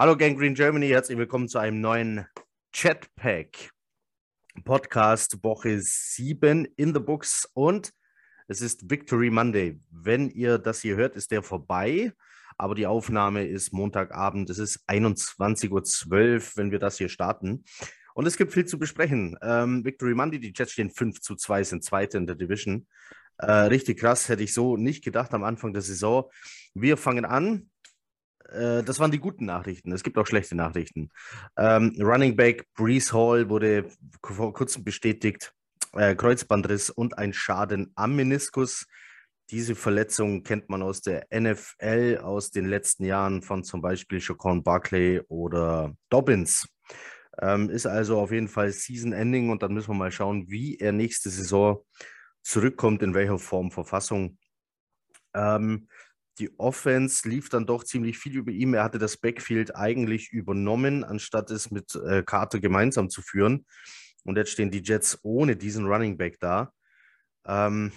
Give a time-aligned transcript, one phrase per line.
[0.00, 2.24] Hallo Gang Green Germany, herzlich willkommen zu einem neuen
[2.72, 3.72] Chatpack
[4.62, 7.92] Podcast Woche 7 in the Books und
[8.46, 9.80] es ist Victory Monday.
[9.90, 12.12] Wenn ihr das hier hört, ist der vorbei,
[12.58, 14.48] aber die Aufnahme ist Montagabend.
[14.50, 17.64] Es ist 21.12 Uhr, wenn wir das hier starten.
[18.14, 19.36] Und es gibt viel zu besprechen.
[19.42, 22.86] Ähm, Victory Monday, die Jets stehen 5 zu 2, sind Zweite in der Division.
[23.38, 26.30] Äh, richtig krass, hätte ich so nicht gedacht am Anfang der Saison.
[26.74, 27.68] Wir fangen an
[28.48, 29.92] äh, das waren die guten Nachrichten.
[29.92, 31.10] Es gibt auch schlechte Nachrichten.
[31.56, 33.90] Ähm, Running Back Brees Hall wurde
[34.22, 35.52] vor kurzem bestätigt,
[35.92, 38.86] äh, Kreuzbandriss und ein Schaden am Meniskus.
[39.50, 44.62] Diese Verletzung kennt man aus der NFL aus den letzten Jahren von zum Beispiel Chacon
[44.62, 46.68] Barclay oder Dobbins.
[47.40, 50.92] Ähm, ist also auf jeden Fall Season-Ending und dann müssen wir mal schauen, wie er
[50.92, 51.82] nächste Saison
[52.42, 54.38] zurückkommt, in welcher Form, Verfassung.
[55.34, 55.88] Ähm,
[56.38, 58.74] die Offense lief dann doch ziemlich viel über ihm.
[58.74, 63.66] Er hatte das Backfield eigentlich übernommen, anstatt es mit äh, Carter gemeinsam zu führen.
[64.24, 66.72] Und jetzt stehen die Jets ohne diesen Running Back da.
[67.46, 67.92] Ähm,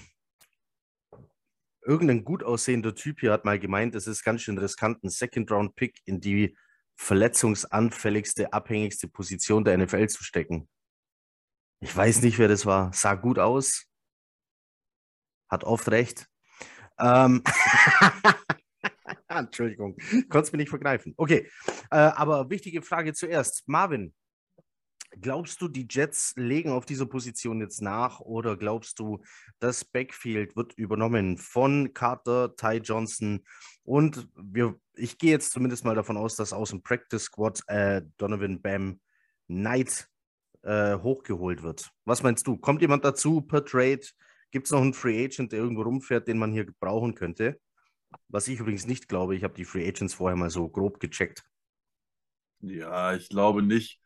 [1.81, 5.99] irgendein gut aussehender Typ hier hat mal gemeint, es ist ganz schön riskant, einen Second-Round-Pick
[6.05, 6.55] in die
[6.95, 10.69] verletzungsanfälligste, abhängigste Position der NFL zu stecken.
[11.79, 12.93] Ich weiß nicht, wer das war.
[12.93, 13.87] Sah gut aus.
[15.49, 16.30] Hat oft recht.
[17.01, 17.43] Ähm
[19.27, 19.97] Entschuldigung,
[20.29, 21.13] konnte es mir nicht vergreifen.
[21.17, 21.49] Okay,
[21.89, 23.67] äh, aber wichtige Frage zuerst.
[23.67, 24.13] Marvin,
[25.19, 29.23] glaubst du, die Jets legen auf dieser Position jetzt nach oder glaubst du,
[29.59, 33.43] das Backfield wird übernommen von Carter, Ty Johnson
[33.83, 38.01] und wir, ich gehe jetzt zumindest mal davon aus, dass aus dem Practice Squad äh,
[38.17, 38.99] Donovan Bam
[39.47, 40.07] Knight
[40.63, 41.89] äh, hochgeholt wird.
[42.05, 42.57] Was meinst du?
[42.57, 44.01] Kommt jemand dazu per Trade?
[44.51, 47.59] Gibt es noch einen Free Agent, der irgendwo rumfährt, den man hier brauchen könnte?
[48.27, 49.35] Was ich übrigens nicht glaube.
[49.35, 51.43] Ich habe die Free Agents vorher mal so grob gecheckt.
[52.59, 53.99] Ja, ich glaube nicht.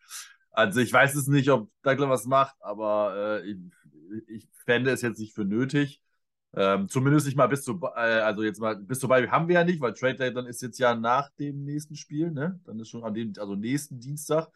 [0.52, 3.58] Also ich weiß es nicht, ob Douglas was macht, aber äh, ich,
[4.28, 6.02] ich fände es jetzt nicht für nötig.
[6.54, 9.64] Ähm, zumindest nicht mal bis zu, äh, also jetzt mal bis vorbei haben wir ja
[9.66, 12.62] nicht, weil Trade Day dann ist jetzt ja nach dem nächsten Spiel, ne?
[12.64, 14.48] Dann ist schon an dem, also nächsten Dienstag.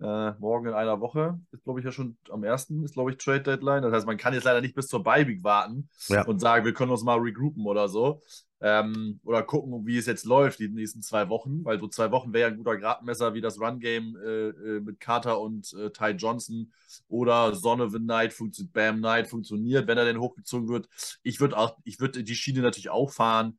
[0.00, 3.18] Äh, morgen in einer Woche ist, glaube ich, ja schon am ersten ist, glaube ich,
[3.18, 3.82] Trade Deadline.
[3.82, 6.24] Das heißt, man kann jetzt leider nicht bis zur Bye warten ja.
[6.24, 8.22] und sagen, wir können uns mal regroupen oder so.
[8.62, 12.32] Ähm, oder gucken, wie es jetzt läuft, die nächsten zwei Wochen, weil so zwei Wochen
[12.32, 16.10] wäre ja ein guter Gradmesser, wie das Run-Game äh, äh, mit Carter und äh, Ty
[16.10, 16.70] Johnson
[17.08, 20.88] oder Donovan Knight funktioniert, Bam Knight funktioniert, wenn er denn hochgezogen wird.
[21.22, 23.58] Ich würde auch, ich würde die Schiene natürlich auch fahren,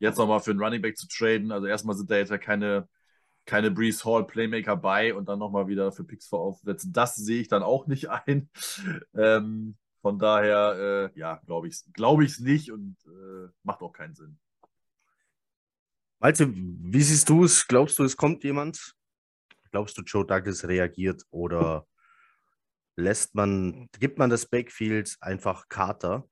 [0.00, 1.52] jetzt nochmal für einen Running Back zu traden.
[1.52, 2.88] Also erstmal sind da jetzt ja keine
[3.46, 6.92] keine Breeze Hall Playmaker bei und dann nochmal wieder für Picks voraufsetzen.
[6.92, 8.50] Das sehe ich dann auch nicht ein.
[9.14, 14.14] Ähm, von daher, äh, ja, glaube ich es glaub nicht und äh, macht auch keinen
[14.14, 14.38] Sinn.
[16.18, 17.66] Malte, wie siehst du es?
[17.66, 18.94] Glaubst du, es kommt jemand?
[19.70, 21.86] Glaubst du, Joe Douglas reagiert oder
[22.96, 26.28] lässt man, gibt man das Backfield einfach Carter?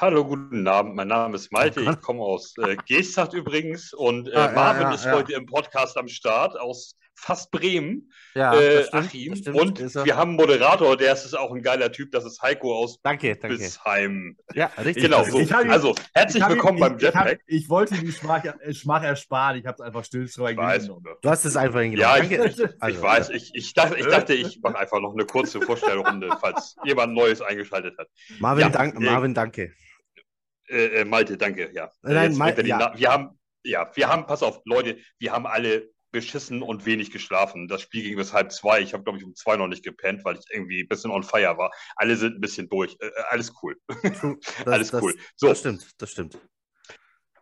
[0.00, 0.94] Hallo, guten Abend.
[0.94, 1.80] Mein Name ist Malte.
[1.80, 5.12] Ich komme aus äh, Geesthacht übrigens und äh, ah, Marvin ja, ja, ist ja.
[5.12, 8.08] heute im Podcast am Start aus fast Bremen.
[8.36, 9.32] Ja, äh, stimmt, Achim.
[9.54, 12.12] Und wir haben einen Moderator, der ist auch ein geiler Typ.
[12.12, 13.56] Das ist Heiko aus danke, danke.
[13.56, 14.36] Bisheim.
[14.54, 15.02] Ja, richtig.
[15.02, 15.24] Genau.
[15.24, 15.38] So.
[15.52, 17.40] also herzlich willkommen ihn, beim Jetpack.
[17.48, 19.58] Ich, ich, wollte die Schmach, äh, Schmach ersparen.
[19.58, 20.92] Ich habe es einfach stillschweigend
[21.22, 22.30] Du hast es einfach hingenommen.
[22.30, 23.30] Ja, ich, ich, also, ich weiß.
[23.30, 27.42] Ich, ich, dachte, ich dachte, ich mache einfach noch eine kurze Vorstellrunde, falls jemand Neues
[27.42, 28.06] eingeschaltet hat.
[28.38, 29.72] Marvin, dank, Marvin danke.
[30.68, 31.90] Äh, äh, Malte, danke, ja.
[32.02, 32.92] Nein, Malte, ja.
[32.96, 37.68] wir haben, ja, wir haben, pass auf, Leute, wir haben alle beschissen und wenig geschlafen.
[37.68, 38.80] Das Spiel ging bis halb zwei.
[38.80, 41.22] Ich habe, glaube ich, um zwei noch nicht gepennt, weil ich irgendwie ein bisschen on
[41.22, 41.70] fire war.
[41.96, 42.96] Alle sind ein bisschen durch.
[43.00, 43.76] Äh, äh alles cool.
[44.64, 45.14] Das, alles cool.
[45.14, 45.48] Das, so.
[45.48, 46.38] das stimmt, das stimmt.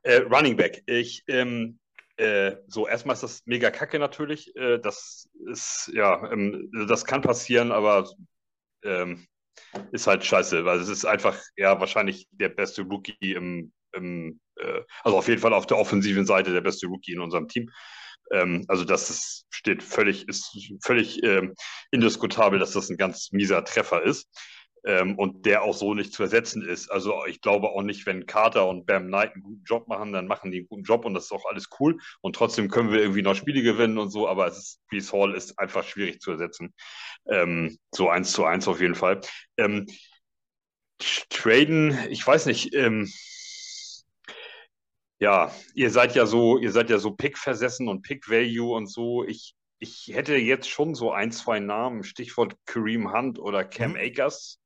[0.02, 0.82] Äh, Running Back.
[0.86, 1.78] Ich, ähm,
[2.16, 4.54] äh, so, erstmal ist das mega kacke natürlich.
[4.56, 8.10] Äh, das ist, ja, ähm, das kann passieren, aber
[8.82, 9.26] ähm,
[9.92, 14.82] ist halt scheiße, weil es ist einfach ja wahrscheinlich der beste Rookie im, im äh,
[15.02, 17.70] also auf jeden Fall auf der offensiven Seite der beste Rookie in unserem Team.
[18.32, 21.54] Ähm, also das ist, steht völlig, ist völlig ähm,
[21.90, 24.28] indiskutabel, dass das ein ganz mieser Treffer ist
[24.86, 26.90] ähm, und der auch so nicht zu ersetzen ist.
[26.90, 30.28] Also ich glaube auch nicht, wenn Carter und Bam Knight einen guten Job machen, dann
[30.28, 31.98] machen die einen guten Job und das ist auch alles cool.
[32.20, 35.34] Und trotzdem können wir irgendwie noch Spiele gewinnen und so, aber es ist, Brees Hall
[35.34, 36.72] ist einfach schwierig zu ersetzen.
[37.28, 39.20] Ähm, so eins zu eins auf jeden Fall.
[39.56, 39.86] Ähm,
[41.28, 43.10] traden, ich weiß nicht, ähm,
[45.18, 48.86] ja, ihr seid ja so, ihr seid ja so Pick versessen und Pick Value und
[48.86, 49.24] so.
[49.24, 53.96] Ich, ich hätte jetzt schon so ein, zwei Namen, Stichwort Kareem Hunt oder Cam mhm.
[53.96, 54.60] Akers.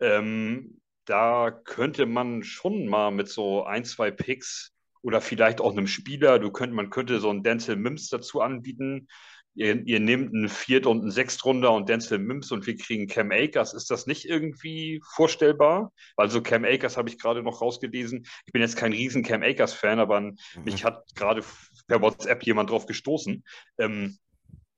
[0.00, 4.72] Ähm, da könnte man schon mal mit so ein, zwei Picks
[5.02, 6.38] oder vielleicht auch einem Spieler.
[6.38, 9.08] Du könnt, man könnte so einen Denzel Mims dazu anbieten.
[9.54, 13.32] Ihr, ihr nehmt einen Viert- und einen Sechstrunder und Denzel Mims und wir kriegen Cam
[13.32, 13.74] Akers.
[13.74, 15.92] Ist das nicht irgendwie vorstellbar?
[16.16, 18.26] Also Cam Akers habe ich gerade noch rausgelesen.
[18.46, 20.36] Ich bin jetzt kein riesen Cam Akers-Fan, aber mhm.
[20.64, 21.42] mich hat gerade
[21.88, 23.42] per WhatsApp jemand drauf gestoßen.
[23.78, 24.18] Ähm,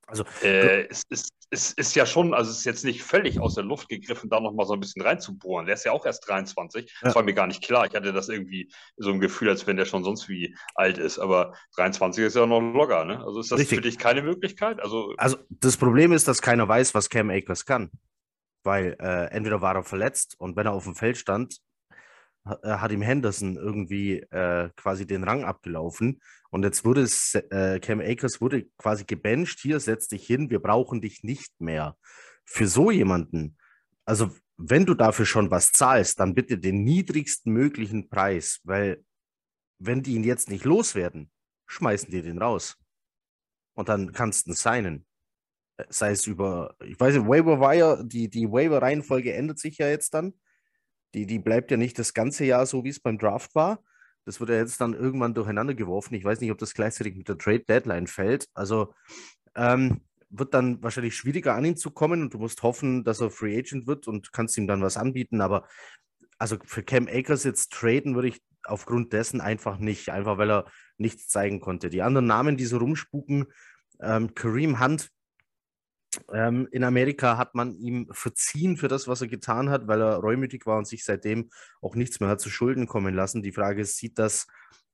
[0.07, 3.55] also äh, es, ist, es ist ja schon, also es ist jetzt nicht völlig aus
[3.55, 5.65] der Luft gegriffen, da nochmal so ein bisschen reinzubohren.
[5.65, 6.85] Der ist ja auch erst 23.
[6.85, 6.91] Ja.
[7.01, 7.85] Das war mir gar nicht klar.
[7.85, 11.19] Ich hatte das irgendwie so ein Gefühl, als wenn der schon sonst wie alt ist.
[11.19, 13.19] Aber 23 ist ja noch locker, ne?
[13.25, 13.75] Also ist das Richtig.
[13.75, 14.81] für dich keine Möglichkeit?
[14.81, 17.91] Also, also das Problem ist, dass keiner weiß, was Cam Akers kann.
[18.63, 21.57] Weil äh, entweder war er verletzt und wenn er auf dem Feld stand,
[22.45, 26.21] hat ihm Henderson irgendwie äh, quasi den Rang abgelaufen.
[26.49, 29.59] Und jetzt wurde es, äh, Cam Akers wurde quasi gebencht.
[29.61, 31.95] Hier, setz dich hin, wir brauchen dich nicht mehr.
[32.45, 33.57] Für so jemanden,
[34.05, 39.03] also wenn du dafür schon was zahlst, dann bitte den niedrigsten möglichen Preis, weil
[39.79, 41.31] wenn die ihn jetzt nicht loswerden,
[41.67, 42.77] schmeißen die den raus.
[43.73, 45.05] Und dann kannst du ihn signen.
[45.77, 49.87] Äh, sei es über, ich weiß nicht, Waiver Wire, die, die Waiver-Reihenfolge ändert sich ja
[49.87, 50.33] jetzt dann.
[51.13, 53.83] Die, die bleibt ja nicht das ganze Jahr so, wie es beim Draft war.
[54.25, 56.13] Das wird ja jetzt dann irgendwann durcheinander geworfen.
[56.13, 58.47] Ich weiß nicht, ob das gleichzeitig mit der Trade Deadline fällt.
[58.53, 58.93] Also
[59.55, 63.31] ähm, wird dann wahrscheinlich schwieriger an ihn zu kommen und du musst hoffen, dass er
[63.31, 65.41] Free Agent wird und kannst ihm dann was anbieten.
[65.41, 65.67] Aber
[66.37, 70.65] also für Cam Akers jetzt traden würde ich aufgrund dessen einfach nicht, einfach weil er
[70.97, 71.89] nichts zeigen konnte.
[71.89, 73.47] Die anderen Namen, die so rumspuken,
[73.99, 75.09] ähm, Kareem Hunt
[76.33, 80.17] ähm, in Amerika hat man ihm verziehen für das, was er getan hat, weil er
[80.17, 81.49] reumütig war und sich seitdem
[81.81, 83.41] auch nichts mehr hat zu Schulden kommen lassen.
[83.41, 84.47] Die Frage ist, sieht das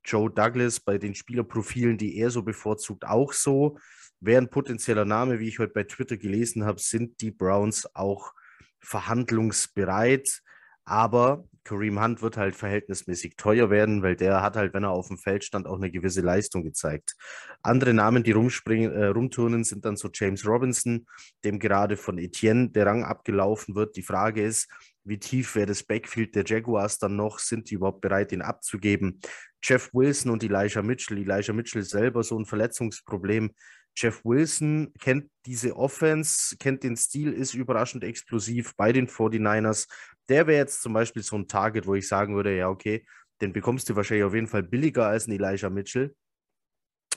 [0.06, 3.78] Joe Douglas bei den Spielerprofilen, die er so bevorzugt, auch so?
[4.20, 8.34] Wäre ein potenzieller Name, wie ich heute bei Twitter gelesen habe, sind die Browns auch
[8.80, 10.42] verhandlungsbereit.
[10.86, 15.08] Aber Kareem Hunt wird halt verhältnismäßig teuer werden, weil der hat halt, wenn er auf
[15.10, 17.16] dem Feld stand, auch eine gewisse Leistung gezeigt.
[17.62, 21.06] Andere Namen, die rumspringen, äh, rumturnen, sind dann so James Robinson,
[21.44, 23.98] dem gerade von Etienne der Rang abgelaufen wird.
[23.98, 24.70] Die Frage ist,
[25.04, 27.40] wie tief wäre das Backfield der Jaguars dann noch?
[27.40, 29.20] Sind die überhaupt bereit, ihn abzugeben?
[29.62, 31.18] Jeff Wilson und Elijah Mitchell.
[31.18, 33.52] Elijah Mitchell selber so ein Verletzungsproblem.
[34.00, 39.88] Jeff Wilson kennt diese Offense, kennt den Stil, ist überraschend explosiv bei den 49ers.
[40.30, 43.04] Der wäre jetzt zum Beispiel so ein Target, wo ich sagen würde, ja, okay,
[43.42, 46.16] den bekommst du wahrscheinlich auf jeden Fall billiger als ein Elijah Mitchell.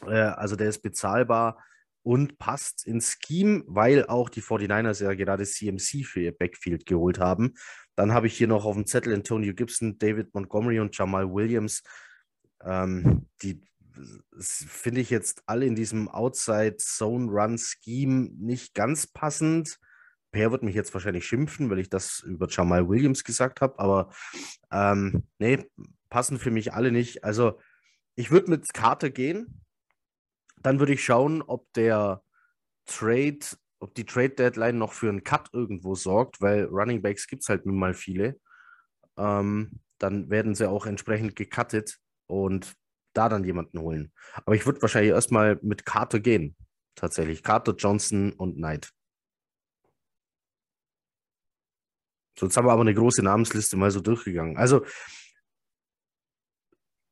[0.07, 1.63] Äh, also der ist bezahlbar
[2.03, 7.19] und passt ins Scheme, weil auch die 49ers ja gerade CMC für ihr Backfield geholt
[7.19, 7.53] haben.
[7.95, 11.83] Dann habe ich hier noch auf dem Zettel Antonio Gibson, David Montgomery und Jamal Williams.
[12.65, 13.61] Ähm, die
[14.39, 19.79] finde ich jetzt alle in diesem Outside-Zone-Run-Scheme nicht ganz passend.
[20.33, 24.11] Per wird mich jetzt wahrscheinlich schimpfen, weil ich das über Jamal Williams gesagt habe, aber
[24.71, 25.67] ähm, nee,
[26.09, 27.25] passen für mich alle nicht.
[27.25, 27.59] Also
[28.15, 29.63] ich würde mit Carter gehen.
[30.63, 32.23] Dann würde ich schauen, ob der
[32.85, 33.39] Trade,
[33.79, 37.49] ob die Trade Deadline noch für einen Cut irgendwo sorgt, weil Running Backs gibt es
[37.49, 38.39] halt nun mal viele.
[39.17, 42.75] Ähm, dann werden sie auch entsprechend gecuttet und
[43.13, 44.13] da dann jemanden holen.
[44.35, 46.57] Aber ich würde wahrscheinlich erstmal mit Carter gehen.
[46.95, 47.43] Tatsächlich.
[47.43, 48.93] Carter, Johnson und Knight.
[52.39, 54.57] So, jetzt haben wir aber eine große Namensliste mal so durchgegangen.
[54.57, 54.85] Also,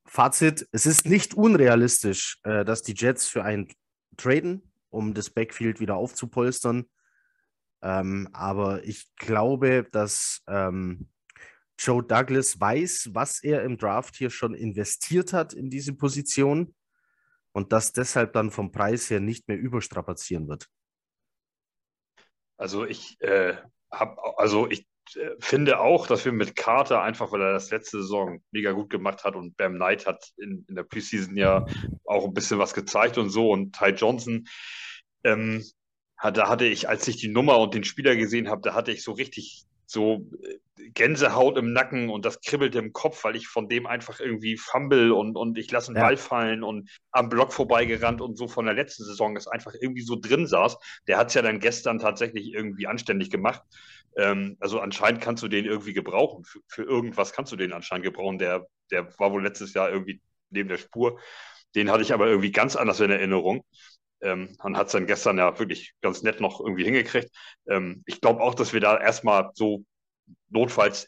[0.05, 3.67] Fazit: Es ist nicht unrealistisch, äh, dass die Jets für einen
[4.17, 6.89] traden, um das Backfield wieder aufzupolstern.
[7.81, 11.09] Ähm, aber ich glaube, dass ähm,
[11.79, 16.75] Joe Douglas weiß, was er im Draft hier schon investiert hat in diese Position
[17.53, 20.67] und das deshalb dann vom Preis her nicht mehr überstrapazieren wird.
[22.57, 23.55] Also ich äh,
[23.89, 28.01] habe, also ich äh, finde auch, dass wir mit Carter einfach, weil er das letzte
[28.01, 31.65] Saison mega gut gemacht hat und Bam Knight hat in, in der Preseason ja
[32.03, 34.45] auch ein bisschen was gezeigt und so und Ty Johnson,
[35.23, 35.63] ähm,
[36.21, 39.03] da hatte ich, als ich die Nummer und den Spieler gesehen habe, da hatte ich
[39.03, 43.67] so richtig so äh, Gänsehaut im Nacken und das kribbelt im Kopf, weil ich von
[43.67, 46.03] dem einfach irgendwie fumble und, und ich lasse einen ja.
[46.03, 50.03] Ball fallen und am Block vorbeigerannt und so von der letzten Saison das einfach irgendwie
[50.03, 50.77] so drin saß.
[51.07, 53.63] Der hat es ja dann gestern tatsächlich irgendwie anständig gemacht.
[54.15, 56.43] Ähm, also anscheinend kannst du den irgendwie gebrauchen.
[56.43, 58.37] Für, für irgendwas kannst du den anscheinend gebrauchen.
[58.37, 61.19] Der, der war wohl letztes Jahr irgendwie neben der Spur.
[61.75, 63.63] Den hatte ich aber irgendwie ganz anders in Erinnerung.
[64.21, 67.29] Ähm, und hat es dann gestern ja wirklich ganz nett noch irgendwie hingekriegt.
[67.69, 69.85] Ähm, ich glaube auch, dass wir da erstmal so
[70.49, 71.07] notfalls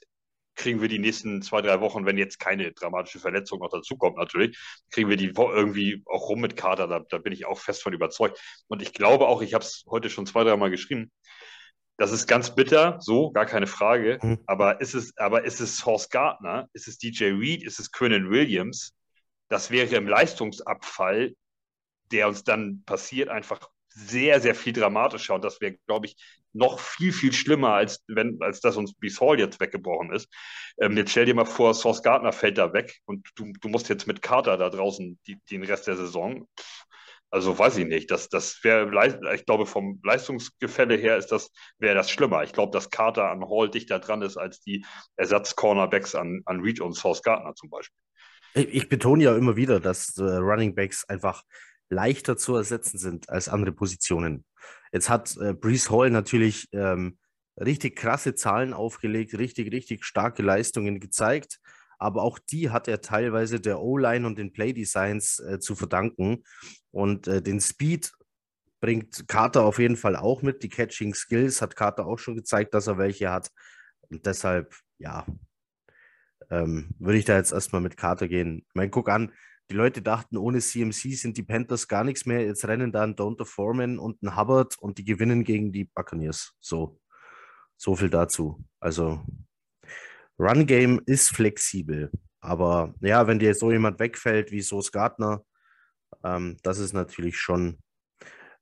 [0.56, 4.58] kriegen wir die nächsten zwei, drei Wochen, wenn jetzt keine dramatische Verletzung noch dazukommt, natürlich,
[4.91, 6.88] kriegen wir die irgendwie auch rum mit Kater.
[6.88, 8.39] Da, da bin ich auch fest von überzeugt.
[8.68, 11.12] Und ich glaube auch, ich habe es heute schon zwei, dreimal geschrieben,
[11.98, 14.20] das ist ganz bitter, so, gar keine Frage.
[14.22, 14.39] Mhm.
[14.46, 16.68] Aber ist es, aber ist es Source Gardner?
[16.74, 17.63] Ist es DJ Reed?
[17.63, 18.94] Ist es Quinnen Williams?
[19.51, 21.36] das wäre im Leistungsabfall,
[22.12, 25.36] der uns dann passiert, einfach sehr, sehr viel dramatischer.
[25.36, 26.15] Und das wäre, glaube ich,
[26.53, 30.30] noch viel, viel schlimmer, als, wenn, als dass uns Hall jetzt weggebrochen ist.
[30.80, 33.89] Ähm, jetzt stell dir mal vor, Source Gardner fällt da weg und du, du musst
[33.89, 36.48] jetzt mit Carter da draußen die, den Rest der Saison.
[37.30, 38.12] Also weiß ich nicht.
[38.12, 38.91] Das, das wäre,
[39.34, 42.44] ich glaube, vom Leistungsgefälle her ist das, wäre das schlimmer.
[42.44, 46.82] Ich glaube, dass Carter an Hall dichter dran ist als die Ersatz-Cornerbacks an, an Reed
[46.82, 47.98] und Source Gardner zum Beispiel.
[48.53, 51.44] Ich, ich betone ja immer wieder, dass äh, Running Backs einfach
[51.91, 54.45] leichter zu ersetzen sind als andere Positionen.
[54.91, 57.17] Jetzt hat äh, Brees Hall natürlich ähm,
[57.60, 61.60] richtig krasse Zahlen aufgelegt, richtig, richtig starke Leistungen gezeigt,
[62.00, 66.43] aber auch die hat er teilweise der O-Line und den Play-Designs äh, zu verdanken.
[66.89, 68.12] Und äh, den Speed
[68.79, 70.63] bringt Carter auf jeden Fall auch mit.
[70.63, 73.51] Die Catching Skills hat Carter auch schon gezeigt, dass er welche hat.
[74.10, 75.27] Und deshalb, ja,
[76.50, 78.65] ähm, würde ich da jetzt erstmal mit Carter gehen.
[78.67, 79.31] Ich meine, guck an,
[79.72, 82.44] die Leute dachten, ohne CMC sind die Panthers gar nichts mehr.
[82.44, 86.54] Jetzt rennen da ein Donta Foreman und ein Hubbard und die gewinnen gegen die Buccaneers.
[86.60, 87.00] So,
[87.78, 88.63] so viel dazu.
[88.82, 89.24] Also,
[90.38, 92.12] Run Game ist flexibel.
[92.42, 95.46] Aber ja, wenn dir so jemand wegfällt wie Sos Gardner,
[96.24, 97.80] ähm, das ist natürlich schon,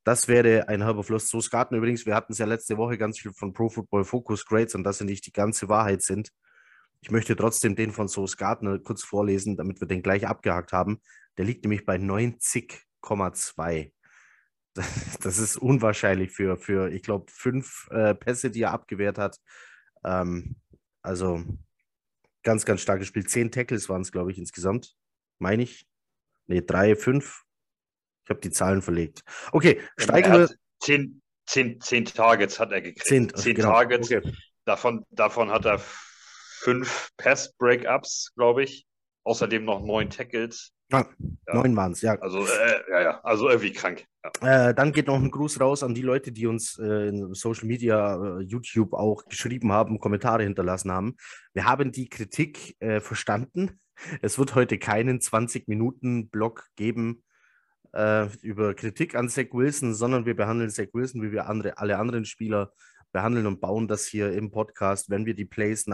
[0.04, 1.30] das wäre ein halber Fluss.
[1.30, 4.46] Sos Gardner übrigens, wir hatten es ja letzte Woche ganz viel von Pro Football Focus
[4.46, 6.30] Grades und dass sie nicht die ganze Wahrheit sind.
[7.02, 11.02] Ich möchte trotzdem den von Soos Gardner kurz vorlesen, damit wir den gleich abgehakt haben.
[11.38, 13.92] Der liegt nämlich bei 90,2.
[15.22, 19.38] Das ist unwahrscheinlich für, für ich glaube, fünf äh, Pässe, die er abgewehrt hat.
[20.06, 20.56] Ähm,
[21.02, 21.44] also
[22.44, 23.30] ganz, ganz stark gespielt.
[23.30, 24.96] Zehn Tackles waren es, glaube ich, insgesamt.
[25.38, 25.86] Meine ich.
[26.48, 27.44] Ne, drei, fünf.
[28.24, 29.24] Ich habe die Zahlen verlegt.
[29.52, 30.50] Okay, steigen wir.
[30.80, 33.06] Zehn, zehn, zehn Targets hat er gekriegt.
[33.06, 33.72] Zehn, zehn genau.
[33.72, 34.12] Targets.
[34.12, 34.34] Okay.
[34.66, 35.82] Davon, davon hat er
[36.60, 38.86] fünf Pass-Breakups, glaube ich.
[39.24, 40.72] Außerdem noch neun Tackles.
[40.92, 41.06] Ah,
[41.48, 41.54] ja.
[41.54, 42.18] Neun waren es, ja.
[42.20, 44.06] Also, äh, ja, ja, also irgendwie krank.
[44.42, 44.70] Ja.
[44.70, 47.68] Äh, dann geht noch ein Gruß raus an die Leute, die uns äh, in Social
[47.68, 51.16] Media, äh, YouTube auch geschrieben haben, Kommentare hinterlassen haben.
[51.54, 53.80] Wir haben die Kritik äh, verstanden.
[54.22, 57.24] Es wird heute keinen 20-Minuten-Blog geben
[57.94, 61.98] äh, über Kritik an Zach Wilson, sondern wir behandeln Zach Wilson, wie wir andere, alle
[61.98, 62.74] anderen Spieler
[63.12, 65.88] behandeln und bauen das hier im Podcast, wenn wir die Plays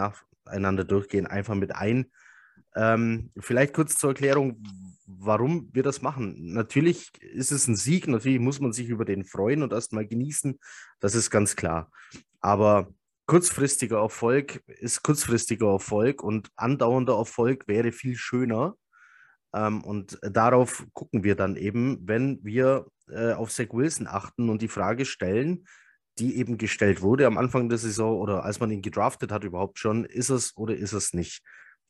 [0.46, 2.10] nacheinander durchgehen, einfach mit ein.
[2.74, 4.62] Ähm, vielleicht kurz zur Erklärung,
[5.06, 6.52] warum wir das machen.
[6.52, 10.58] Natürlich ist es ein Sieg, natürlich muss man sich über den freuen und erstmal genießen,
[11.00, 11.90] das ist ganz klar.
[12.40, 12.88] Aber
[13.26, 18.76] kurzfristiger Erfolg ist kurzfristiger Erfolg und andauernder Erfolg wäre viel schöner.
[19.54, 24.62] Ähm, und darauf gucken wir dann eben, wenn wir äh, auf Zach Wilson achten und
[24.62, 25.64] die Frage stellen,
[26.18, 29.78] die eben gestellt wurde am Anfang der Saison oder als man ihn gedraftet hat überhaupt
[29.78, 31.42] schon, ist es oder ist es nicht.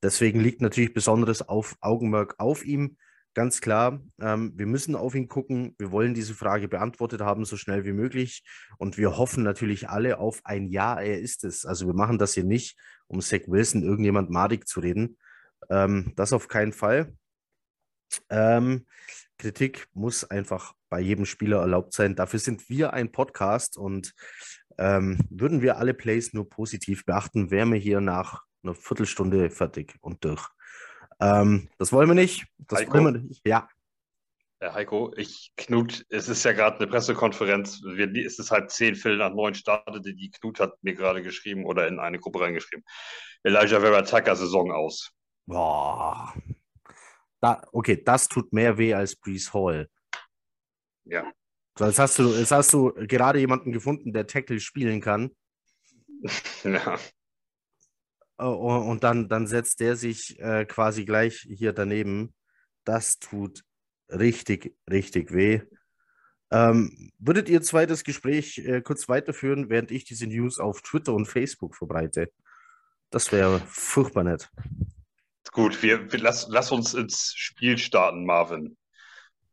[0.02, 2.96] Deswegen liegt natürlich besonderes auf Augenmerk auf ihm.
[3.34, 5.74] Ganz klar, ähm, wir müssen auf ihn gucken.
[5.78, 8.42] Wir wollen diese Frage beantwortet haben, so schnell wie möglich.
[8.78, 11.66] Und wir hoffen natürlich alle auf ein Ja, er ist es.
[11.66, 12.78] Also wir machen das hier nicht,
[13.08, 15.18] um Zach Wilson irgendjemand madig zu reden.
[15.68, 17.12] Ähm, das auf keinen Fall.
[18.30, 18.86] Ähm,
[19.38, 22.16] Kritik muss einfach bei jedem Spieler erlaubt sein.
[22.16, 24.14] Dafür sind wir ein Podcast und
[24.78, 29.94] ähm, würden wir alle Plays nur positiv beachten, wären wir hier nach einer Viertelstunde fertig
[30.00, 30.48] und durch.
[31.20, 32.46] Ähm, das wollen wir nicht.
[32.56, 33.46] Das Heiko, wollen wir nicht.
[33.46, 33.68] Ja.
[34.58, 37.82] Herr Heiko, ich Knut, es ist ja gerade eine Pressekonferenz.
[37.82, 40.14] Wir, es ist halt zehn Viertel nach neun startete.
[40.14, 42.86] Die Knut hat mir gerade geschrieben oder in eine Gruppe reingeschrieben.
[43.42, 45.10] Elijah Vera Tucker Saison aus.
[45.44, 46.32] Boah.
[47.42, 49.90] Da, okay, das tut mehr weh als Brees Hall.
[51.06, 51.32] Ja.
[51.78, 55.30] Jetzt, hast du, jetzt hast du gerade jemanden gefunden, der Tackle spielen kann.
[56.64, 56.98] Ja.
[58.38, 62.34] Oh, oh, und dann, dann setzt der sich äh, quasi gleich hier daneben.
[62.84, 63.62] Das tut
[64.10, 65.62] richtig, richtig weh.
[66.50, 71.14] Ähm, würdet ihr zwei das Gespräch äh, kurz weiterführen, während ich diese News auf Twitter
[71.14, 72.30] und Facebook verbreite?
[73.10, 74.50] Das wäre furchtbar nett.
[75.52, 78.76] Gut, wir, wir lass, lass uns ins Spiel starten, Marvin.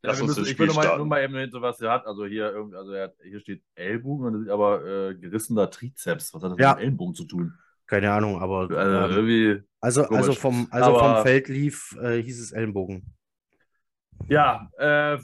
[0.06, 2.06] Lass ja, uns müssen, ich will mal, nur mal eben hinter, was er hat.
[2.06, 6.34] Also hier, also er hat, hier steht Ellbogen und das sieht aber äh, gerissener Trizeps.
[6.34, 6.74] Was hat das ja.
[6.74, 7.54] mit Ellenbogen zu tun?
[7.88, 8.70] Keine Ahnung, aber.
[8.70, 13.14] Also, ähm, also, also, vom, also aber, vom Feld lief, äh, hieß es Ellenbogen.
[14.28, 15.22] Ja, äh, ich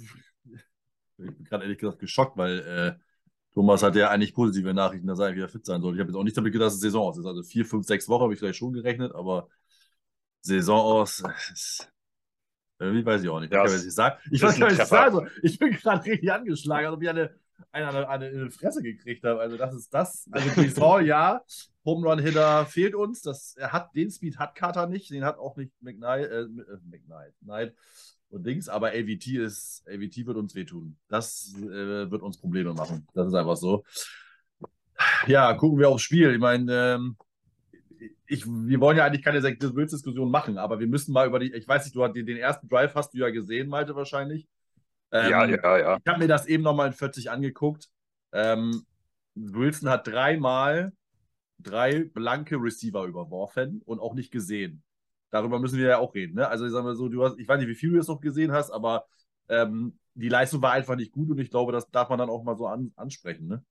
[1.17, 3.03] bin gerade ehrlich gesagt geschockt, weil äh,
[3.53, 5.93] Thomas hat ja eigentlich positive Nachrichten, dass er wieder fit sein soll.
[5.93, 7.25] Ich habe jetzt auch nicht damit gedacht, dass es Saison aus ist.
[7.25, 9.49] Also vier, fünf, sechs Wochen habe ich vielleicht schon gerechnet, aber
[10.41, 11.21] Saison aus.
[11.51, 11.91] Ist,
[12.79, 13.53] irgendwie weiß ich auch nicht.
[13.53, 14.17] Ich, ich, sagen.
[14.31, 15.31] ich weiß gar nicht, was ich sagen soll.
[15.43, 17.35] Ich bin gerade richtig angeschlagen, als ob ich eine,
[17.71, 19.41] eine, eine, in die Fresse gekriegt habe.
[19.41, 20.29] Also, das ist das.
[20.31, 21.41] Also, Saison, ja.
[21.85, 23.21] Home Run Hitter fehlt uns.
[23.21, 25.11] Das, er hat, den Speed hat Carter nicht.
[25.11, 26.29] Den hat auch nicht McKnight.
[26.29, 26.47] Äh, äh,
[26.89, 27.33] McKnight.
[27.43, 27.75] Knight.
[28.29, 30.97] und Dings, aber AVT ist, AVT wird uns wehtun.
[31.09, 33.07] Das äh, wird uns Probleme machen.
[33.13, 33.83] Das ist einfach so.
[35.27, 36.33] Ja, gucken wir aufs Spiel.
[36.33, 37.17] Ich meine, ähm,
[38.27, 41.67] ich, wir wollen ja eigentlich keine Diskussion machen, aber wir müssen mal über die, ich
[41.67, 44.47] weiß nicht, du hast den, den ersten Drive hast du ja gesehen, Malte, wahrscheinlich.
[45.11, 45.97] Ähm, ja, ja, ja.
[45.97, 47.89] Ich habe mir das eben nochmal in 40 angeguckt.
[48.31, 48.83] Ähm,
[49.35, 50.93] Wilson hat dreimal
[51.59, 54.83] drei blanke Receiver überworfen und auch nicht gesehen.
[55.29, 56.35] Darüber müssen wir ja auch reden.
[56.35, 56.47] Ne?
[56.47, 58.21] Also ich sag mal so, du hast, ich weiß nicht, wie viel du jetzt noch
[58.21, 59.05] gesehen hast, aber
[59.47, 62.43] ähm, die Leistung war einfach nicht gut und ich glaube, das darf man dann auch
[62.43, 63.47] mal so an, ansprechen.
[63.47, 63.63] Ne?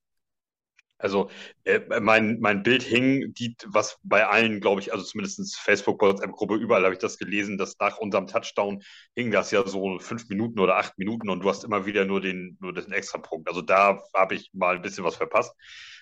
[0.99, 1.31] Also
[1.65, 6.57] äh, mein, mein Bild hing, die, was bei allen, glaube ich, also zumindest Facebook, WhatsApp-Gruppe,
[6.57, 8.83] überall habe ich das gelesen, dass nach unserem Touchdown
[9.15, 12.21] hing das ja so fünf Minuten oder acht Minuten und du hast immer wieder nur
[12.21, 13.49] den, nur den Extrapunkt.
[13.49, 15.55] Also da habe ich mal ein bisschen was verpasst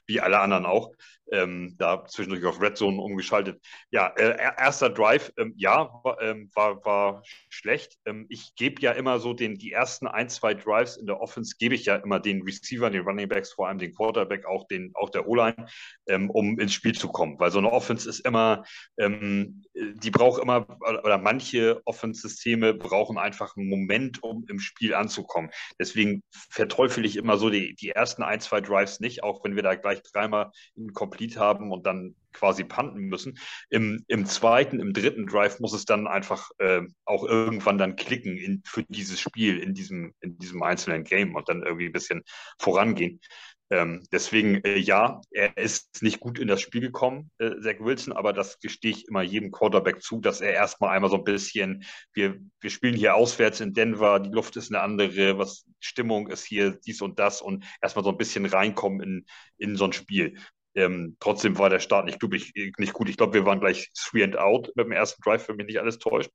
[0.06, 0.92] wie alle anderen auch.
[1.32, 3.60] Ähm, da zwischendurch auf Red Zone umgeschaltet.
[3.90, 7.98] Ja, äh, erster Drive, ähm, ja, war, ähm, war, war schlecht.
[8.06, 11.56] Ähm, ich gebe ja immer so den, die ersten ein, zwei Drives in der Offense,
[11.58, 14.92] gebe ich ja immer den Receiver, den Running Backs, vor allem den Quarterback, auch, den,
[14.94, 15.66] auch der O-Line,
[16.06, 17.40] ähm, um ins Spiel zu kommen.
[17.40, 18.62] Weil so eine Offense ist immer,
[18.96, 25.50] ähm, die braucht immer, oder manche Offense-Systeme brauchen einfach einen Moment, um im Spiel anzukommen.
[25.80, 29.64] Deswegen verteufel ich immer so die, die ersten ein, zwei Drives nicht, auch wenn wir
[29.64, 30.50] da gleich dreimal
[30.92, 33.38] Complete haben und dann quasi panten müssen.
[33.70, 38.37] Im, im zweiten, im dritten Drive muss es dann einfach äh, auch irgendwann dann klicken
[38.37, 42.22] in, für dieses Spiel, in diesem, in diesem einzelnen Game und dann irgendwie ein bisschen
[42.59, 43.20] vorangehen.
[43.68, 48.12] Ähm, deswegen, äh, ja, er ist nicht gut in das Spiel gekommen, äh, Zach Wilson,
[48.12, 51.85] aber das gestehe ich immer jedem Quarterback zu, dass er erstmal einmal so ein bisschen,
[52.14, 56.44] wir, wir spielen hier auswärts in Denver, die Luft ist eine andere, was Stimmung ist
[56.44, 59.26] hier, dies und das und erstmal so ein bisschen reinkommen in,
[59.59, 60.38] in so ein Spiel.
[60.76, 63.09] Ähm, trotzdem war der Start nicht, ich, nicht gut.
[63.09, 65.81] Ich glaube, wir waren gleich three and out mit dem ersten Drive, wenn mich nicht
[65.81, 66.31] alles täuscht.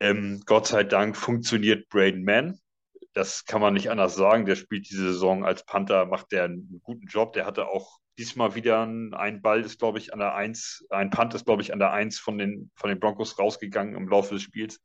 [0.00, 2.60] Ähm, Gott sei Dank funktioniert Braden Mann
[3.16, 4.44] das kann man nicht anders sagen.
[4.44, 7.32] Der spielt diese Saison als Panther, macht der einen guten Job.
[7.32, 11.32] Der hatte auch diesmal wieder ein, Ball, ist glaube ich an der Eins, ein Punt
[11.32, 14.42] ist glaube ich an der Eins von den, von den Broncos rausgegangen im Laufe des
[14.42, 14.82] Spiels.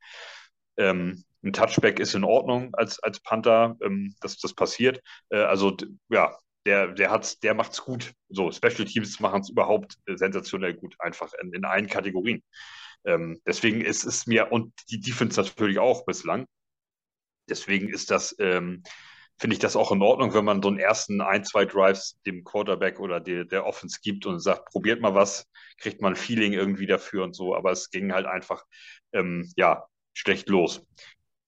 [0.77, 5.01] Ähm, ein Touchback ist in Ordnung als, als Panther, ähm, dass das passiert.
[5.29, 5.75] Äh, also
[6.07, 6.33] ja,
[6.65, 8.13] der, der, hat's, der macht's gut.
[8.29, 12.41] So, Special Teams machen es überhaupt äh, sensationell gut, einfach in, in allen Kategorien.
[13.03, 16.45] Ähm, deswegen ist es mir, und die Defense natürlich auch bislang,
[17.49, 18.83] Deswegen ist das, ähm,
[19.41, 22.43] finde ich das auch in Ordnung, wenn man so einen ersten ein, zwei Drives dem
[22.43, 25.47] Quarterback oder der, der Offense gibt und sagt, probiert mal was,
[25.79, 27.55] kriegt man ein Feeling irgendwie dafür und so.
[27.55, 28.63] Aber es ging halt einfach,
[29.13, 30.85] ähm, ja, schlecht los.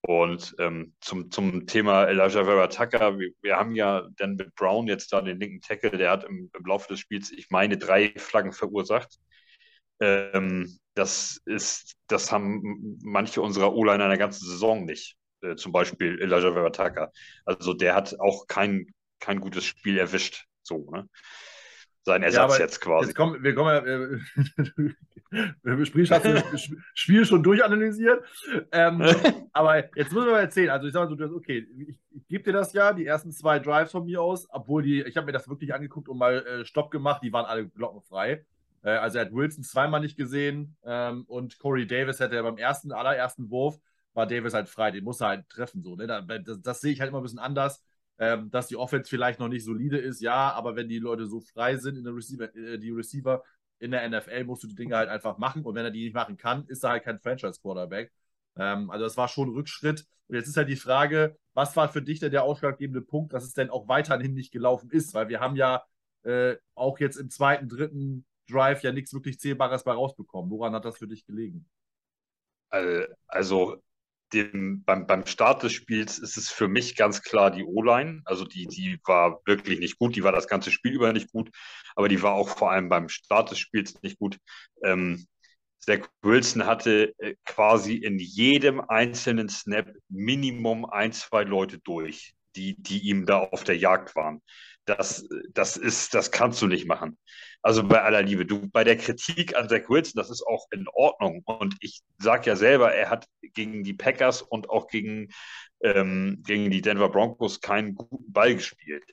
[0.06, 4.88] Und ähm, zum, zum Thema Elijah Vera Tucker, wir, wir, haben ja dann mit Brown
[4.88, 8.12] jetzt da den linken Tackle, der hat im, im Laufe des Spiels, ich meine, drei
[8.16, 9.18] Flaggen verursacht.
[10.00, 16.20] Ähm, das ist, das haben manche unserer O-Line einer ganzen Saison nicht äh, zum Beispiel
[16.20, 17.12] Elijah Verataka.
[17.44, 18.86] Also der hat auch kein,
[19.20, 20.46] kein gutes Spiel erwischt.
[20.62, 21.08] So, ne?
[22.02, 23.06] Sein Ersatz ja, jetzt quasi.
[23.06, 23.82] Jetzt kommen, wir kommen ja,
[25.72, 28.24] äh, Sprich hast du das Spiel schon durchanalysiert.
[28.72, 29.02] Ähm,
[29.52, 30.70] aber jetzt müssen wir mal erzählen.
[30.70, 33.58] Also ich sage mal so, okay, ich, ich gebe dir das ja, die ersten zwei
[33.58, 36.64] Drives von mir aus, obwohl die, ich habe mir das wirklich angeguckt und mal äh,
[36.66, 38.44] Stopp gemacht, die waren alle glockenfrei.
[38.82, 42.58] Äh, also er hat Wilson zweimal nicht gesehen ähm, und Corey Davis hätte er beim
[42.58, 43.80] ersten, allerersten Wurf
[44.14, 44.90] war Davis halt frei.
[44.90, 45.82] Den muss er halt treffen.
[45.82, 46.06] So, ne?
[46.06, 47.82] das, das sehe ich halt immer ein bisschen anders.
[48.18, 51.40] Ähm, dass die Offense vielleicht noch nicht solide ist, ja, aber wenn die Leute so
[51.40, 53.42] frei sind in der Receiver, äh, die Receiver
[53.80, 55.64] in der NFL, musst du die Dinge halt einfach machen.
[55.64, 58.12] Und wenn er die nicht machen kann, ist er halt kein Franchise-Quarterback.
[58.56, 60.06] Ähm, also das war schon ein Rückschritt.
[60.28, 63.44] Und jetzt ist halt die Frage, was war für dich denn der ausschlaggebende Punkt, dass
[63.44, 65.12] es denn auch weiterhin nicht gelaufen ist?
[65.14, 65.84] Weil wir haben ja
[66.22, 70.50] äh, auch jetzt im zweiten, dritten Drive ja nichts wirklich Zählbares bei rausbekommen.
[70.50, 71.66] Woran hat das für dich gelegen?
[73.26, 73.82] Also
[74.34, 78.22] dem, beim, beim Start des Spiels ist es für mich ganz klar die O-Line.
[78.24, 81.50] Also die, die war wirklich nicht gut, die war das ganze Spiel über nicht gut,
[81.96, 84.38] aber die war auch vor allem beim Start des Spiels nicht gut.
[84.82, 85.26] Ähm,
[85.78, 92.74] Zach Wilson hatte äh, quasi in jedem einzelnen Snap Minimum ein, zwei Leute durch, die,
[92.80, 94.42] die ihm da auf der Jagd waren.
[94.86, 97.18] Das, das ist, das kannst du nicht machen.
[97.62, 100.86] Also bei aller Liebe, du bei der Kritik an Zach Wilson, das ist auch in
[100.92, 101.42] Ordnung.
[101.46, 105.28] Und ich sage ja selber, er hat gegen die Packers und auch gegen,
[105.82, 109.04] ähm, gegen die Denver Broncos keinen guten Ball gespielt.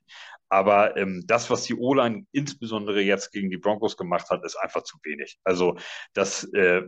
[0.49, 4.83] Aber ähm, das, was die O-Line insbesondere jetzt gegen die Broncos gemacht hat, ist einfach
[4.83, 5.39] zu wenig.
[5.45, 5.77] Also
[6.13, 6.81] das äh,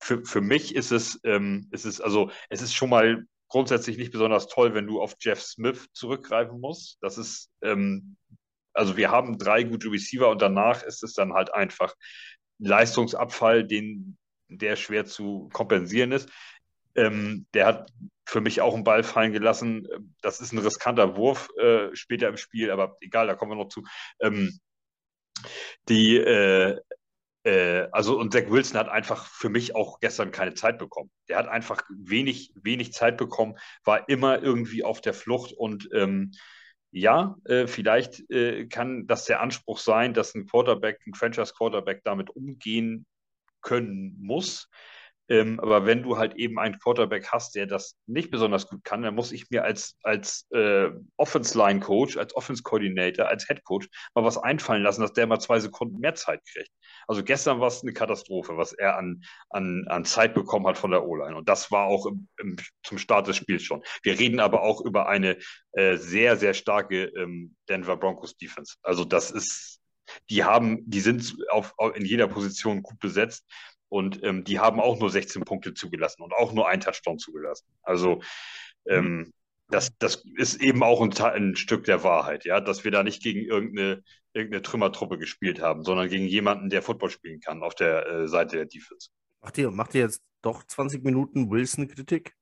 [0.00, 4.12] für, für mich ist es, ähm, ist es, also es ist schon mal grundsätzlich nicht
[4.12, 6.96] besonders toll, wenn du auf Jeff Smith zurückgreifen musst.
[7.02, 8.16] Das ist ähm,
[8.72, 11.94] also wir haben drei gute Receiver und danach ist es dann halt einfach
[12.58, 14.16] Leistungsabfall, den
[14.48, 16.28] der schwer zu kompensieren ist.
[16.94, 17.92] Ähm, der hat
[18.26, 19.86] für mich auch einen Ball fallen gelassen.
[20.22, 23.68] Das ist ein riskanter Wurf äh, später im Spiel, aber egal, da kommen wir noch
[23.68, 23.84] zu.
[24.20, 24.58] Ähm,
[25.88, 26.80] die, äh,
[27.44, 31.10] äh, also und Zach Wilson hat einfach für mich auch gestern keine Zeit bekommen.
[31.28, 36.32] Der hat einfach wenig, wenig Zeit bekommen, war immer irgendwie auf der Flucht und ähm,
[36.92, 42.30] ja, äh, vielleicht äh, kann das der Anspruch sein, dass ein Quarterback, ein Franchise-Quarterback damit
[42.30, 43.06] umgehen
[43.62, 44.68] können muss.
[45.30, 49.02] Ähm, aber wenn du halt eben einen Quarterback hast, der das nicht besonders gut kann,
[49.02, 54.82] dann muss ich mir als, als äh, Offense-Line-Coach, als Offense-Coordinator, als Head-Coach mal was einfallen
[54.82, 56.70] lassen, dass der mal zwei Sekunden mehr Zeit kriegt.
[57.06, 60.90] Also gestern war es eine Katastrophe, was er an, an, an Zeit bekommen hat von
[60.90, 61.36] der O-Line.
[61.36, 63.82] Und das war auch im, im, zum Start des Spiels schon.
[64.02, 65.38] Wir reden aber auch über eine
[65.72, 68.74] äh, sehr, sehr starke ähm, Denver Broncos Defense.
[68.82, 69.80] Also das ist
[70.28, 73.44] die haben, die sind auf, auf, in jeder Position gut besetzt.
[73.90, 77.66] Und ähm, die haben auch nur 16 Punkte zugelassen und auch nur ein Touchdown zugelassen.
[77.82, 78.22] Also
[78.86, 79.32] ähm,
[79.68, 83.22] das, das ist eben auch ein, ein, Stück der Wahrheit, ja, dass wir da nicht
[83.22, 88.06] gegen irgendeine, irgendeine Trümmertruppe gespielt haben, sondern gegen jemanden, der Football spielen kann auf der
[88.06, 89.10] äh, Seite der Defense.
[89.40, 92.34] Macht ihr, macht ihr jetzt doch 20 Minuten Wilson-Kritik?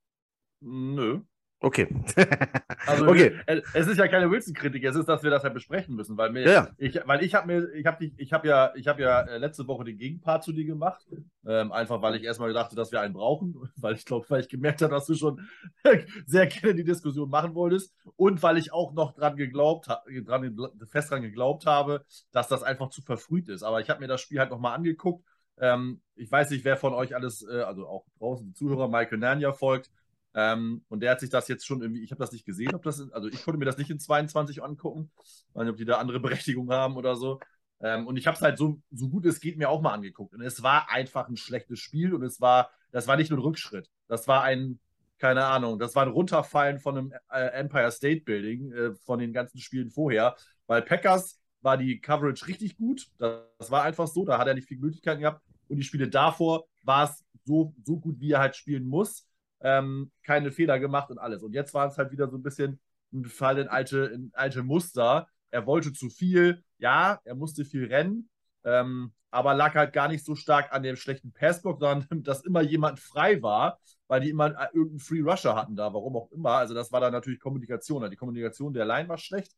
[0.61, 1.23] Nö.
[1.61, 1.88] Okay.
[2.87, 3.37] also okay.
[3.47, 6.49] Es ist ja keine Wilson-Kritik, es ist, dass wir das ja besprechen müssen, weil mir,
[6.49, 6.68] ja.
[6.79, 9.66] ich, weil ich habe mir, ich habe ich habe ja, ich habe ja äh, letzte
[9.66, 11.05] Woche den Gegenpart zu dir gemacht,
[11.44, 14.49] ähm, einfach weil ich erstmal dachte, dass wir einen brauchen, weil ich glaube, weil ich
[14.49, 15.49] gemerkt habe, dass du schon
[16.27, 20.57] sehr gerne die Diskussion machen wolltest und weil ich auch noch dran geglaubt, dran,
[20.88, 23.64] fest dran geglaubt habe, dass das einfach zu verfrüht ist.
[23.64, 25.25] Aber ich habe mir das Spiel halt nochmal angeguckt.
[25.61, 29.18] Ähm, ich weiß nicht, wer von euch alles, äh, also auch draußen die Zuhörer, Michael
[29.18, 29.90] Nania folgt.
[30.38, 32.85] Ähm, und der hat sich das jetzt schon irgendwie, ich habe das nicht gesehen, ob
[32.85, 35.11] das, also ich konnte mir das nicht in 22 angucken,
[35.53, 37.40] weil ob die da andere Berechtigung haben oder so.
[37.81, 40.35] Ähm, und ich habe es halt so, so gut es geht mir auch mal angeguckt.
[40.35, 43.42] Und es war einfach ein schlechtes Spiel und es war, das war nicht nur ein
[43.42, 43.90] Rückschritt.
[44.07, 44.79] Das war ein,
[45.18, 49.33] keine Ahnung, das war ein Runterfallen von einem äh, Empire State Building äh, von den
[49.33, 50.37] ganzen Spielen vorher.
[50.68, 53.09] Weil Packers war die Coverage richtig gut.
[53.18, 55.42] Das, das war einfach so, da hat er nicht viele Möglichkeiten gehabt.
[55.66, 59.27] Und die Spiele davor war es so, so gut, wie er halt spielen muss
[59.61, 61.42] ähm, keine Fehler gemacht und alles.
[61.42, 62.81] Und jetzt war es halt wieder so ein bisschen
[63.12, 65.29] ein Fall in alte, in alte Muster.
[65.51, 68.29] Er wollte zu viel, ja, er musste viel rennen,
[68.64, 72.62] ähm, aber lag halt gar nicht so stark an dem schlechten Passblock, sondern dass immer
[72.62, 76.53] jemand frei war, weil die immer äh, irgendeinen Free Rusher hatten da, warum auch immer.
[76.53, 78.09] Also das war dann natürlich Kommunikation.
[78.11, 79.53] Die Kommunikation der Line war schlecht.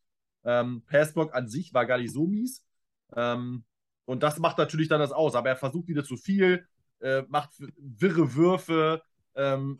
[0.44, 2.64] Ähm, Passblock an sich war gar nicht so mies.
[3.14, 3.64] Ähm,
[4.04, 5.34] und das macht natürlich dann das aus.
[5.34, 6.66] Aber er versucht wieder zu viel,
[7.00, 9.02] äh, macht wirre Würfe,
[9.40, 9.79] ähm,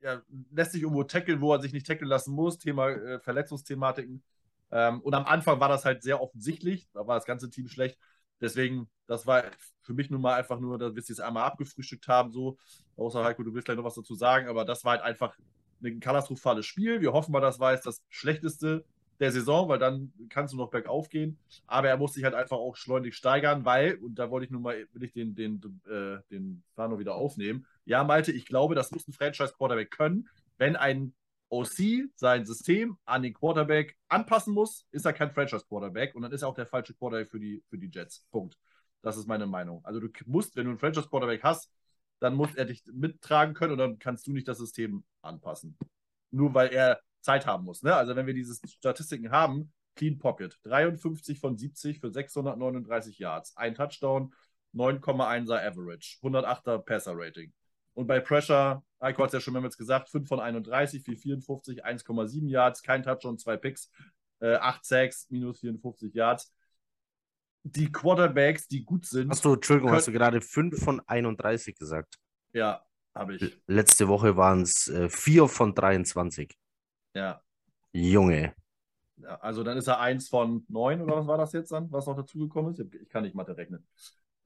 [0.00, 4.22] ja, lässt sich irgendwo tackeln, wo er sich nicht tackeln lassen muss, Thema äh, Verletzungsthematiken.
[4.70, 7.98] Ähm, und am Anfang war das halt sehr offensichtlich, da war das ganze Team schlecht.
[8.40, 9.44] Deswegen, das war
[9.82, 12.58] für mich nun mal einfach nur, dass wir es jetzt einmal abgefrühstückt haben, so.
[12.96, 15.36] Außer Heiko, du willst gleich noch was dazu sagen, aber das war halt einfach
[15.82, 17.00] ein katastrophales Spiel.
[17.00, 18.84] Wir hoffen mal, das war jetzt das schlechteste
[19.20, 21.38] der Saison, weil dann kannst du noch bergauf gehen.
[21.66, 24.62] Aber er muss sich halt einfach auch schleunig steigern, weil, und da wollte ich nun
[24.62, 27.66] mal, will ich den, den, äh, den Fano wieder aufnehmen.
[27.84, 30.28] Ja, Malte, ich glaube, das muss ein Franchise-Quarterback können.
[30.58, 31.14] Wenn ein
[31.48, 36.42] OC sein System an den Quarterback anpassen muss, ist er kein Franchise-Quarterback und dann ist
[36.42, 38.26] er auch der falsche Quarterback für die, für die Jets.
[38.30, 38.58] Punkt.
[39.02, 39.84] Das ist meine Meinung.
[39.84, 41.70] Also du musst, wenn du einen Franchise-Quarterback hast,
[42.20, 45.76] dann muss er dich mittragen können und dann kannst du nicht das System anpassen.
[46.30, 47.82] Nur weil er Zeit haben muss.
[47.82, 47.94] Ne?
[47.94, 53.74] Also wenn wir diese Statistiken haben, Clean Pocket, 53 von 70 für 639 Yards, ein
[53.74, 54.34] Touchdown,
[54.74, 57.52] 9,1er Average, 108er Passer Rating.
[57.94, 62.48] Und bei Pressure, Heiko hat es ja schon mehrmals gesagt, 5 von 31, 454, 1,7
[62.48, 63.90] Yards, kein Touchdown, zwei Picks,
[64.40, 66.52] äh, 8 Sacks, minus 54 Yards.
[67.62, 69.30] Die Quarterbacks, die gut sind.
[69.30, 72.18] Hast du, Entschuldigung, können, hast du gerade 5 von 31 gesagt?
[72.52, 72.84] Ja,
[73.14, 73.58] habe ich.
[73.66, 76.54] Letzte Woche waren es äh, 4 von 23.
[77.14, 77.40] Ja.
[77.92, 78.54] Junge.
[79.16, 82.06] Ja, also dann ist er eins von neun oder was war das jetzt dann, was
[82.06, 82.80] noch dazugekommen ist?
[82.80, 83.86] Ich kann nicht Mathe rechnen.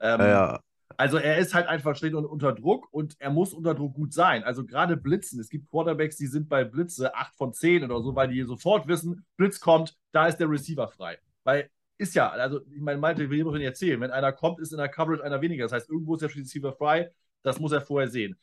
[0.01, 0.61] Ähm, ja.
[0.97, 4.43] Also er ist halt einfach steht unter Druck und er muss unter Druck gut sein.
[4.45, 8.15] Also gerade Blitzen, es gibt Quarterbacks, die sind bei Blitze 8 von 10 oder so,
[8.15, 11.19] weil die sofort wissen, Blitz kommt, da ist der Receiver frei.
[11.45, 14.79] Weil ist ja, also ich meine, Malte will jemand erzählen, wenn einer kommt, ist in
[14.79, 15.65] der Coverage einer weniger.
[15.65, 18.39] Das heißt, irgendwo ist der Receiver frei, das muss er vorher sehen.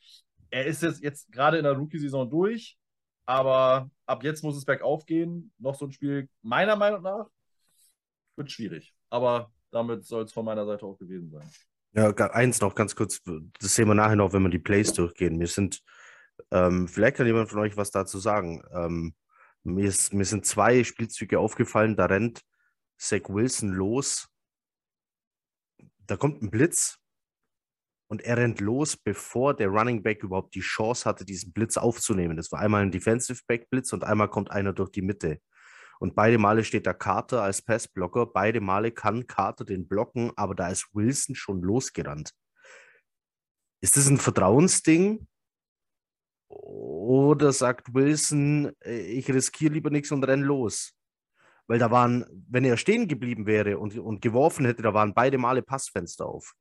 [0.50, 2.78] Er ist jetzt, jetzt gerade in der Rookie-Saison durch,
[3.26, 5.52] aber ab jetzt muss es bergauf gehen.
[5.58, 7.26] Noch so ein Spiel, meiner Meinung nach,
[8.36, 8.94] wird schwierig.
[9.10, 11.50] Aber damit soll es von meiner Seite auch gewesen sein.
[11.92, 15.38] Ja, eins noch ganz kurz, das sehen wir nachher noch, wenn wir die Plays durchgehen.
[15.38, 15.82] Mir sind,
[16.50, 18.62] ähm, vielleicht kann jemand von euch was dazu sagen.
[18.72, 19.14] Ähm,
[19.62, 22.42] mir, ist, mir sind zwei Spielzüge aufgefallen, da rennt
[22.98, 24.28] Zach Wilson los.
[26.06, 26.98] Da kommt ein Blitz
[28.08, 32.36] und er rennt los, bevor der Running Back überhaupt die Chance hatte, diesen Blitz aufzunehmen.
[32.36, 35.40] Das war einmal ein Defensive Back Blitz und einmal kommt einer durch die Mitte.
[35.98, 38.26] Und beide Male steht da Carter als Passblocker.
[38.26, 42.32] Beide Male kann Carter den blocken, aber da ist Wilson schon losgerannt.
[43.80, 45.26] Ist das ein Vertrauensding?
[46.48, 50.92] Oder sagt Wilson, äh, ich riskiere lieber nichts und renn los?
[51.66, 55.38] Weil da waren, wenn er stehen geblieben wäre und, und geworfen hätte, da waren beide
[55.38, 56.54] Male Passfenster auf.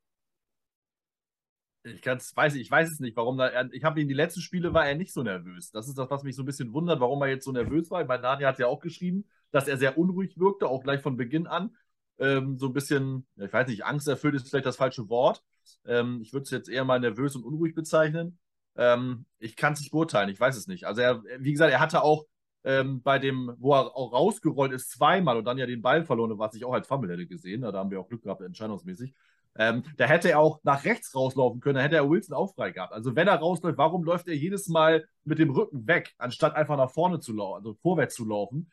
[1.86, 3.48] Ich weiß, ich weiß es nicht, warum da.
[3.48, 5.70] Er, ich habe ihn die letzten Spiele war er nicht so nervös.
[5.70, 8.04] Das ist das, was mich so ein bisschen wundert, warum er jetzt so nervös war.
[8.06, 11.46] Mein Nani hat ja auch geschrieben, dass er sehr unruhig wirkte, auch gleich von Beginn
[11.46, 11.76] an.
[12.18, 15.44] Ähm, so ein bisschen, ich weiß nicht, angsterfüllt ist vielleicht das falsche Wort.
[15.86, 18.40] Ähm, ich würde es jetzt eher mal nervös und unruhig bezeichnen.
[18.76, 20.86] Ähm, ich kann es nicht beurteilen, ich weiß es nicht.
[20.86, 22.26] Also er, wie gesagt, er hatte auch
[22.64, 26.38] ähm, bei dem, wo er auch rausgerollt ist, zweimal und dann ja den Ball verloren,
[26.40, 27.62] was ich auch als Fumble hätte gesehen.
[27.62, 29.14] Da haben wir auch Glück gehabt, entscheidungsmäßig.
[29.58, 32.72] Ähm, da hätte er auch nach rechts rauslaufen können, da hätte er Wilson auch frei
[32.72, 32.92] gehabt.
[32.92, 36.76] Also wenn er rausläuft, warum läuft er jedes Mal mit dem Rücken weg, anstatt einfach
[36.76, 38.70] nach vorne zu laufen, also vorwärts zu laufen?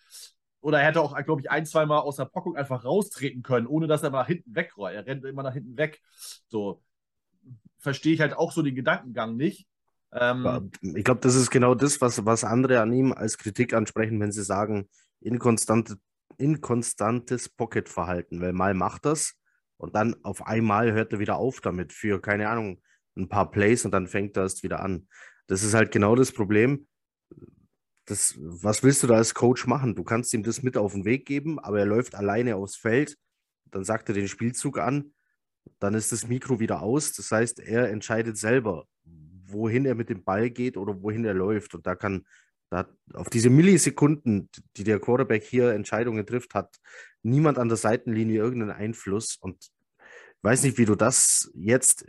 [0.60, 3.66] Oder er hätte auch, glaube ich, ein, zwei Mal aus der Pockung einfach raustreten können,
[3.66, 4.94] ohne dass er nach hinten wegrollt.
[4.94, 6.00] Er rennt immer nach hinten weg.
[6.48, 6.82] So
[7.78, 9.66] verstehe ich halt auch so den Gedankengang nicht.
[10.12, 14.20] Ähm, ich glaube, das ist genau das, was, was andere an ihm als Kritik ansprechen,
[14.20, 14.88] wenn sie sagen,
[15.20, 15.96] inkonstante,
[16.38, 19.34] inkonstantes Pocket-Verhalten, weil mal macht das
[19.82, 22.80] und dann auf einmal hört er wieder auf damit für, keine Ahnung,
[23.16, 25.08] ein paar Plays und dann fängt er erst wieder an.
[25.48, 26.86] Das ist halt genau das Problem.
[28.04, 29.96] Das, was willst du da als Coach machen?
[29.96, 33.18] Du kannst ihm das mit auf den Weg geben, aber er läuft alleine aufs Feld,
[33.72, 35.14] dann sagt er den Spielzug an,
[35.80, 37.12] dann ist das Mikro wieder aus.
[37.14, 38.86] Das heißt, er entscheidet selber,
[39.46, 41.74] wohin er mit dem Ball geht oder wohin er läuft.
[41.74, 42.24] Und da kann,
[42.72, 46.74] da, auf diese Millisekunden, die der Quarterback hier Entscheidungen trifft, hat
[47.22, 49.36] niemand an der Seitenlinie irgendeinen Einfluss.
[49.36, 52.06] Und ich weiß nicht, wie du das jetzt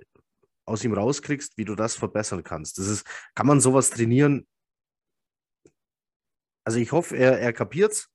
[0.66, 2.78] aus ihm rauskriegst, wie du das verbessern kannst.
[2.80, 4.48] Das ist, kann man sowas trainieren?
[6.64, 8.08] Also ich hoffe, er, er kapiert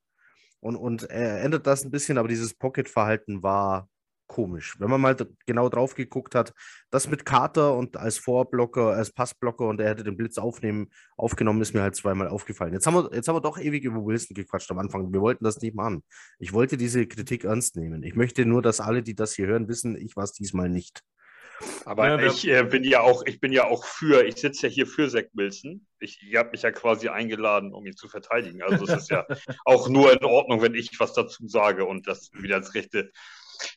[0.59, 3.87] und, und er ändert das ein bisschen, aber dieses Pocket-Verhalten war
[4.29, 4.75] komisch.
[4.79, 6.53] Wenn man mal genau drauf geguckt hat,
[6.89, 11.61] das mit Carter und als Vorblocker, als Passblocker und er hätte den Blitz aufnehmen, aufgenommen,
[11.61, 12.71] ist mir halt zweimal aufgefallen.
[12.71, 15.11] Jetzt haben wir, jetzt haben wir doch ewig über Wilson gequatscht am Anfang.
[15.11, 16.03] Wir wollten das nicht machen.
[16.37, 18.03] Ich wollte diese Kritik ernst nehmen.
[18.03, 21.03] Ich möchte nur, dass alle, die das hier hören, wissen, ich war es diesmal nicht.
[21.85, 24.73] Aber ja, ich äh, bin ja auch, ich bin ja auch für, ich sitze ja
[24.73, 25.85] hier für Zach Wilson.
[25.99, 28.61] Ich, ihr habt mich ja quasi eingeladen, um ihn zu verteidigen.
[28.61, 29.25] Also es ist ja
[29.65, 33.11] auch nur in Ordnung, wenn ich was dazu sage und das wieder ins rechte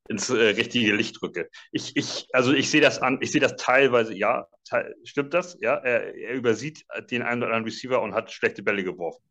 [0.08, 1.48] ins äh, richtige Licht rücke.
[1.70, 5.56] Ich, ich, also ich sehe das an, ich sehe das teilweise, ja, te stimmt das?
[5.60, 9.22] Ja, er, er, übersieht den einen oder anderen Receiver und hat schlechte Bälle geworfen.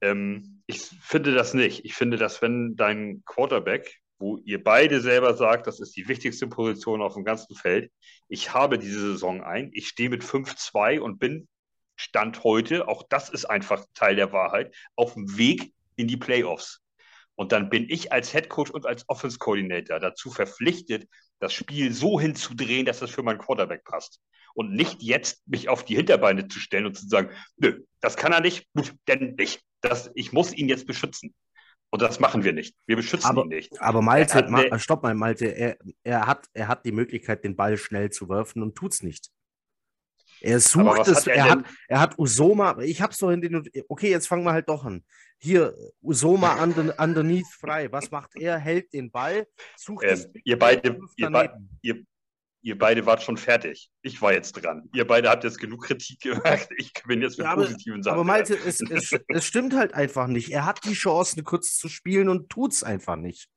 [0.00, 1.84] Ähm, ich finde das nicht.
[1.84, 6.46] Ich finde, dass wenn dein Quarterback, wo ihr beide selber sagt, das ist die wichtigste
[6.46, 7.90] Position auf dem ganzen Feld,
[8.28, 11.48] ich habe diese Saison ein, ich stehe mit 5-2 und bin
[11.96, 16.79] Stand heute, auch das ist einfach Teil der Wahrheit, auf dem Weg in die Playoffs.
[17.40, 21.90] Und dann bin ich als Head Coach und als Offense Coordinator dazu verpflichtet, das Spiel
[21.90, 24.20] so hinzudrehen, dass das für meinen Quarterback passt.
[24.52, 28.32] Und nicht jetzt mich auf die Hinterbeine zu stellen und zu sagen, nö, das kann
[28.32, 29.62] er nicht, gut, denn nicht.
[29.80, 31.34] Das, ich muss ihn jetzt beschützen.
[31.88, 32.76] Und das machen wir nicht.
[32.86, 33.80] Wir beschützen aber, ihn nicht.
[33.80, 37.56] Aber Malte, hat, Ma stopp mal, Malte, er, er, hat, er hat die Möglichkeit, den
[37.56, 39.30] Ball schnell zu werfen und tut es nicht.
[40.40, 43.68] Er sucht es, hat er, er, hat, er hat Usoma, ich hab's doch in den,
[43.88, 45.04] okay, jetzt fangen wir halt doch an.
[45.38, 47.90] Hier, Usoma under, underneath frei.
[47.90, 48.58] Was macht er?
[48.58, 51.50] Hält den Ball, sucht ähm, ihr beide, ihr, be
[51.80, 52.04] ihr,
[52.60, 53.90] ihr, beide wart schon fertig.
[54.02, 54.88] Ich war jetzt dran.
[54.94, 56.68] Ihr beide habt jetzt genug Kritik gemacht.
[56.76, 58.14] Ich bin jetzt mit ja, positiven Sachen.
[58.14, 60.50] Aber Malte, es, es, es stimmt halt einfach nicht.
[60.50, 63.48] Er hat die Chance, kurz zu spielen und tut's einfach nicht.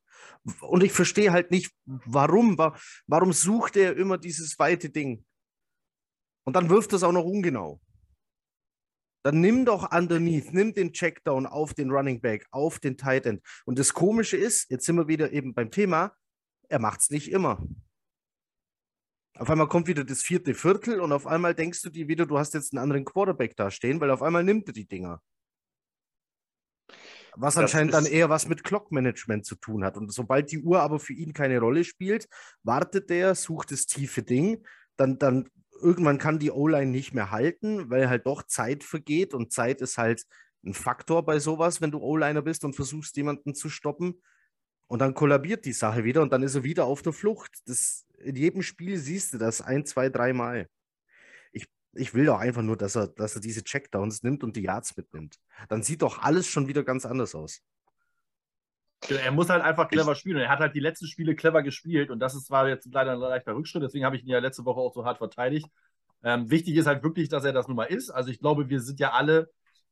[0.61, 2.57] Und ich verstehe halt nicht, warum.
[3.07, 5.25] Warum sucht er immer dieses weite Ding?
[6.45, 7.79] Und dann wirft es auch noch ungenau.
[9.23, 13.41] Dann nimm doch underneath, nimm den Checkdown auf den Running Back, auf den Tight End.
[13.65, 16.13] Und das Komische ist, jetzt sind wir wieder eben beim Thema,
[16.67, 17.65] er macht es nicht immer.
[19.35, 22.37] Auf einmal kommt wieder das vierte Viertel und auf einmal denkst du dir wieder, du
[22.37, 25.21] hast jetzt einen anderen Quarterback da stehen, weil auf einmal nimmt er die Dinger.
[27.35, 29.97] Was das anscheinend dann eher was mit Clock-Management zu tun hat.
[29.97, 32.27] Und sobald die Uhr aber für ihn keine Rolle spielt,
[32.61, 34.63] wartet er, sucht das tiefe Ding,
[34.97, 35.49] dann, dann
[35.81, 39.97] irgendwann kann die O-Line nicht mehr halten, weil halt doch Zeit vergeht und Zeit ist
[39.97, 40.25] halt
[40.65, 44.21] ein Faktor bei sowas, wenn du O-Liner bist und versuchst, jemanden zu stoppen.
[44.87, 47.51] Und dann kollabiert die Sache wieder und dann ist er wieder auf der Flucht.
[47.65, 50.69] Das, in jedem Spiel siehst du das ein, zwei, dreimal.
[51.51, 54.61] Ich, ich will doch einfach nur, dass er, dass er diese Checkdowns nimmt und die
[54.61, 55.39] Yards mitnimmt.
[55.69, 57.61] Dann sieht doch alles schon wieder ganz anders aus.
[59.09, 60.37] Er muss halt einfach clever spielen.
[60.37, 62.09] Und er hat halt die letzten Spiele clever gespielt.
[62.09, 63.83] Und das ist, war jetzt leider ein leichter Rückschritt.
[63.83, 65.67] Deswegen habe ich ihn ja letzte Woche auch so hart verteidigt.
[66.23, 68.09] Ähm, wichtig ist halt wirklich, dass er das nun mal ist.
[68.09, 69.49] Also ich glaube, wir sind ja alle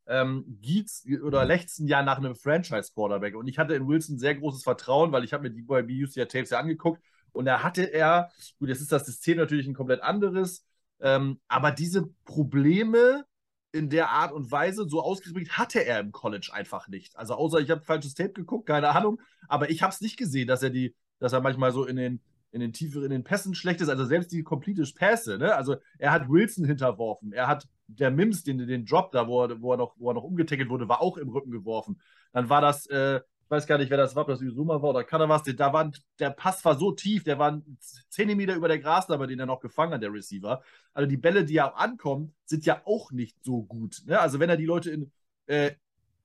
[0.08, 3.36] ähm, Gietz oder lechzen ja nach einem Franchise-Quarterback.
[3.36, 6.28] Und ich hatte in Wilson sehr großes Vertrauen, weil ich habe mir die bei BUC
[6.28, 7.02] Tapes ja angeguckt.
[7.34, 10.66] Und da hatte er, gut, jetzt ist das System natürlich ein komplett anderes,
[11.00, 13.26] ähm, aber diese Probleme
[13.72, 17.16] in der Art und Weise so ausgeprägt hatte er im College einfach nicht.
[17.16, 20.48] Also außer ich habe falsches Tape geguckt, keine Ahnung, aber ich habe es nicht gesehen,
[20.48, 23.56] dass er die, dass er manchmal so in den in den tieferen, in den Pässen
[23.56, 25.56] schlecht ist, also selbst die complete Pässe, ne?
[25.56, 29.62] Also er hat Wilson hinterworfen, er hat der Mims, den, den Drop da, wo er,
[29.62, 32.02] wo er noch, wo er noch umgetackelt wurde, war auch im Rücken geworfen.
[32.34, 33.22] Dann war das, äh,
[33.52, 36.30] weiß gar nicht, wer das war, ob das Usuma war oder Kanawas, da war, der
[36.30, 37.62] Pass war so tief, der war
[38.10, 40.64] 10 Meter über der Grasnarbe, den er noch gefangen hat, der Receiver.
[40.94, 44.04] Also die Bälle, die ja ankommen, sind ja auch nicht so gut.
[44.06, 44.20] Ne?
[44.20, 45.12] Also wenn er die Leute in,
[45.48, 45.72] äh,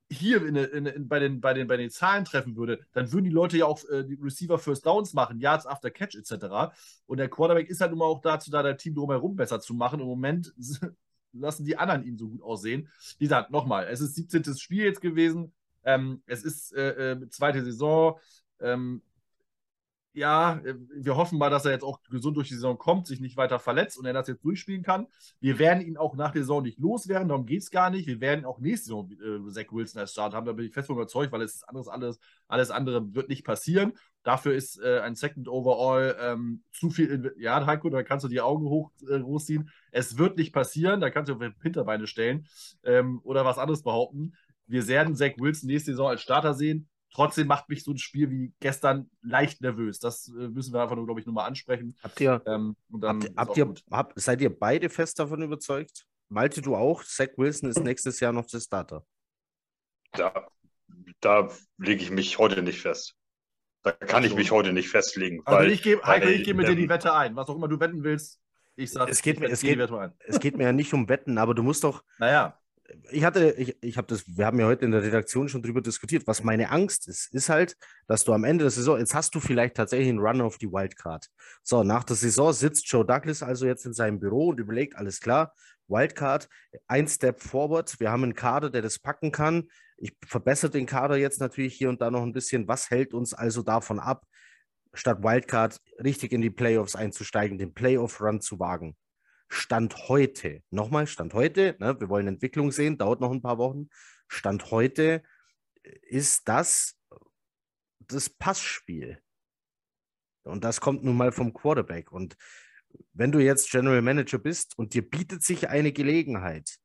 [0.09, 3.25] hier in, in, in, bei, den, bei, den, bei den Zahlen treffen würde, dann würden
[3.25, 6.77] die Leute ja auch äh, die Receiver First Downs machen, Yards after Catch etc.
[7.07, 9.99] Und der Quarterback ist halt immer auch dazu da, das Team drumherum besser zu machen.
[10.01, 10.55] Im Moment
[11.33, 12.89] lassen die anderen ihn so gut aussehen.
[13.19, 14.45] Wie gesagt, nochmal, es ist 17.
[14.55, 15.53] Spiel jetzt gewesen.
[15.87, 18.18] Ähm, es ist äh, äh, zweite Saison.
[18.61, 19.01] Ähm,
[20.16, 23.20] ja, äh, wir hoffen mal, dass er jetzt auch gesund durch die Saison kommt, sich
[23.20, 25.07] nicht weiter verletzt und er das jetzt durchspielen kann.
[25.40, 28.07] Wir werden ihn auch nach der Saison nicht loswerden, darum geht es gar nicht.
[28.07, 30.87] Wir werden auch nächste Saison äh, Zach Wilson als Start haben, da bin ich fest
[30.87, 32.18] von überzeugt, weil es ist anderes, alles,
[32.49, 33.92] alles andere wird nicht passieren.
[34.22, 37.35] Dafür ist äh, ein Second Overall ähm, zu viel.
[37.38, 39.70] Ja, Heiko, da kannst du die Augen hoch äh, großziehen.
[39.92, 42.46] Es wird nicht passieren, da kannst du auf Hinterbeine stellen
[42.85, 44.33] ähm, oder was anderes behaupten.
[44.66, 46.88] Wir werden Zach Wilson nächste Saison als Starter sehen.
[47.12, 49.98] Trotzdem macht mich so ein Spiel wie gestern leicht nervös.
[50.00, 51.96] Das äh, müssen wir einfach nur, glaube ich, nochmal ansprechen.
[52.02, 56.07] Habt ihr, ähm, habt, habt ihr hab, seid ihr beide fest davon überzeugt?
[56.29, 57.05] Malte, du auch?
[57.05, 59.07] Zach Wilson ist nächstes Jahr noch der Starter.
[60.12, 60.48] Da,
[61.20, 61.48] da
[61.79, 63.14] lege ich mich heute nicht fest.
[63.83, 65.40] Da kann ich mich heute nicht festlegen.
[65.44, 67.37] Also weil, ich gebe geh mit dir die Wette ein.
[67.37, 68.40] Was auch immer du wetten willst,
[68.74, 69.79] ich sage, es geht, mir, es, geht,
[70.26, 72.02] es geht mir ja nicht um Wetten, aber du musst doch.
[72.18, 72.59] Naja
[73.11, 75.81] ich hatte, ich, ich habe das, wir haben ja heute in der Redaktion schon drüber
[75.81, 79.35] diskutiert, was meine Angst ist, ist halt, dass du am Ende der Saison, jetzt hast
[79.35, 81.27] du vielleicht tatsächlich einen Run auf die Wildcard.
[81.62, 85.20] So, nach der Saison sitzt Joe Douglas also jetzt in seinem Büro und überlegt, alles
[85.20, 85.53] klar,
[85.88, 86.49] Wildcard,
[86.87, 89.68] ein Step forward, wir haben einen Kader, der das packen kann.
[89.96, 92.68] Ich verbessere den Kader jetzt natürlich hier und da noch ein bisschen.
[92.68, 94.27] Was hält uns also davon ab,
[94.92, 98.96] statt Wildcard richtig in die Playoffs einzusteigen, den Playoff-Run zu wagen?
[99.48, 103.88] Stand heute, nochmal, Stand heute, ne, wir wollen Entwicklung sehen, dauert noch ein paar Wochen.
[104.28, 105.22] Stand heute
[106.02, 106.96] ist das
[108.09, 109.20] das Passspiel.
[110.44, 112.12] Und das kommt nun mal vom Quarterback.
[112.12, 112.37] Und
[113.12, 116.76] wenn du jetzt General Manager bist und dir bietet sich eine Gelegenheit,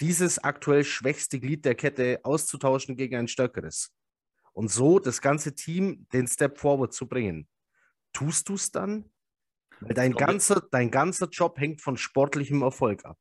[0.00, 3.92] dieses aktuell schwächste Glied der Kette auszutauschen gegen ein stärkeres
[4.52, 7.48] und so das ganze Team den Step forward zu bringen,
[8.12, 9.10] tust du es dann?
[9.80, 13.16] Weil dein ganzer, dein ganzer Job hängt von sportlichem Erfolg ab.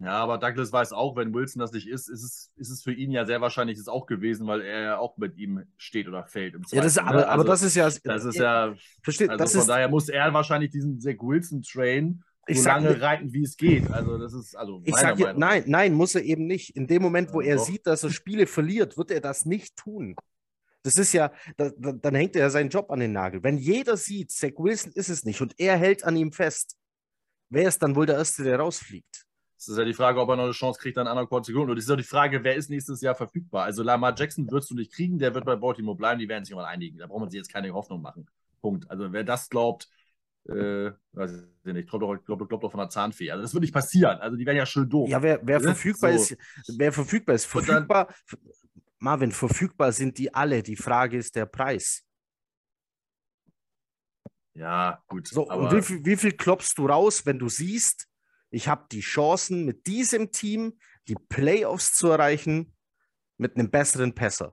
[0.00, 2.92] Ja, aber Douglas weiß auch, wenn Wilson das nicht ist, ist es, ist es für
[2.92, 6.24] ihn ja sehr wahrscheinlich es auch gewesen, weil er ja auch mit ihm steht oder
[6.24, 6.62] fällt im.
[6.70, 7.02] Ja, das, ne?
[7.02, 7.90] aber, also, aber das ist ja.
[8.04, 8.74] Das ist ja.
[9.02, 13.00] Versteht, also das von ist, daher muss er wahrscheinlich diesen Zach Wilson-Train so lange sag,
[13.00, 13.90] reiten, wie es geht.
[13.90, 14.54] Also, das ist.
[14.54, 16.76] Also ich sage hier, nein, nein, muss er eben nicht.
[16.76, 17.64] In dem Moment, wo ja, er doch.
[17.64, 20.14] sieht, dass er Spiele verliert, wird er das nicht tun.
[20.88, 23.42] Das ist ja, da, da, dann hängt er seinen Job an den Nagel.
[23.42, 26.76] Wenn jeder sieht, Zach Wilson ist es nicht und er hält an ihm fest,
[27.50, 29.26] wer ist dann wohl der Erste, der rausfliegt?
[29.58, 31.74] Das ist ja die Frage, ob er noch eine Chance kriegt, dann anderen zu Und
[31.74, 33.64] das ist auch die Frage, wer ist nächstes Jahr verfügbar?
[33.64, 36.54] Also Lamar Jackson wirst du nicht kriegen, der wird bei Baltimore bleiben, die werden sich
[36.54, 36.98] mal einigen.
[36.98, 38.28] Da braucht man sich jetzt keine Hoffnung machen.
[38.60, 38.88] Punkt.
[38.88, 39.88] Also wer das glaubt,
[40.48, 43.32] äh, weiß ich nicht, glaubt doch, glaub, glaub doch von der Zahnfee.
[43.32, 44.18] Also das wird nicht passieren.
[44.18, 45.08] Also die wären ja schön doof.
[45.08, 46.34] Ja, wer, wer verfügbar so.
[46.34, 46.36] ist,
[46.78, 48.08] wer verfügbar ist, verfügbar,
[48.98, 50.62] Marvin, verfügbar sind die alle.
[50.62, 52.04] Die Frage ist der Preis.
[54.54, 55.28] Ja, gut.
[55.28, 58.08] So, und wie viel, wie viel klopfst du raus, wenn du siehst,
[58.50, 62.74] ich habe die Chancen, mit diesem Team die Playoffs zu erreichen,
[63.36, 64.52] mit einem besseren Passer?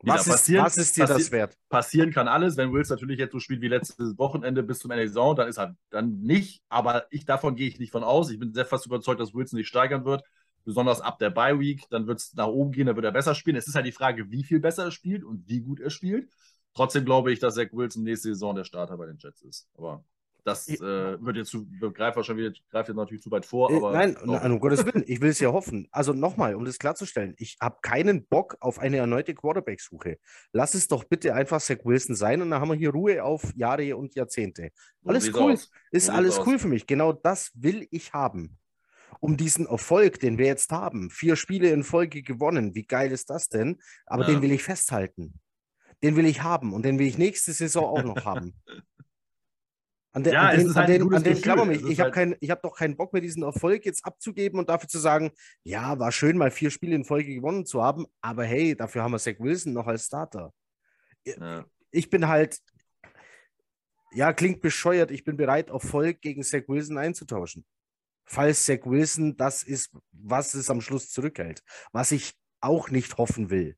[0.00, 1.56] Was, ist, was ist dir das wert?
[1.68, 2.56] Passieren kann alles.
[2.56, 5.48] Wenn Wills natürlich jetzt so spielt wie letztes Wochenende bis zum Ende der Saison, dann
[5.48, 6.62] ist er dann nicht.
[6.68, 8.30] Aber ich, davon gehe ich nicht von aus.
[8.30, 10.22] Ich bin sehr fast überzeugt, dass Wilson nicht steigern wird
[10.64, 13.34] besonders ab der Bye Week, dann wird es nach oben gehen, dann wird er besser
[13.34, 13.56] spielen.
[13.56, 16.28] Es ist halt die Frage, wie viel besser er spielt und wie gut er spielt.
[16.74, 19.68] Trotzdem glaube ich, dass Zach Wilson nächste Saison der Starter bei den Jets ist.
[19.76, 20.04] Aber
[20.44, 23.70] das äh, wird jetzt zu, greift wahrscheinlich greift jetzt natürlich zu weit vor.
[23.70, 25.88] Äh, aber nein, nein, um Gottes Willen, ich will es ja hoffen.
[25.90, 30.18] Also nochmal, um das klarzustellen, ich habe keinen Bock auf eine erneute Quarterback-Suche.
[30.52, 33.52] Lass es doch bitte einfach Zach Wilson sein und dann haben wir hier Ruhe auf
[33.56, 34.70] Jahre und Jahrzehnte.
[35.04, 35.70] Alles cool, aus.
[35.90, 36.62] ist so alles cool aus.
[36.62, 36.86] für mich.
[36.86, 38.58] Genau das will ich haben
[39.20, 41.10] um diesen Erfolg, den wir jetzt haben.
[41.10, 42.74] Vier Spiele in Folge gewonnen.
[42.74, 43.78] Wie geil ist das denn?
[44.06, 44.30] Aber ja.
[44.30, 45.40] den will ich festhalten.
[46.02, 48.54] den will ich haben und den will ich nächste Saison auch noch haben.
[50.12, 51.84] An, de, Ja, an den, an halt ein den, an den klammer mich.
[51.84, 54.98] Ich habe halt- hab doch keinen Bock mehr, diesen Erfolg jetzt abzugeben und dafür zu
[54.98, 55.30] sagen,
[55.64, 59.12] ja, war schön, mal vier Spiele in Folge gewonnen zu haben, aber hey, dafür haben
[59.12, 60.52] wir Zach Wilson noch als Starter.
[61.24, 61.66] Ja.
[61.90, 62.58] Ich bin halt,
[64.12, 67.66] ja, klingt bescheuert, ich bin bereit, Erfolg gegen Zach Wilson einzutauschen.
[68.28, 71.62] Falls Zach Wilson das ist, was es am Schluss zurückhält.
[71.92, 73.76] Was ich auch nicht hoffen will.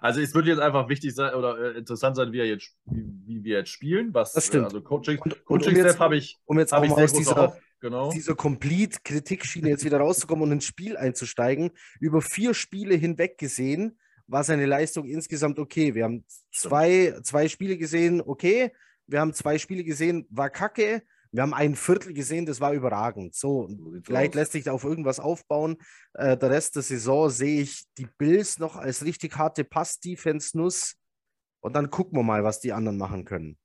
[0.00, 3.04] Also es wird jetzt einfach wichtig sein oder äh, interessant sein, wie, er jetzt, wie,
[3.26, 4.12] wie wir jetzt spielen.
[4.14, 4.64] Was, Das stimmt.
[4.64, 7.12] Also Coaching, Und- und Coaching um jetzt- Staff habe ich, Um jetzt auch mal aus
[7.12, 8.10] dieser, genau.
[8.10, 11.70] dieser Complete-Kritikschiene jetzt wieder rauszukommen und ins Spiel einzusteigen.
[12.00, 15.94] Über vier Spiele hinweg gesehen war seine Leistung insgesamt okay.
[15.94, 18.72] Wir haben zwei, zwei Spiele gesehen, okay.
[19.06, 21.02] Wir haben zwei Spiele gesehen, war kacke.
[21.32, 23.34] Wir haben ein Viertel gesehen, das war überragend.
[23.34, 23.68] So,
[24.04, 25.76] vielleicht lässt sich da auf irgendwas aufbauen.
[26.14, 30.96] Äh, der Rest der Saison sehe ich die Bills noch als richtig harte Pass-Defense-Nuss.
[31.60, 33.58] Und dann gucken wir mal, was die anderen machen können.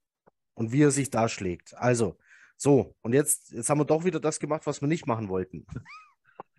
[0.54, 1.76] Und wie er sich da schlägt.
[1.78, 2.18] Also,
[2.58, 5.66] so, und jetzt, jetzt haben wir doch wieder das gemacht, was wir nicht machen wollten.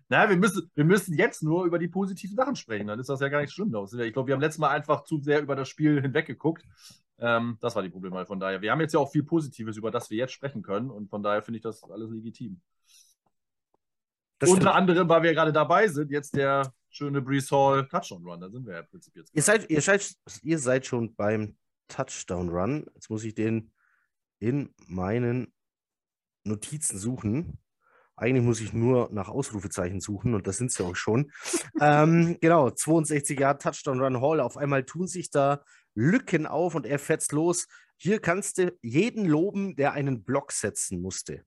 [0.09, 2.85] Naja, wir müssen, wir müssen jetzt nur über die positiven Sachen sprechen.
[2.85, 3.73] Dann ist das ja gar nicht schlimm.
[3.73, 6.63] Ich glaube, wir haben letztes Mal einfach zu sehr über das Spiel hinweggeguckt.
[7.23, 8.25] Ähm, das war die Probleme.
[8.25, 10.91] Von daher, wir haben jetzt ja auch viel Positives, über das wir jetzt sprechen können.
[10.91, 12.59] Und von daher finde ich das alles legitim.
[14.39, 14.75] Das Unter stimmt.
[14.75, 18.41] anderem, weil wir gerade dabei sind, jetzt der schöne Brees Hall Touchdown Run.
[18.41, 19.33] Da sind wir ja im Prinzip jetzt.
[19.33, 21.55] Ihr seid, ihr, seid, ihr seid schon beim
[21.87, 22.87] Touchdown-Run.
[22.93, 23.71] Jetzt muss ich den
[24.39, 25.53] in meinen
[26.43, 27.57] Notizen suchen.
[28.15, 31.31] Eigentlich muss ich nur nach Ausrufezeichen suchen und das sind sie auch schon.
[31.81, 34.39] ähm, genau, 62 Jahre Touchdown Run Hall.
[34.39, 35.63] Auf einmal tun sich da
[35.95, 37.67] Lücken auf und er fetzt los.
[37.97, 41.43] Hier kannst du jeden loben, der einen Block setzen musste.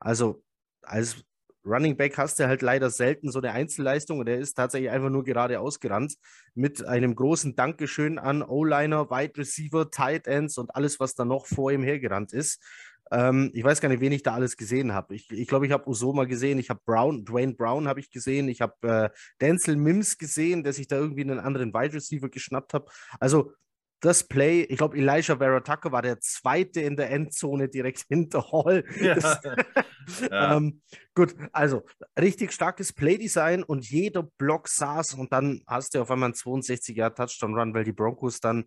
[0.00, 0.42] Also
[0.82, 1.24] als
[1.64, 5.10] Running Back hast du halt leider selten so eine Einzelleistung und er ist tatsächlich einfach
[5.10, 6.14] nur geradeaus gerannt
[6.54, 11.46] mit einem großen Dankeschön an O-Liner, Wide Receiver, Tight Ends und alles, was da noch
[11.46, 12.62] vor ihm hergerannt ist.
[13.10, 15.14] Ähm, ich weiß gar nicht, wen ich da alles gesehen habe.
[15.14, 18.10] Ich glaube, ich, glaub, ich habe Usoma gesehen, ich habe Brown, Dwayne Brown habe ich
[18.10, 19.10] gesehen, ich habe äh,
[19.40, 22.88] Denzel Mims gesehen, der sich da irgendwie einen anderen Wide Receiver geschnappt hat.
[23.18, 23.52] Also
[24.00, 28.50] das Play, ich glaube, Elijah Vera Tucker war der zweite in der Endzone direkt hinter
[28.52, 28.84] Hall.
[29.00, 29.14] Ja.
[29.14, 29.40] Das,
[30.30, 30.56] Ja.
[30.56, 30.80] ähm,
[31.14, 31.84] gut, also
[32.18, 37.14] richtig starkes Playdesign und jeder Block saß und dann hast du auf einmal einen 62er
[37.14, 38.64] Touchdown-Run, weil die Broncos dann,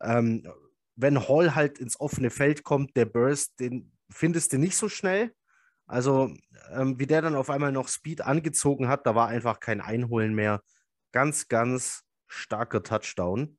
[0.00, 0.50] ähm,
[0.96, 5.34] wenn Hall halt ins offene Feld kommt, der Burst, den findest du nicht so schnell.
[5.86, 6.32] Also,
[6.72, 10.34] ähm, wie der dann auf einmal noch Speed angezogen hat, da war einfach kein Einholen
[10.34, 10.62] mehr.
[11.12, 13.58] Ganz, ganz starker Touchdown.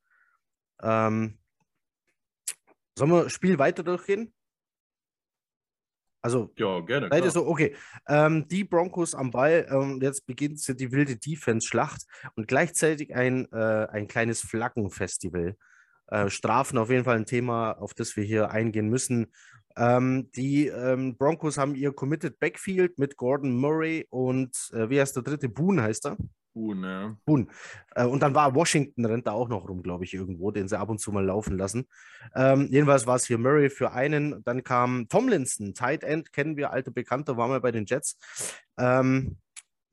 [0.82, 1.38] Ähm,
[2.98, 4.34] sollen wir Spiel weiter durchgehen?
[6.24, 7.10] Also, ja, gerne.
[7.10, 7.76] Seid ihr so, okay.
[8.08, 12.06] Ähm, die Broncos am Ball, ähm, jetzt beginnt die wilde Defense-Schlacht
[12.36, 15.56] und gleichzeitig ein, äh, ein kleines Flaggenfestival.
[16.08, 19.32] Äh, Strafen auf jeden Fall ein Thema, auf das wir hier eingehen müssen.
[19.78, 25.16] Ähm, die ähm, Broncos haben ihr Committed Backfield mit Gordon Murray und äh, wie heißt
[25.16, 25.50] der dritte?
[25.50, 26.18] Boone heißt er.
[26.54, 27.18] Uh, ne.
[27.26, 27.48] Boone.
[27.96, 30.78] Äh, und dann war Washington, rennt da auch noch rum, glaube ich, irgendwo, den sie
[30.78, 31.88] ab und zu mal laufen lassen.
[32.36, 34.44] Ähm, jedenfalls war es hier Murray für einen.
[34.44, 38.18] Dann kam Tomlinson, Tight End, kennen wir, alte Bekannte, war mal bei den Jets.
[38.78, 39.38] Ähm,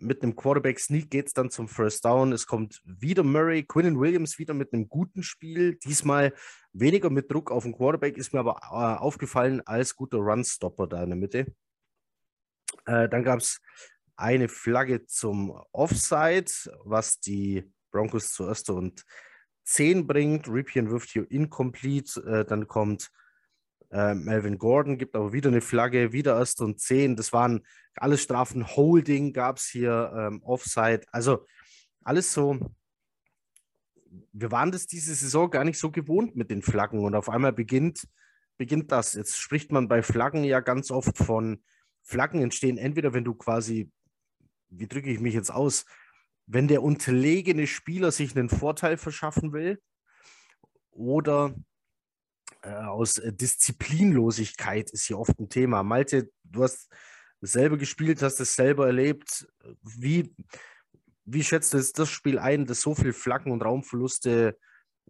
[0.01, 2.33] mit einem Quarterback-Sneak geht es dann zum First Down.
[2.33, 5.77] Es kommt wieder Murray, Quinnen Williams wieder mit einem guten Spiel.
[5.77, 6.33] Diesmal
[6.73, 11.03] weniger mit Druck auf den Quarterback, ist mir aber äh, aufgefallen als guter Run-Stopper da
[11.03, 11.47] in der Mitte.
[12.87, 13.61] Äh, dann gab es
[14.19, 16.51] eine Flagge zum Offside,
[16.85, 19.05] was die Broncos zu erster und
[19.64, 20.49] 10 bringt.
[20.49, 22.21] Ripien wirft hier incomplete.
[22.23, 23.11] Äh, dann kommt
[23.91, 27.14] äh, Melvin Gordon, gibt aber wieder eine Flagge, wieder erster und 10.
[27.14, 27.64] Das waren
[27.95, 28.66] alles Strafen.
[28.66, 31.03] Holding gab es hier, ähm, Offside.
[31.12, 31.47] Also
[32.03, 32.59] alles so.
[34.33, 37.53] Wir waren das diese Saison gar nicht so gewohnt mit den Flaggen und auf einmal
[37.53, 38.09] beginnt,
[38.57, 39.12] beginnt das.
[39.12, 41.62] Jetzt spricht man bei Flaggen ja ganz oft von
[42.03, 43.93] Flaggen entstehen entweder, wenn du quasi
[44.71, 45.85] wie drücke ich mich jetzt aus,
[46.47, 49.81] wenn der unterlegene Spieler sich einen Vorteil verschaffen will
[50.91, 51.55] oder
[52.62, 55.83] äh, aus äh, Disziplinlosigkeit ist hier oft ein Thema.
[55.83, 56.89] Malte, du hast
[57.41, 59.47] selber gespielt, hast es selber erlebt.
[59.83, 60.35] Wie,
[61.25, 64.59] wie schätzt du das Spiel ein, das so viel Flaggen und Raumverluste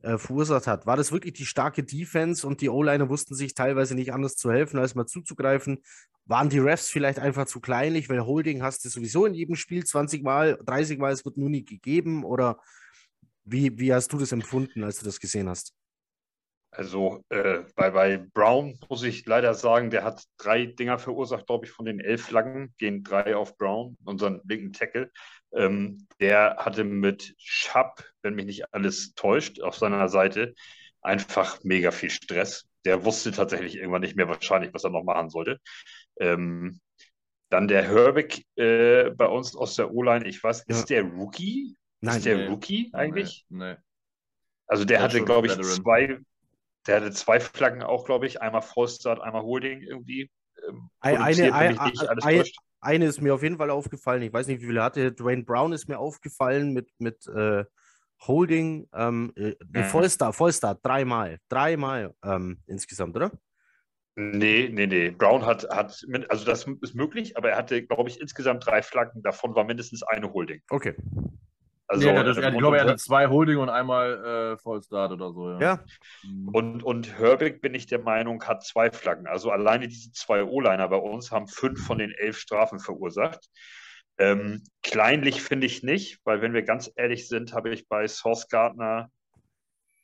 [0.03, 0.87] äh, verursacht hat?
[0.87, 4.51] War das wirklich die starke Defense und die O-Liner wussten sich teilweise nicht anders zu
[4.51, 5.83] helfen, als mal zuzugreifen?
[6.27, 9.85] Waren die Refs vielleicht einfach zu kleinlich, weil Holding hast du sowieso in jedem Spiel
[9.85, 12.25] 20 Mal, 30 Mal, es wird nur nie gegeben?
[12.25, 12.59] Oder
[13.45, 15.75] wie, wie hast du das empfunden, als du das gesehen hast?
[16.71, 21.65] Also äh, bei, bei Brown muss ich leider sagen, der hat drei Dinger verursacht, glaube
[21.65, 25.11] ich, von den elf Flaggen, gehen drei auf Brown, unseren linken Tackle.
[25.53, 30.55] Ähm, der hatte mit Schapp, wenn mich nicht alles täuscht, auf seiner Seite
[31.01, 32.67] einfach mega viel Stress.
[32.85, 35.61] Der wusste tatsächlich irgendwann nicht mehr wahrscheinlich, was er noch machen sollte.
[36.21, 36.81] Ähm,
[37.51, 40.77] dann der Herbig äh, bei uns aus der O-Line, ich weiß, ja.
[40.77, 41.77] ist der Rookie?
[42.01, 42.17] Nein.
[42.19, 42.47] Ist der nee.
[42.47, 43.47] Rookie eigentlich?
[43.49, 43.73] Nee.
[43.73, 43.77] nee.
[44.67, 45.83] Also der, der hatte, glaube ich, Veteran.
[45.83, 46.19] zwei,
[46.87, 48.43] der hatte zwei Flaggen auch, glaube ich.
[48.43, 50.31] Einmal Vollstart, einmal Holding irgendwie.
[50.69, 52.45] Ähm, eine, eine, eine,
[52.81, 54.23] eine, ist mir auf jeden Fall aufgefallen.
[54.23, 55.13] Ich weiß nicht, wie viele hatte.
[55.13, 57.65] Dwayne Brown ist mir aufgefallen mit, mit äh,
[58.27, 58.89] Holding.
[58.93, 59.85] Ähm, äh, mhm.
[59.85, 61.39] Vollstart, Vollstart, dreimal.
[61.49, 63.33] Dreimal ähm, insgesamt, oder?
[64.17, 65.11] Nee, nee, nee.
[65.11, 69.23] Brown hat, hat, also das ist möglich, aber er hatte, glaube ich, insgesamt drei Flaggen.
[69.23, 70.61] Davon war mindestens eine Holding.
[70.71, 70.97] Okay.
[71.91, 75.53] Also, nee, das, ich glaube, er hatte zwei Holding und einmal äh, Vollstart oder so.
[75.53, 75.59] Ja.
[75.61, 75.85] ja.
[76.23, 76.49] Mhm.
[76.49, 79.27] Und, und Herbig, bin ich der Meinung, hat zwei Flaggen.
[79.27, 83.49] Also alleine diese zwei O-Liner bei uns haben fünf von den elf Strafen verursacht.
[84.19, 88.49] Ähm, kleinlich finde ich nicht, weil wenn wir ganz ehrlich sind, habe ich bei Source
[88.49, 89.11] Gardner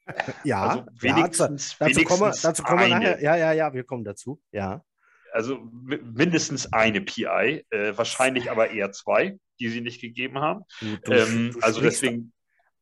[0.45, 3.22] ja, also wenigstens, ja, dazu, wenigstens kommen wir, dazu kommen wir nachher.
[3.22, 4.41] Ja, ja, ja, wir kommen dazu.
[4.53, 4.85] Ja.
[5.32, 10.65] Also mindestens eine PI, äh, wahrscheinlich aber eher zwei die sie nicht gegeben haben.
[10.81, 12.33] Du, du, ähm, du also sprichst, deswegen.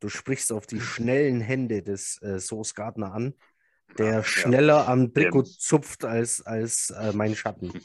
[0.00, 3.34] Du sprichst auf die schnellen Hände des äh, Source Gardner an,
[3.98, 4.86] der schneller ja.
[4.86, 7.72] am Trikot ähm, zupft als, als äh, mein Schatten.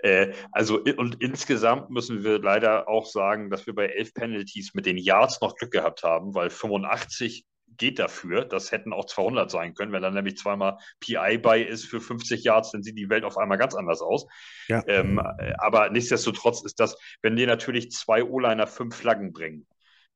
[0.00, 4.86] Äh, also und insgesamt müssen wir leider auch sagen, dass wir bei elf Penalties mit
[4.86, 7.44] den Yards noch Glück gehabt haben, weil 85
[7.78, 8.44] geht dafür.
[8.44, 9.92] Das hätten auch 200 sein können.
[9.92, 13.38] Wenn dann nämlich zweimal PI bei ist für 50 Yards, dann sieht die Welt auf
[13.38, 14.26] einmal ganz anders aus.
[14.68, 14.82] Ja.
[14.86, 15.20] Ähm,
[15.58, 19.66] aber nichtsdestotrotz ist das, wenn dir natürlich zwei O-Liner fünf Flaggen bringen,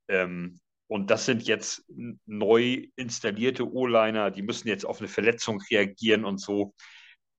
[0.09, 0.61] ähm,
[0.93, 1.85] und das sind jetzt
[2.27, 6.75] neu installierte O-Liner, die müssen jetzt auf eine Verletzung reagieren und so.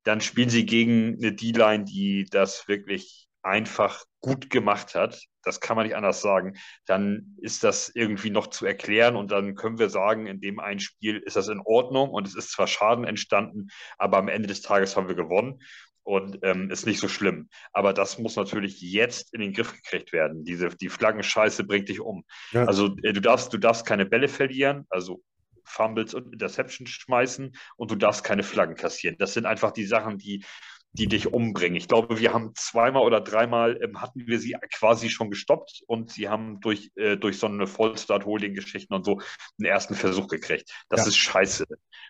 [0.03, 5.76] Dann spielen sie gegen eine D-Line, die das wirklich einfach gut gemacht hat, das kann
[5.76, 6.53] man nicht anders sagen,
[6.86, 10.80] dann ist das irgendwie noch zu erklären und dann können wir sagen, in dem einen
[10.80, 13.67] Spiel ist das in Ordnung und es ist zwar Schaden entstanden,
[13.97, 15.61] aber am Ende des Tages haben wir gewonnen
[16.03, 17.49] und ähm, ist nicht so schlimm.
[17.74, 20.45] Aber das muss natürlich jetzt in den Griff gekriegt werden.
[20.45, 22.24] Diese, die Flaggenscheiße bringt dich um.
[22.51, 22.63] Ja.
[22.65, 25.21] Also äh, du darfst, du darfst keine Bälle verlieren, also
[25.65, 29.17] Fumbles und Interceptions schmeißen und du darfst keine Flaggen kassieren.
[29.19, 30.45] Das sind einfach die Sachen, die
[30.94, 31.76] die dich umbringen.
[31.76, 36.12] Ich glaube, wir haben zweimal oder dreimal ähm, hatten wir sie quasi schon gestoppt und
[36.12, 39.20] sie haben durch, äh, durch so eine Vollstart-Holding-Geschichten und so
[39.58, 40.72] einen ersten Versuch gekriegt.
[40.89, 41.08] Das ja.
[41.08, 41.66] ist scheiße.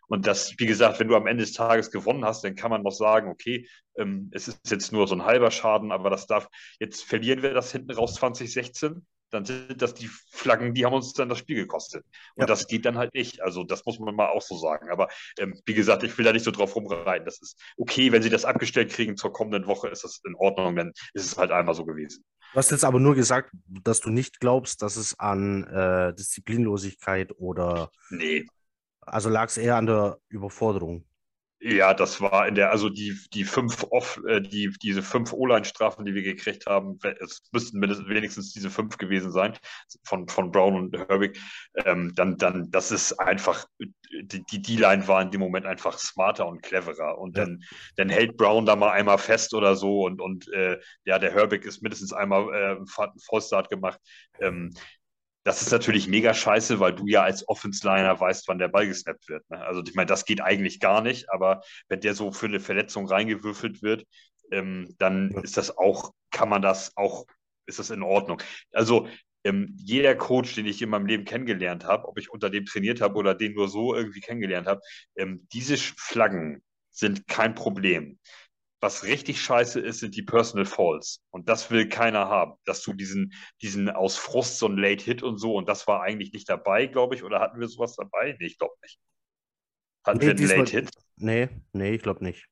[0.08, 2.84] Und das, wie gesagt, wenn du am Ende des Tages gewonnen hast, dann kann man
[2.84, 6.50] noch sagen, okay, ähm, es ist jetzt nur so ein halber Schaden, aber das darf,
[6.80, 11.14] jetzt verlieren wir das hinten raus 2016 dann sind das die Flaggen, die haben uns
[11.14, 12.06] dann das Spiel gekostet.
[12.36, 12.46] Und ja.
[12.46, 13.42] das geht dann halt nicht.
[13.42, 14.90] Also das muss man mal auch so sagen.
[14.92, 15.08] Aber
[15.40, 17.26] ähm, wie gesagt, ich will da nicht so drauf rumreiten.
[17.26, 20.76] Das ist okay, wenn sie das abgestellt kriegen zur kommenden Woche, ist das in Ordnung,
[20.76, 22.24] dann ist es halt einmal so gewesen.
[22.54, 27.34] Du hast jetzt aber nur gesagt, dass du nicht glaubst, dass es an äh, Disziplinlosigkeit
[27.38, 27.90] oder.
[28.12, 28.46] Nee.
[29.02, 31.06] Also lag es eher an der Überforderung.
[31.66, 36.04] Ja, das war in der, also die, die fünf off, äh, die, diese fünf O-Line-Strafen,
[36.04, 39.58] die wir gekriegt haben, es müssten mindestens wenigstens diese fünf gewesen sein,
[40.04, 41.40] von, von Brown und Herbig.
[41.86, 46.48] Ähm, dann, dann, das ist einfach, die, die D-Line war in dem Moment einfach smarter
[46.48, 47.18] und cleverer.
[47.18, 47.46] Und ja.
[47.46, 47.64] dann,
[47.96, 51.64] dann hält Brown da mal einmal fest oder so und, und äh, ja, der Herbig
[51.64, 52.88] ist mindestens einmal äh, einen
[53.22, 54.02] Vollstart gemacht.
[54.42, 54.74] Ähm,
[55.44, 59.28] das ist natürlich mega scheiße, weil du ja als Offense-Liner weißt, wann der Ball gesnappt
[59.28, 59.50] wird.
[59.50, 59.60] Ne?
[59.64, 63.08] Also ich meine, das geht eigentlich gar nicht, aber wenn der so für eine Verletzung
[63.08, 64.06] reingewürfelt wird,
[64.52, 67.26] ähm, dann ist das auch, kann man das auch,
[67.66, 68.42] ist das in Ordnung.
[68.72, 69.08] Also
[69.44, 73.02] ähm, jeder Coach, den ich in meinem Leben kennengelernt habe, ob ich unter dem trainiert
[73.02, 74.82] habe oder den nur so irgendwie kennengelernt habe,
[75.18, 78.20] ähm, diese Flaggen sind kein Problem.
[78.84, 81.22] Was richtig scheiße ist, sind die Personal Falls.
[81.32, 82.56] Und das will keiner haben.
[82.66, 83.32] Dass du diesen,
[83.62, 86.88] diesen aus Frust so ein Late Hit und so, und das war eigentlich nicht dabei,
[86.88, 87.24] glaube ich.
[87.24, 88.36] Oder hatten wir sowas dabei?
[88.38, 89.00] Nee, ich glaube nicht.
[90.06, 90.92] Hatten nee, wir einen Late Hit?
[91.16, 92.46] Nee, nee, ich glaube nicht.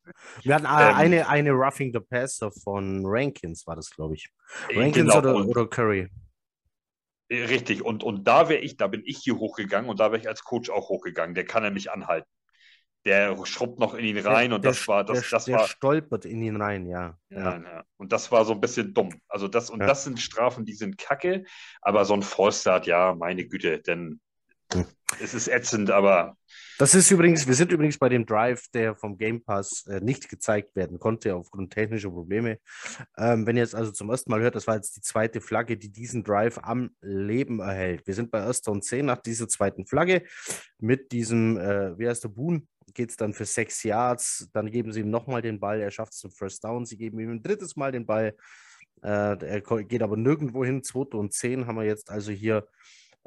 [0.44, 4.30] Wir hatten äh, ähm, eine, eine Roughing the Passer von Rankins, war das, glaube ich.
[4.70, 6.08] Äh, Rankins genau, oder, oder Curry.
[7.28, 10.22] Äh, richtig, und, und da wäre ich, da bin ich hier hochgegangen und da wäre
[10.22, 11.36] ich als Coach auch hochgegangen.
[11.36, 12.30] Der kann er mich anhalten
[13.06, 15.58] der schrubbt noch in ihn rein der, und das der, war das, der, das der
[15.58, 17.18] war stolpert in ihn rein, ja.
[17.30, 17.84] Ja, ja.
[17.98, 19.22] Und das war so ein bisschen dumm.
[19.28, 21.46] Also das und das sind Strafen, die sind kacke,
[21.82, 24.20] aber so ein Vollstart, ja, meine Güte, denn
[24.74, 24.86] Hm.
[25.20, 26.38] Es ist ätzend, aber.
[26.78, 30.30] Das ist übrigens, wir sind übrigens bei dem Drive, der vom Game Pass äh, nicht
[30.30, 32.60] gezeigt werden konnte aufgrund technischer Probleme.
[33.18, 35.78] Ähm, wenn ihr jetzt also zum ersten Mal hört, das war jetzt die zweite Flagge,
[35.78, 38.08] die diesen Drive am Leben erhält.
[38.08, 40.24] Wir sind bei erster und zehn nach dieser zweiten Flagge
[40.80, 42.68] mit diesem, äh, wie heißt der Boon?
[42.94, 46.14] Geht es dann für sechs Yards, dann geben sie ihm nochmal den Ball, er schafft
[46.14, 48.36] es zum First Down, sie geben ihm ein drittes Mal den Ball,
[49.04, 50.84] äh, er geht aber nirgendwo hin.
[50.84, 52.68] Zweite und zehn haben wir jetzt also hier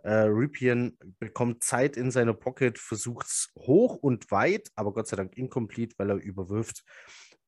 [0.03, 5.17] äh, Ripien bekommt Zeit in seiner Pocket, versucht es hoch und weit, aber Gott sei
[5.17, 6.85] Dank incomplete, weil er überwirft.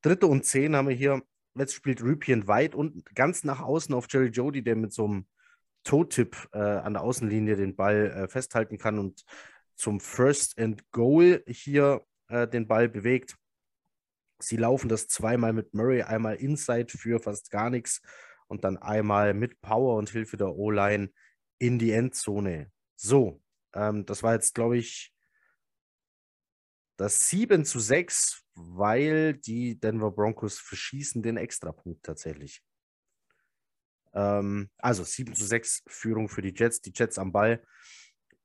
[0.01, 1.21] Dritte und zehn haben wir hier.
[1.55, 5.27] Jetzt spielt Ripien weit und ganz nach außen auf Jerry Jody, der mit so einem
[5.83, 9.23] Toe-Tip äh, an der Außenlinie den Ball äh, festhalten kann und
[9.77, 13.37] zum First and Goal hier äh, den Ball bewegt.
[14.39, 18.01] Sie laufen das zweimal mit Murray, einmal Inside für fast gar nichts
[18.47, 21.11] und dann einmal mit Power und Hilfe der O-Line
[21.59, 22.71] in die Endzone.
[22.95, 23.41] So,
[23.73, 25.13] ähm, das war jetzt, glaube ich,
[26.97, 32.63] das 7 zu 6, weil die Denver Broncos verschießen den Extrapunkt tatsächlich.
[34.13, 36.81] Ähm, also 7 zu 6 Führung für die Jets.
[36.81, 37.63] Die Jets am Ball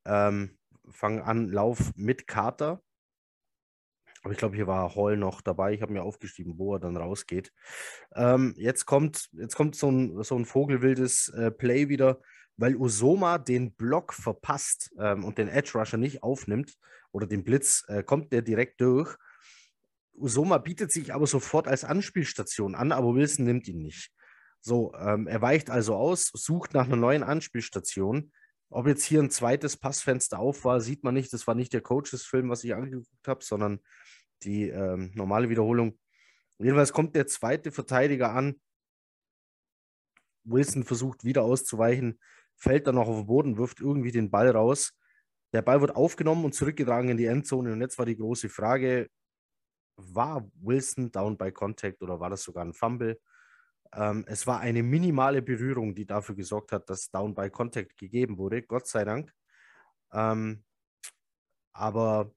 [0.04, 0.58] ähm,
[0.92, 2.82] fangen an, Lauf mit Carter.
[4.22, 5.72] Aber ich glaube, hier war Hall noch dabei.
[5.72, 7.52] Ich habe mir aufgeschrieben, wo er dann rausgeht.
[8.14, 12.20] Ähm, jetzt kommt, jetzt kommt so ein, so ein vogelwildes äh, Play wieder
[12.56, 16.76] weil Usoma den Block verpasst ähm, und den Edge Rusher nicht aufnimmt
[17.10, 19.16] oder den Blitz, äh, kommt der direkt durch.
[20.14, 24.12] Usoma bietet sich aber sofort als Anspielstation an, aber Wilson nimmt ihn nicht.
[24.60, 28.32] So, ähm, er weicht also aus, sucht nach einer neuen Anspielstation.
[28.72, 31.32] Ob jetzt hier ein zweites Passfenster auf war, sieht man nicht.
[31.32, 33.80] Das war nicht der Coaches-Film, was ich angeguckt habe, sondern
[34.42, 35.98] die ähm, normale Wiederholung.
[36.58, 38.60] Jedenfalls kommt der zweite Verteidiger an.
[40.44, 42.18] Wilson versucht wieder auszuweichen
[42.62, 44.92] fällt dann noch auf den Boden, wirft irgendwie den Ball raus.
[45.52, 47.72] Der Ball wird aufgenommen und zurückgetragen in die Endzone.
[47.72, 49.08] Und jetzt war die große Frage:
[49.96, 53.20] War Wilson down by Contact oder war das sogar ein Fumble?
[53.94, 58.38] Ähm, es war eine minimale Berührung, die dafür gesorgt hat, dass down by Contact gegeben
[58.38, 59.32] wurde, Gott sei Dank.
[60.12, 60.64] Ähm,
[61.74, 62.32] aber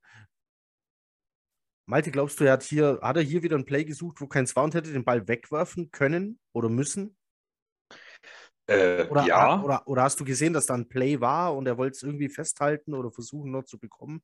[1.87, 4.55] Malte, glaubst du, er hat, hier, hat er hier wieder ein Play gesucht, wo keins
[4.55, 7.15] war und hätte den Ball wegwerfen können oder müssen?
[8.67, 9.61] Äh, oder, ja.
[9.61, 12.29] Oder, oder hast du gesehen, dass da ein Play war und er wollte es irgendwie
[12.29, 14.23] festhalten oder versuchen noch zu bekommen?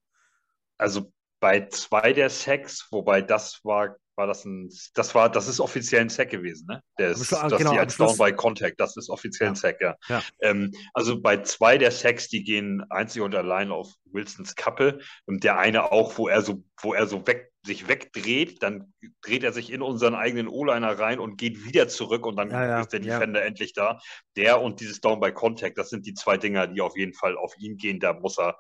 [0.80, 5.60] Also bei zwei der Sacks, wobei das war, war das ein, das war, das ist
[5.60, 6.84] offiziell ein Sack gewesen, ne?
[7.00, 9.52] Der ist, das genau, als Down by Contact, das ist offiziell ja.
[9.52, 9.98] ein Sack, ja.
[10.08, 10.22] ja.
[10.42, 15.44] Ähm, also bei zwei der Sacks, die gehen einzig und allein auf Wilsons Kappe und
[15.44, 19.52] der eine auch, wo er so, wo er so weg, sich wegdreht, dann dreht er
[19.52, 23.00] sich in unseren eigenen O-Liner rein und geht wieder zurück und dann ja, ist der
[23.00, 24.00] Defender endlich da.
[24.36, 27.38] Der und dieses Down by Contact, das sind die zwei Dinger, die auf jeden Fall
[27.38, 28.00] auf ihn gehen.
[28.00, 28.58] Da muss er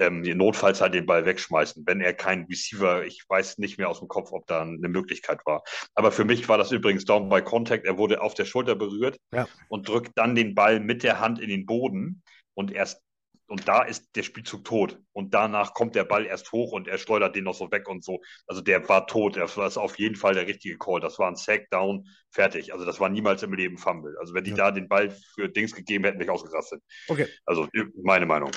[0.00, 4.00] ähm, notfalls halt den Ball wegschmeißen, wenn er kein Receiver, ich weiß nicht mehr aus
[4.00, 5.62] dem Kopf, ob da eine Möglichkeit war.
[5.94, 7.86] Aber für mich war das übrigens Down by Contact.
[7.86, 9.46] Er wurde auf der Schulter berührt ja.
[9.68, 12.22] und drückt dann den Ball mit der Hand in den Boden
[12.54, 13.00] und erst
[13.48, 14.98] und da ist der Spielzug tot.
[15.12, 18.04] Und danach kommt der Ball erst hoch und er schleudert den noch so weg und
[18.04, 18.20] so.
[18.46, 19.36] Also der war tot.
[19.36, 21.00] Das war auf jeden Fall der richtige Call.
[21.00, 22.72] Das war ein Sack down, fertig.
[22.72, 24.16] Also das war niemals im Leben Fumble.
[24.18, 24.56] Also wenn die ja.
[24.56, 26.82] da den Ball für Dings gegeben hätten, wäre ich ausgerastet.
[27.08, 27.28] Okay.
[27.44, 27.68] Also
[28.02, 28.50] meine Meinung.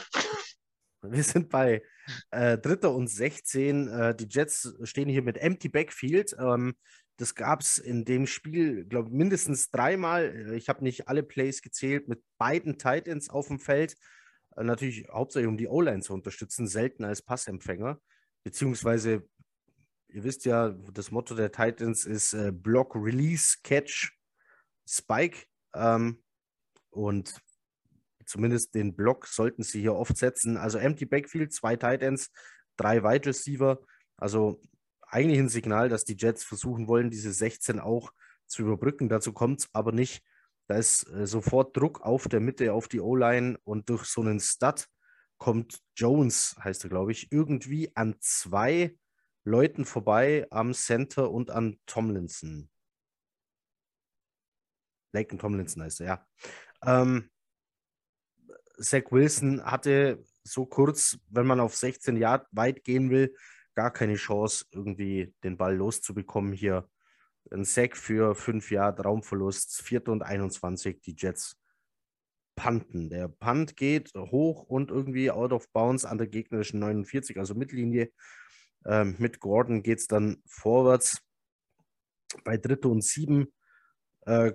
[1.02, 1.82] Wir sind bei
[2.32, 3.88] äh, Dritter und 16.
[3.88, 6.36] Äh, die Jets stehen hier mit Empty Backfield.
[6.40, 6.76] Ähm,
[7.18, 10.54] das gab es in dem Spiel, glaube ich, mindestens dreimal.
[10.56, 13.96] Ich habe nicht alle Plays gezählt mit beiden Titans auf dem Feld.
[14.56, 18.00] Äh, natürlich hauptsächlich um die O-Line zu unterstützen, selten als Passempfänger.
[18.44, 19.28] Beziehungsweise,
[20.10, 24.12] ihr wisst ja, das Motto der Titans ist äh, Block, Release, Catch,
[24.88, 25.46] Spike.
[25.74, 26.24] Ähm,
[26.90, 27.40] und
[28.30, 30.56] zumindest den Block sollten sie hier oft setzen.
[30.56, 32.32] Also Empty Backfield, zwei Titans,
[32.78, 33.80] drei Wide Receiver.
[34.18, 34.62] Also
[35.02, 38.12] eigentlich ein Signal, dass die Jets versuchen wollen, diese 16 auch
[38.46, 39.10] zu überbrücken.
[39.10, 40.24] Dazu kommt es aber nicht.
[40.68, 44.40] Da ist äh, sofort Druck auf der Mitte, auf die O-Line und durch so einen
[44.40, 44.86] Stud
[45.40, 48.96] kommt Jones, heißt er, glaube ich, irgendwie an zwei
[49.44, 52.70] Leuten vorbei am Center und an Tomlinson.
[55.14, 56.28] Laken Tomlinson heißt er, ja.
[56.84, 57.32] Ähm,
[58.80, 63.36] Zach Wilson hatte so kurz, wenn man auf 16 Jahre weit gehen will,
[63.76, 66.90] gar keine Chance, irgendwie den Ball loszubekommen hier
[67.52, 71.58] ein Sack für fünf Jahre Raumverlust, vierte und 21, die Jets
[72.56, 73.10] panten.
[73.10, 78.12] Der Punt geht hoch und irgendwie out of bounds an der gegnerischen 49, also Mittellinie.
[78.86, 81.22] Ähm, mit Gordon geht es dann vorwärts.
[82.44, 83.52] Bei dritte und sieben
[84.22, 84.54] äh,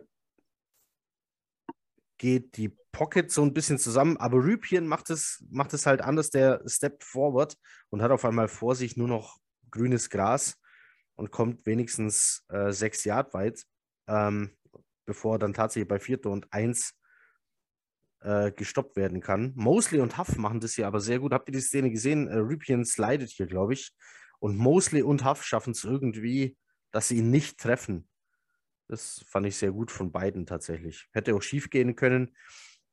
[2.19, 6.31] geht die Pocket so ein bisschen zusammen, aber Rüpien macht es, macht es halt anders.
[6.31, 7.59] Der steppt forward
[7.91, 9.39] und hat auf einmal vor sich nur noch
[9.71, 10.57] grünes Gras
[11.17, 13.65] und kommt wenigstens äh, sechs Yard weit,
[14.07, 14.57] ähm,
[15.05, 16.95] bevor er dann tatsächlich bei Vierter und Eins
[18.21, 19.53] äh, gestoppt werden kann.
[19.57, 21.33] Mosley und Huff machen das hier aber sehr gut.
[21.33, 22.29] Habt ihr die Szene gesehen?
[22.29, 23.93] Äh, Rüpien slidet hier, glaube ich.
[24.39, 26.57] Und Mosley und Huff schaffen es irgendwie,
[26.93, 28.09] dass sie ihn nicht treffen.
[28.89, 31.09] Das fand ich sehr gut von beiden tatsächlich.
[31.13, 32.37] Hätte auch schief gehen können.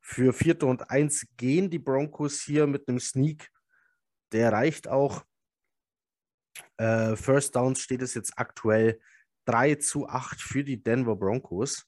[0.02, 3.50] Für Vierte und Eins gehen die Broncos hier mit einem Sneak.
[4.32, 5.24] Der reicht auch.
[6.78, 9.00] Äh, First Downs steht es jetzt aktuell
[9.46, 11.88] 3 zu 8 für die Denver Broncos.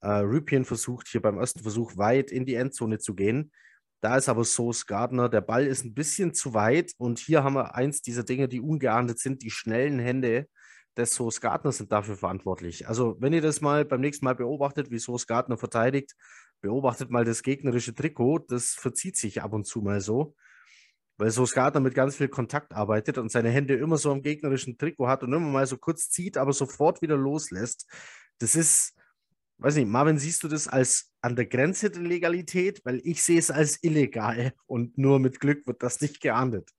[0.00, 3.50] Äh, Rupien versucht hier beim ersten Versuch weit in die Endzone zu gehen.
[4.00, 5.28] Da ist aber Sauce Gardner.
[5.28, 8.60] Der Ball ist ein bisschen zu weit und hier haben wir eins dieser Dinge, die
[8.60, 9.42] ungeahndet sind.
[9.42, 10.48] Die schnellen Hände
[10.96, 12.86] des Sauce Gardner sind dafür verantwortlich.
[12.86, 16.14] Also, wenn ihr das mal beim nächsten Mal beobachtet, wie Sauce Gardner verteidigt,
[16.60, 18.40] beobachtet mal das gegnerische Trikot.
[18.48, 20.34] Das verzieht sich ab und zu mal so
[21.18, 24.78] weil so Skater mit ganz viel Kontakt arbeitet und seine Hände immer so am gegnerischen
[24.78, 27.86] Trikot hat und immer mal so kurz zieht, aber sofort wieder loslässt.
[28.38, 28.94] Das ist,
[29.58, 32.80] weiß nicht, Marvin, siehst du das als an der Grenze der Legalität?
[32.84, 36.70] Weil ich sehe es als illegal und nur mit Glück wird das nicht geahndet.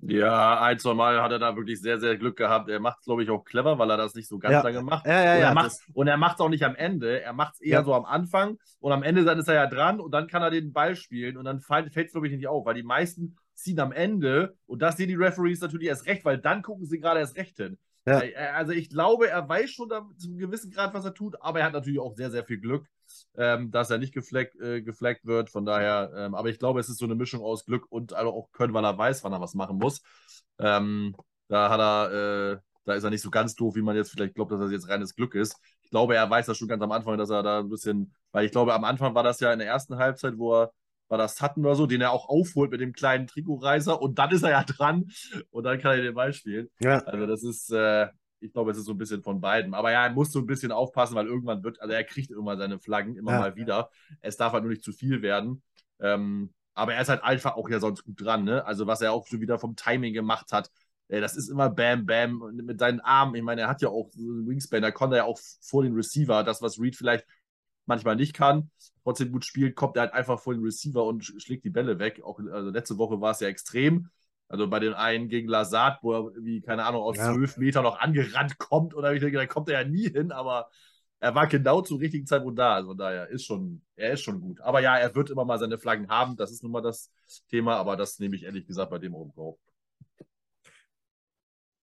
[0.00, 2.68] Ja, ein, zwei Mal hat er da wirklich sehr, sehr Glück gehabt.
[2.68, 4.62] Er macht es, glaube ich, auch clever, weil er das nicht so ganz ja.
[4.62, 5.06] lange macht.
[5.06, 7.20] Ja, ja, und, er macht, und er macht es auch nicht am Ende.
[7.20, 8.58] Er macht es eher so am Anfang.
[8.78, 11.36] Und am Ende dann ist er ja dran und dann kann er den Ball spielen.
[11.36, 14.54] Und dann fällt es, glaube ich, nicht auf, weil die meisten ziehen am Ende.
[14.66, 17.56] Und das sehen die Referees natürlich erst recht, weil dann gucken sie gerade erst recht
[17.56, 17.76] hin.
[18.04, 21.58] Äh, Also ich glaube, er weiß schon zu einem gewissen Grad, was er tut, aber
[21.60, 22.86] er hat natürlich auch sehr, sehr viel Glück,
[23.36, 25.50] ähm, dass er nicht gefleckt, äh, gefleckt wird.
[25.50, 28.32] Von daher, ähm, aber ich glaube, es ist so eine Mischung aus Glück und also
[28.32, 30.02] auch Können, weil er weiß, wann er was machen muss.
[30.58, 31.14] Ähm,
[31.48, 34.34] da hat er, äh, da ist er nicht so ganz doof, wie man jetzt vielleicht
[34.34, 35.56] glaubt, dass das jetzt reines Glück ist.
[35.82, 38.44] Ich glaube, er weiß das schon ganz am Anfang, dass er da ein bisschen, weil
[38.44, 40.72] ich glaube, am Anfang war das ja in der ersten Halbzeit, wo er,
[41.08, 44.30] war das Sutton oder so, den er auch aufholt mit dem kleinen Trikotreißer und dann
[44.30, 45.06] ist er ja dran
[45.50, 46.68] und dann kann er den Ball spielen.
[46.80, 48.08] Ja, Also das ist, äh,
[48.40, 49.74] ich glaube, es ist so ein bisschen von beiden.
[49.74, 52.58] Aber ja, er muss so ein bisschen aufpassen, weil irgendwann wird, also er kriegt irgendwann
[52.58, 53.38] seine Flaggen immer Ja.
[53.40, 53.90] mal wieder.
[54.20, 55.62] Es darf halt nur nicht zu viel werden.
[56.00, 58.64] Ähm, aber er ist halt einfach auch ja sonst gut dran, ne?
[58.64, 60.70] Also was er auch schon wieder vom Timing gemacht hat,
[61.08, 63.34] äh, das ist immer Bam Bam und mit seinen Armen.
[63.34, 65.94] Ich meine, er hat ja auch so einen Wingspan, da konnte er auch vor den
[65.94, 67.26] Receiver, das was Reed vielleicht
[67.86, 68.70] manchmal nicht kann,
[69.02, 71.98] trotzdem gut spielt, kommt er halt einfach vor den Receiver und sch- schlägt die Bälle
[71.98, 72.20] weg.
[72.22, 74.10] Auch also letzte Woche war es ja extrem.
[74.48, 77.32] Also bei den einen gegen Lazard, wo er wie, keine Ahnung, aus Ja.
[77.34, 80.70] zwölf Metern noch angerannt kommt oder ich denke, da kommt er ja nie hin, aber
[81.20, 82.74] er war genau zur richtigen Zeitpunkt da.
[82.74, 84.60] Also von daher ist schon, er ist schon gut.
[84.60, 87.12] Aber ja, er wird immer mal seine Flaggen haben, das ist nun mal das
[87.50, 89.58] Thema, aber das nehme ich ehrlich gesagt bei dem auch im Kauf.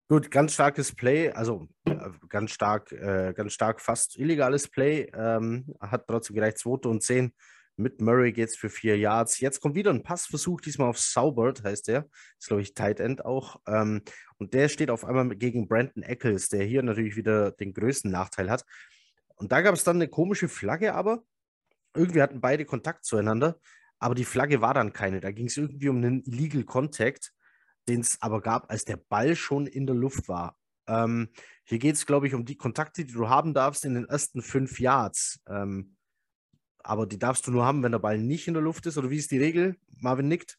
[0.08, 1.96] gut, ganz starkes Play, also äh,
[2.28, 5.10] ganz stark, äh, ganz stark fast illegales Play.
[5.14, 6.90] Ähm, hat trotzdem gereicht, 2.
[6.90, 7.34] und 10.
[7.82, 9.40] Mit Murray geht es für vier Yards.
[9.40, 12.08] Jetzt kommt wieder ein Passversuch, diesmal auf Saubert, heißt der.
[12.40, 13.60] Ist, glaube ich, Tight End auch.
[13.68, 14.04] Ähm,
[14.38, 18.52] und der steht auf einmal gegen Brandon Eccles, der hier natürlich wieder den größten Nachteil
[18.52, 18.66] hat.
[19.36, 21.24] Und da gab es dann eine komische Flagge, aber
[21.96, 23.60] irgendwie hatten beide Kontakt zueinander.
[23.98, 25.20] Aber die Flagge war dann keine.
[25.20, 27.34] Da ging es irgendwie um einen Illegal Contact,
[27.90, 30.56] den es aber gab, als der Ball schon in der Luft war.
[30.88, 31.30] Ähm,
[31.64, 34.44] hier geht es, glaube ich, um die Kontakte, die du haben darfst in den ersten
[34.44, 35.40] fünf Yards.
[35.48, 35.96] Ähm,
[36.84, 38.98] aber die darfst du nur haben, wenn der Ball nicht in der Luft ist.
[38.98, 39.76] Oder wie ist die Regel?
[40.00, 40.58] Marvin nickt.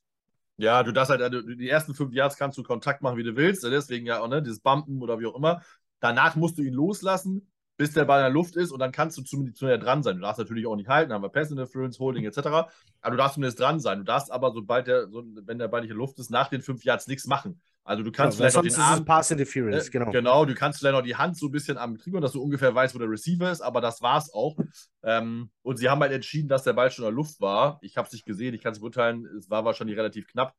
[0.57, 3.37] Ja, du darfst halt, also die ersten fünf Yards kannst du Kontakt machen, wie du
[3.37, 3.65] willst.
[3.65, 5.63] Deswegen ja auch, ne, dieses Bumpen oder wie auch immer.
[6.01, 7.52] Danach musst du ihn loslassen,
[7.83, 10.15] bis der Ball in der Luft ist und dann kannst du zumindest zu dran sein.
[10.15, 12.39] Du darfst natürlich auch nicht halten, haben wir Pass Interference, Holding etc.
[12.39, 12.71] Aber
[13.11, 13.99] du darfst zumindest dran sein.
[13.99, 16.47] Du darfst aber, sobald der, so, wenn der Ball nicht in der Luft ist, nach
[16.47, 17.61] den fünf Yards nichts machen.
[17.83, 20.13] Also du kannst Ja, weil vielleicht noch den Arm, Pass Interference, äh, genau.
[20.13, 22.73] Genau, du kannst vielleicht noch die Hand so ein bisschen am Trigger, dass du ungefähr
[22.73, 24.57] weißt, wo der Receiver ist, aber das war's auch.
[25.03, 27.81] Ähm, und sie haben halt entschieden, dass der Ball schon in der Luft war.
[27.83, 29.27] Ich habe es nicht gesehen, ich kann es beurteilen.
[29.37, 30.55] Es war wahrscheinlich relativ knapp.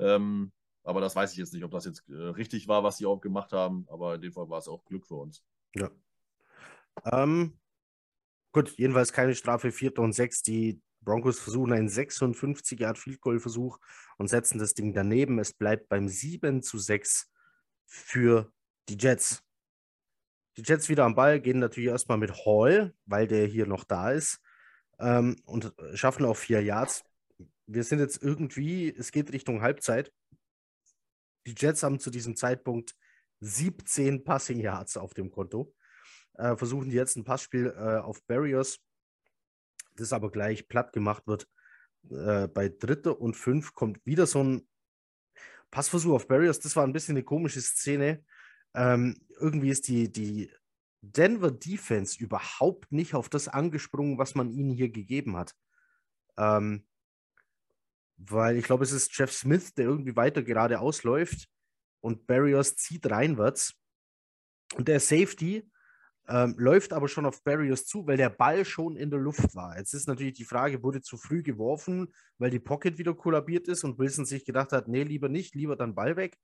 [0.00, 0.50] Ähm,
[0.82, 3.20] aber das weiß ich jetzt nicht, ob das jetzt äh, richtig war, was sie auch
[3.20, 3.86] gemacht haben.
[3.88, 5.44] Aber in dem Fall war es auch Glück für uns.
[5.76, 5.90] Ja.
[7.04, 7.58] Ähm,
[8.52, 10.42] gut, jedenfalls keine Strafe, vierte und sechs.
[10.42, 13.78] Die Broncos versuchen einen 56 Yard Field Goal Versuch
[14.16, 15.38] und setzen das Ding daneben.
[15.38, 17.30] Es bleibt beim 7 zu 6
[17.86, 18.52] für
[18.88, 19.42] die Jets.
[20.56, 24.12] Die Jets wieder am Ball, gehen natürlich erstmal mit Hall, weil der hier noch da
[24.12, 24.40] ist,
[24.98, 27.04] ähm, und schaffen auch vier Yards.
[27.66, 30.12] Wir sind jetzt irgendwie, es geht Richtung Halbzeit.
[31.46, 32.94] Die Jets haben zu diesem Zeitpunkt
[33.40, 35.74] 17 Passing Yards auf dem Konto
[36.34, 38.78] äh, versuchen die jetzt ein Passspiel äh, auf Barriers,
[39.96, 41.48] das aber gleich platt gemacht wird.
[42.10, 44.68] Äh, bei Dritte und Fünf kommt wieder so ein
[45.70, 46.60] Passversuch auf Barriers.
[46.60, 48.24] Das war ein bisschen eine komische Szene.
[48.74, 50.50] Ähm, irgendwie ist die, die
[51.00, 55.54] Denver Defense überhaupt nicht auf das angesprungen, was man ihnen hier gegeben hat.
[56.36, 56.86] Ähm,
[58.16, 61.48] weil ich glaube, es ist Jeff Smith, der irgendwie weiter geradeaus läuft
[62.00, 63.74] und Barrios zieht reinwärts.
[64.76, 65.70] Und der Safety
[66.26, 69.76] ähm, läuft aber schon auf Barrios zu, weil der Ball schon in der Luft war.
[69.76, 73.84] Jetzt ist natürlich die Frage, wurde zu früh geworfen, weil die Pocket wieder kollabiert ist
[73.84, 76.38] und Wilson sich gedacht hat, nee, lieber nicht, lieber dann Ball weg.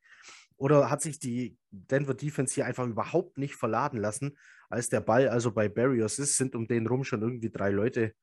[0.56, 4.36] Oder hat sich die Denver Defense hier einfach überhaupt nicht verladen lassen,
[4.68, 8.14] als der Ball also bei Barrios ist, sind um den rum schon irgendwie drei Leute.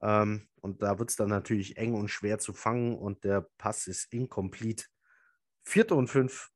[0.00, 3.86] Ähm, und da wird es dann natürlich eng und schwer zu fangen und der Pass
[3.86, 4.86] ist incomplete.
[5.62, 6.50] Vierter und fünf,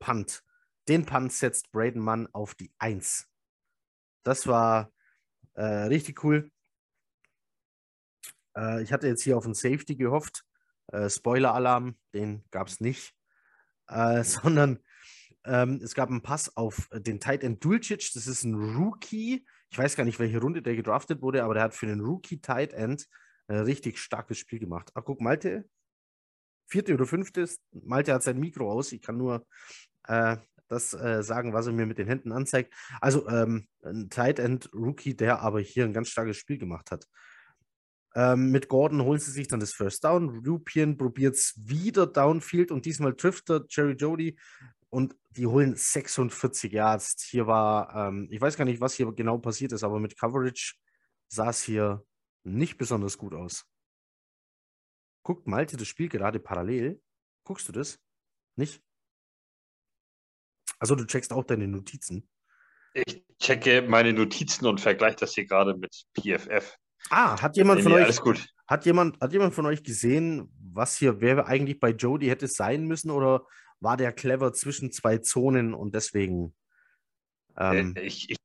[0.00, 0.42] Punt.
[0.88, 3.28] Den Punt setzt Braden Mann auf die Eins.
[4.28, 4.92] Das war
[5.54, 6.50] äh, richtig cool.
[8.54, 10.44] Äh, ich hatte jetzt hier auf einen Safety gehofft.
[10.88, 13.14] Äh, Spoiler-Alarm, den gab es nicht.
[13.88, 14.80] Äh, sondern
[15.46, 18.10] ähm, es gab einen Pass auf den Tight End Dulcic.
[18.12, 19.46] Das ist ein Rookie.
[19.70, 22.42] Ich weiß gar nicht, welche Runde der gedraftet wurde, aber der hat für den Rookie
[22.42, 23.08] Tight End
[23.46, 24.90] ein richtig starkes Spiel gemacht.
[24.92, 25.66] Ach, guck, Malte,
[26.66, 27.48] vierte oder fünfte.
[27.72, 28.92] Malte hat sein Mikro aus.
[28.92, 29.46] Ich kann nur
[30.06, 30.36] äh,
[30.68, 32.72] das äh, sagen, was er mir mit den Händen anzeigt.
[33.00, 37.06] Also ähm, ein Tight End Rookie, der aber hier ein ganz starkes Spiel gemacht hat.
[38.14, 40.44] Ähm, mit Gordon holen sie sich dann das First Down.
[40.46, 44.38] Rupien probiert es wieder Downfield und diesmal trifft er Jerry Jody
[44.90, 47.22] und die holen 46 Yards.
[47.22, 50.74] Hier war, ähm, ich weiß gar nicht, was hier genau passiert ist, aber mit Coverage
[51.28, 52.04] sah es hier
[52.44, 53.66] nicht besonders gut aus.
[55.22, 57.02] Guckt Malte das Spiel gerade parallel?
[57.44, 58.00] Guckst du das?
[58.56, 58.82] Nicht?
[60.78, 62.28] Also du checkst auch deine Notizen.
[62.94, 66.76] Ich checke meine Notizen und vergleiche das hier gerade mit PFF.
[67.10, 68.46] Ah, hat jemand von nee, euch alles gut.
[68.66, 72.84] Hat jemand, hat jemand von euch gesehen, was hier, wer eigentlich bei Jody hätte sein
[72.84, 73.46] müssen oder
[73.80, 76.54] war der clever zwischen zwei Zonen und deswegen?
[77.56, 78.36] Ähm, äh, ich, ich,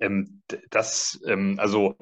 [0.00, 1.96] ähm, das, ähm, also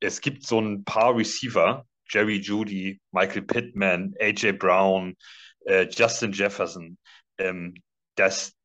[0.00, 5.16] es gibt so ein paar Receiver, Jerry Judy, Michael Pittman, AJ Brown,
[5.64, 6.98] äh, Justin Jefferson,
[7.38, 7.74] ähm,
[8.14, 8.55] dass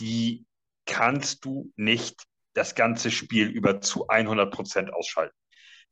[0.00, 0.46] die
[0.86, 2.24] kannst du nicht
[2.54, 5.34] das ganze Spiel über zu 100 Prozent ausschalten.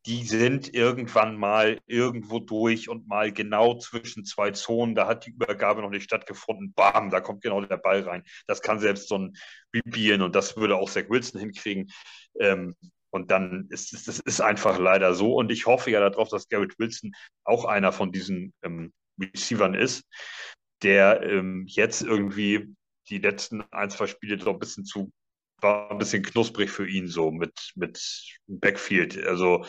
[0.06, 4.94] Die sind irgendwann mal irgendwo durch und mal genau zwischen zwei Zonen.
[4.94, 6.72] Da hat die Übergabe noch nicht stattgefunden.
[6.74, 8.22] Bam, da kommt genau der Ball rein.
[8.46, 9.36] Das kann selbst so ein
[9.74, 11.90] Rebieren und das würde auch Zach Wilson hinkriegen.
[12.38, 12.76] Ähm,
[13.10, 15.34] und dann ist es das ist einfach leider so.
[15.34, 17.12] Und ich hoffe ja darauf, dass Garrett Wilson
[17.44, 20.04] auch einer von diesen ähm, Receivern ist,
[20.82, 22.76] der ähm, jetzt irgendwie
[23.08, 25.12] die letzten ein, zwei Spiele so ein bisschen zu,
[25.60, 28.00] war ein bisschen knusprig für ihn so mit, mit
[28.46, 29.24] Backfield.
[29.26, 29.64] Also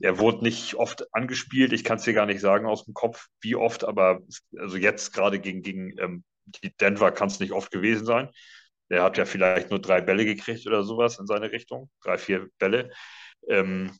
[0.00, 1.72] er wurde nicht oft angespielt.
[1.72, 4.20] Ich kann es dir gar nicht sagen aus dem Kopf, wie oft, aber
[4.56, 8.30] also jetzt gerade gegen, gegen ähm, die Denver kann es nicht oft gewesen sein.
[8.88, 11.90] Er hat ja vielleicht nur drei Bälle gekriegt oder sowas in seine Richtung.
[12.02, 12.90] Drei, vier Bälle.
[13.48, 13.92] Ähm,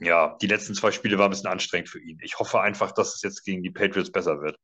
[0.00, 2.18] ja, die letzten zwei Spiele waren ein bisschen anstrengend für ihn.
[2.22, 4.56] Ich hoffe einfach, dass es jetzt gegen die Patriots besser wird.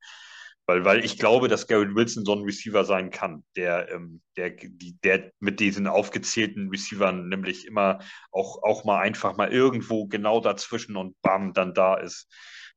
[0.67, 4.49] Weil, weil ich glaube, dass Garrett Wilson so ein Receiver sein kann, der, ähm, der,
[4.49, 7.99] die, der mit diesen aufgezählten Receivern nämlich immer
[8.31, 12.27] auch, auch mal einfach mal irgendwo genau dazwischen und bam, dann da ist.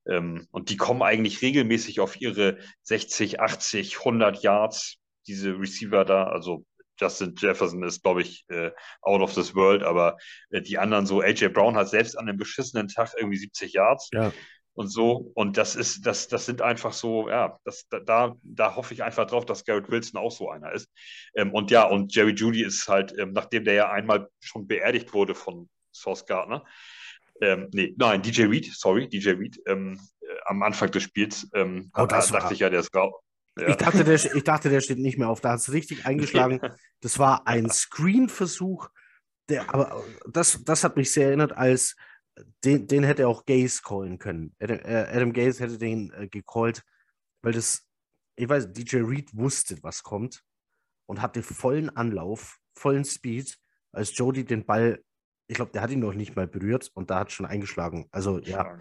[0.06, 6.24] Ähm, und die kommen eigentlich regelmäßig auf ihre 60, 80, 100 Yards, diese Receiver da.
[6.24, 6.66] Also
[7.00, 8.70] Justin Jefferson ist, glaube ich, äh,
[9.00, 10.18] out of this world, aber
[10.50, 14.10] äh, die anderen so, AJ Brown hat selbst an einem beschissenen Tag irgendwie 70 Yards.
[14.12, 14.30] Ja
[14.78, 15.32] und so.
[15.34, 19.26] Und das ist, das, das sind einfach so, ja, das, da, da hoffe ich einfach
[19.26, 20.88] drauf, dass Garrett Wilson auch so einer ist.
[21.34, 25.12] Ähm, und ja, und Jerry Judy ist halt, ähm, nachdem der ja einmal schon beerdigt
[25.12, 26.64] wurde von Source Gardner,
[27.40, 31.90] ähm, nee, nein, DJ Reed, sorry, DJ Reed, ähm, äh, am Anfang des Spiels, ähm,
[31.96, 33.14] oh, das dachte ich ja, der ist raus.
[33.58, 33.70] Ja.
[33.70, 35.40] Ich, dachte, der, ich dachte, der steht nicht mehr auf.
[35.40, 36.60] Da hat es richtig eingeschlagen.
[37.00, 38.88] Das war ein Screen-Versuch.
[39.48, 41.94] Der, aber das, das hat mich sehr erinnert, als
[42.64, 44.54] den, den hätte auch Gaze callen können.
[44.60, 46.84] Adam, äh, Adam Gaze hätte den äh, gecallt,
[47.42, 47.86] weil das,
[48.36, 50.44] ich weiß, DJ Reed wusste, was kommt
[51.06, 53.58] und hatte vollen Anlauf, vollen Speed,
[53.92, 55.02] als Jody den Ball,
[55.46, 58.08] ich glaube, der hat ihn noch nicht mal berührt und da hat schon eingeschlagen.
[58.10, 58.78] Also ja.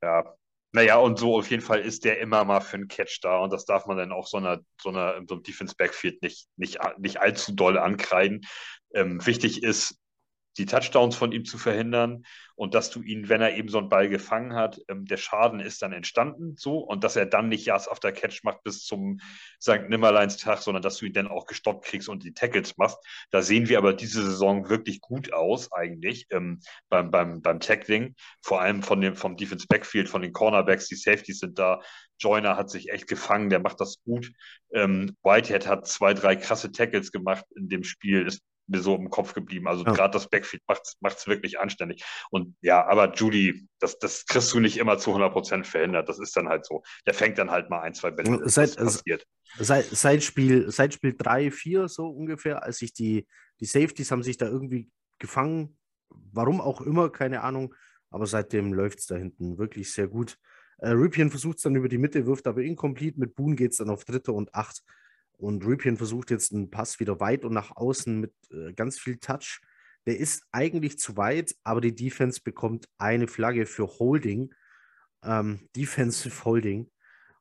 [0.00, 0.36] Ja,
[0.72, 3.52] naja, und so auf jeden Fall ist der immer mal für einen Catch da und
[3.52, 6.78] das darf man dann auch so einer, so einer so einem Defense Backfield nicht, nicht,
[6.98, 8.46] nicht allzu doll ankreiden.
[8.94, 9.98] Ähm, wichtig ist,
[10.58, 12.24] die Touchdowns von ihm zu verhindern
[12.56, 15.60] und dass du ihn, wenn er eben so einen Ball gefangen hat, ähm, der Schaden
[15.60, 19.20] ist dann entstanden so und dass er dann nicht Yards after Catch macht bis zum
[19.62, 19.88] St.
[19.88, 22.98] Nimmerleins Tag, sondern dass du ihn dann auch gestoppt kriegst und die Tackles machst.
[23.30, 28.16] Da sehen wir aber diese Saison wirklich gut aus eigentlich ähm, beim, beim, beim Tackling,
[28.42, 31.80] vor allem von dem, vom Defense Backfield, von den Cornerbacks, die Safeties sind da.
[32.18, 34.32] Joyner hat sich echt gefangen, der macht das gut.
[34.72, 39.10] Ähm, Whitehead hat zwei, drei krasse Tackles gemacht in dem Spiel, ist mir so im
[39.10, 39.68] Kopf geblieben.
[39.68, 39.92] Also ja.
[39.92, 42.04] gerade das Backfield macht es wirklich anständig.
[42.30, 46.08] Und ja, aber Judy, das, das kriegst du nicht immer zu 100% verhindert.
[46.08, 46.82] Das ist dann halt so.
[47.06, 48.48] Der fängt dann halt mal ein, zwei Bälle.
[48.48, 49.26] Seit, passiert.
[49.58, 53.26] Seit, seit, Spiel, seit Spiel 3, 4 so ungefähr, als sich die,
[53.60, 55.76] die Safeties haben sich da irgendwie gefangen.
[56.32, 57.74] Warum auch immer, keine Ahnung.
[58.10, 60.38] Aber seitdem läuft es da hinten wirklich sehr gut.
[60.78, 63.18] Äh, Ripien versucht es dann über die Mitte, wirft aber incomplete.
[63.18, 64.82] Mit Boone geht es dann auf dritte und acht.
[65.38, 69.18] Und Ripien versucht jetzt einen Pass wieder weit und nach außen mit äh, ganz viel
[69.18, 69.60] Touch.
[70.06, 74.52] Der ist eigentlich zu weit, aber die Defense bekommt eine Flagge für Holding.
[75.22, 76.90] Ähm, Defensive Holding.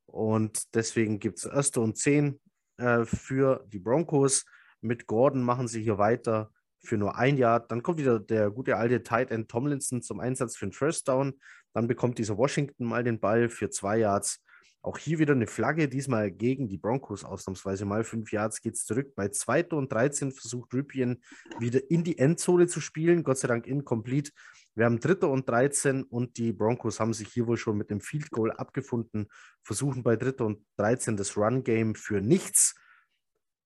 [0.06, 2.40] Und deswegen gibt es erste und zehn
[2.78, 4.46] äh, für die Broncos.
[4.82, 6.52] Mit Gordon machen sie hier weiter
[6.84, 7.60] für nur ein Jahr.
[7.60, 11.40] Dann kommt wieder der gute alte Tight End Tomlinson zum Einsatz für einen First Down.
[11.74, 14.44] Dann bekommt dieser Washington mal den Ball für zwei Yards.
[14.88, 18.06] Auch hier wieder eine Flagge, diesmal gegen die Broncos ausnahmsweise mal.
[18.06, 19.16] Fünf Yards geht es zurück.
[19.16, 19.66] Bei 2.
[19.72, 21.22] und 13 versucht Ripien
[21.60, 23.26] wieder in die Endzone zu spielen.
[23.26, 24.32] Gott sei Dank incomplete.
[24.76, 25.28] Wir haben 3.
[25.28, 29.28] und 13 und die Broncos haben sich hier wohl schon mit dem Field Goal abgefunden.
[29.62, 30.46] Versuchen bei 3.
[30.46, 32.74] und 13 das Run-Game für nichts.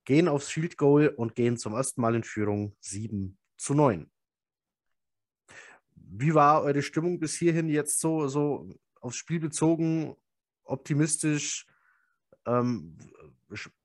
[0.05, 4.09] Gehen aufs Field Goal und gehen zum ersten Mal in Führung 7 zu 9.
[5.93, 10.15] Wie war eure Stimmung bis hierhin jetzt so, so aufs Spiel bezogen?
[10.71, 11.65] Optimistisch?
[12.45, 12.97] Ähm,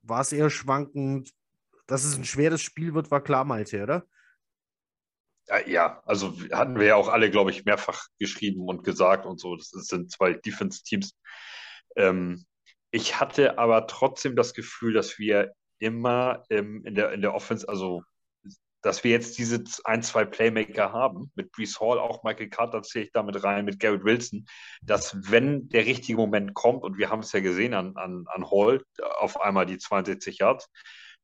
[0.01, 1.33] war es eher schwankend?
[1.85, 4.05] Dass es ein schweres Spiel wird, war klar, Malte, oder?
[5.65, 9.55] Ja, also hatten wir ja auch alle, glaube ich, mehrfach geschrieben und gesagt und so.
[9.55, 11.17] Das sind zwei Defense-Teams.
[11.95, 12.45] Ähm,
[12.91, 17.67] ich hatte aber trotzdem das Gefühl, dass wir immer ähm, in, der, in der Offense,
[17.69, 18.03] also
[18.81, 23.05] dass wir jetzt diese ein, zwei Playmaker haben, mit Brees Hall, auch Michael Carter zähle
[23.05, 24.45] ich damit rein, mit Garrett Wilson,
[24.81, 28.49] dass wenn der richtige Moment kommt, und wir haben es ja gesehen an, an, an
[28.49, 28.83] Hall,
[29.19, 30.69] auf einmal die 62 Yards,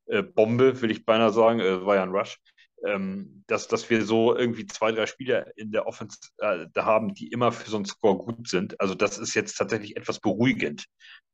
[0.08, 2.38] äh, Bombe, will ich beinahe sagen, äh, war ja ein Rush,
[2.86, 7.14] ähm, dass, dass wir so irgendwie zwei, drei Spieler in der Offense äh, da haben,
[7.14, 8.80] die immer für so einen Score gut sind.
[8.82, 10.86] Also das ist jetzt tatsächlich etwas beruhigend.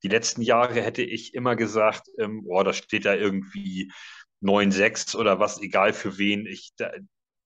[0.03, 3.91] Die letzten Jahre hätte ich immer gesagt, ähm, boah, da steht da irgendwie
[4.41, 6.45] 9-6 oder was, egal für wen.
[6.45, 6.71] Ich,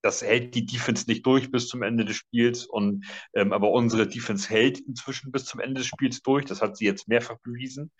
[0.01, 2.65] das hält die Defense nicht durch bis zum Ende des Spiels.
[2.65, 6.45] Und ähm, aber unsere Defense hält inzwischen bis zum Ende des Spiels durch.
[6.45, 7.91] Das hat sie jetzt mehrfach bewiesen,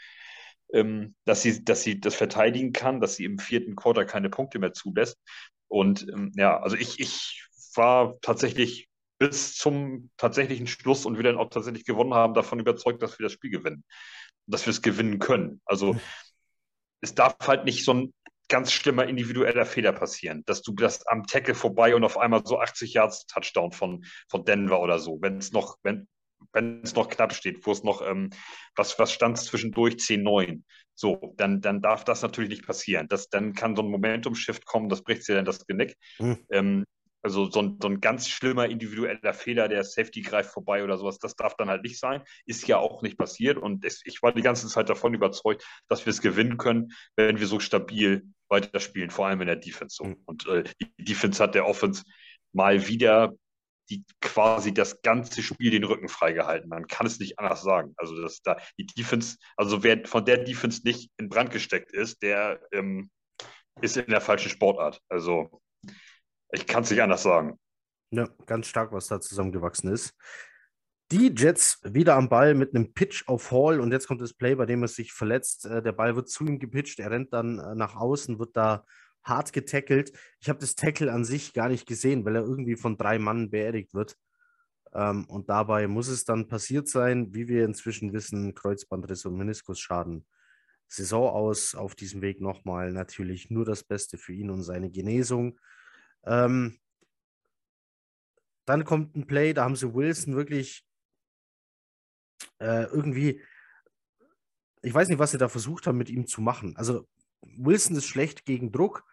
[0.73, 4.59] ähm, dass sie, dass sie das verteidigen kann, dass sie im vierten Quarter keine Punkte
[4.59, 5.17] mehr zulässt.
[5.67, 11.37] Und ähm, ja, also ich, ich war tatsächlich bis zum tatsächlichen Schluss und wir dann
[11.37, 13.85] auch tatsächlich gewonnen haben, davon überzeugt, dass wir das Spiel gewinnen.
[14.45, 15.61] Dass wir es gewinnen können.
[15.63, 15.95] Also
[16.99, 18.13] es darf halt nicht so ein
[18.49, 22.59] ganz schlimmer individueller Fehler passieren, dass du das am Tackle vorbei und auf einmal so
[22.59, 26.07] 80 Yards Touchdown von, von Denver oder so, wenn es noch, wenn,
[26.51, 28.29] wenn es noch knapp steht, wo es noch, ähm,
[28.75, 30.63] was, was stand zwischendurch 10-9.
[30.95, 33.07] So, dann, dann darf das natürlich nicht passieren.
[33.07, 35.95] Das, dann kann so ein Momentum-Shift kommen, das bricht dir dann das Genick.
[36.19, 36.45] Mhm.
[36.51, 36.85] Ähm,
[37.23, 41.19] also so ein, so ein ganz schlimmer individueller Fehler, der Safety greift vorbei oder sowas,
[41.19, 42.21] das darf dann halt nicht sein.
[42.45, 43.57] Ist ja auch nicht passiert.
[43.57, 47.39] Und es, ich war die ganze Zeit davon überzeugt, dass wir es gewinnen können, wenn
[47.39, 50.05] wir so stabil weiterspielen, vor allem in der Defense.
[50.05, 50.17] Mhm.
[50.25, 52.03] Und äh, die Defense hat der Offense
[52.51, 53.33] mal wieder
[53.89, 56.69] die quasi das ganze Spiel den Rücken freigehalten.
[56.69, 57.93] Man kann es nicht anders sagen.
[57.97, 62.21] Also, dass da die Defense, also wer von der Defense nicht in Brand gesteckt ist,
[62.21, 63.09] der ähm,
[63.81, 65.01] ist in der falschen Sportart.
[65.09, 65.61] Also,
[66.53, 67.59] ich kann es nicht anders sagen.
[68.11, 70.15] Ja, ganz stark, was da zusammengewachsen ist.
[71.11, 74.55] Die Jets wieder am Ball mit einem Pitch auf Hall und jetzt kommt das Play,
[74.55, 75.65] bei dem er sich verletzt.
[75.65, 78.85] Äh, der Ball wird zu ihm gepitcht, er rennt dann äh, nach außen, wird da
[79.23, 80.11] hart getackelt.
[80.39, 83.49] Ich habe das Tackle an sich gar nicht gesehen, weil er irgendwie von drei Mann
[83.49, 84.17] beerdigt wird.
[84.93, 90.25] Ähm, und dabei muss es dann passiert sein, wie wir inzwischen wissen, Kreuzbandriss und Meniskusschaden.
[90.87, 95.59] Saison aus, auf diesem Weg nochmal natürlich nur das Beste für ihn und seine Genesung.
[96.25, 96.79] Ähm,
[98.65, 100.85] dann kommt ein Play, da haben sie Wilson wirklich
[102.59, 103.41] äh, irgendwie,
[104.81, 106.75] ich weiß nicht, was sie da versucht haben, mit ihm zu machen.
[106.77, 107.07] Also
[107.41, 109.03] Wilson ist schlecht gegen Druck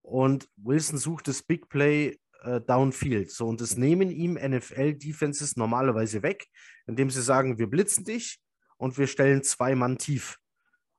[0.00, 3.30] und Wilson sucht das Big Play äh, downfield.
[3.30, 6.46] So, und das nehmen ihm NFL-Defenses normalerweise weg,
[6.86, 8.40] indem sie sagen, wir blitzen dich
[8.76, 10.38] und wir stellen zwei Mann tief.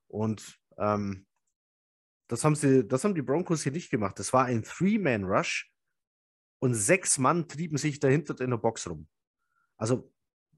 [0.07, 1.25] Und ähm,
[2.27, 4.17] das haben sie, das haben die Broncos hier nicht gemacht.
[4.19, 5.71] Das war ein Three-Man-Rush
[6.59, 9.07] und sechs Mann trieben sich dahinter in der Box rum.
[9.77, 10.11] Also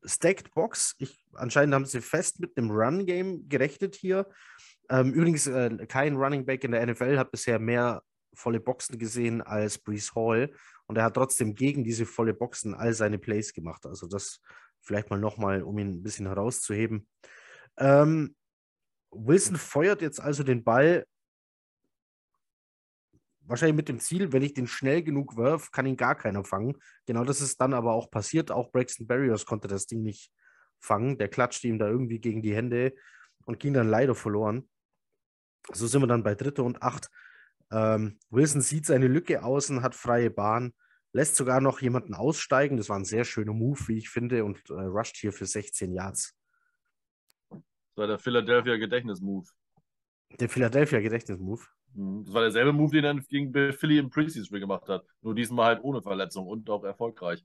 [0.05, 0.95] Stacked Box.
[0.99, 4.30] Ich, anscheinend haben sie fest mit einem Run-Game gerechnet hier.
[4.89, 8.03] Ähm, übrigens, äh, kein Running Back in der NFL hat bisher mehr
[8.34, 10.53] volle Boxen gesehen als Brees Hall.
[10.88, 13.86] Und er hat trotzdem gegen diese volle Boxen all seine Plays gemacht.
[13.86, 14.41] Also das
[14.82, 17.07] vielleicht mal nochmal, um ihn ein bisschen herauszuheben.
[17.78, 18.36] Ähm,
[19.11, 21.05] Wilson feuert jetzt also den Ball
[23.47, 26.77] wahrscheinlich mit dem Ziel, wenn ich den schnell genug werf, kann ihn gar keiner fangen.
[27.05, 28.51] Genau das ist dann aber auch passiert.
[28.51, 30.31] Auch Braxton Barriers konnte das Ding nicht
[30.79, 31.17] fangen.
[31.17, 32.93] Der klatschte ihm da irgendwie gegen die Hände
[33.45, 34.69] und ging dann leider verloren.
[35.71, 37.09] So sind wir dann bei Dritte und Acht.
[37.71, 40.73] Ähm, Wilson sieht seine Lücke außen, hat freie Bahn,
[41.13, 42.77] lässt sogar noch jemanden aussteigen.
[42.77, 45.91] Das war ein sehr schöner Move, wie ich finde, und äh, rusht hier für 16
[45.91, 46.35] Yards.
[47.49, 47.61] Das
[47.95, 49.47] war der Philadelphia Gedächtnis-Move.
[50.39, 51.63] Der Philadelphia Gedächtnis-Move.
[51.95, 52.23] Mhm.
[52.25, 55.05] Das war derselbe Move, den er gegen Philly im Preseason gemacht hat.
[55.21, 57.43] Nur diesmal halt ohne Verletzung und auch erfolgreich.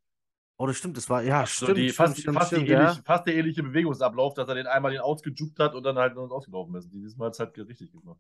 [0.59, 1.79] Oh, das stimmt, das war, ja, Also stimmt.
[1.79, 2.83] die, stimmt, fast, stimmt, fast, stimmt, die ja.
[2.83, 6.15] ähnliche, fast der ähnliche Bewegungsablauf, dass er den einmal den ausgejuckt hat und dann halt
[6.15, 6.93] nur ausgelaufen ist.
[6.93, 8.19] Diesmal hat es halt richtig gemacht.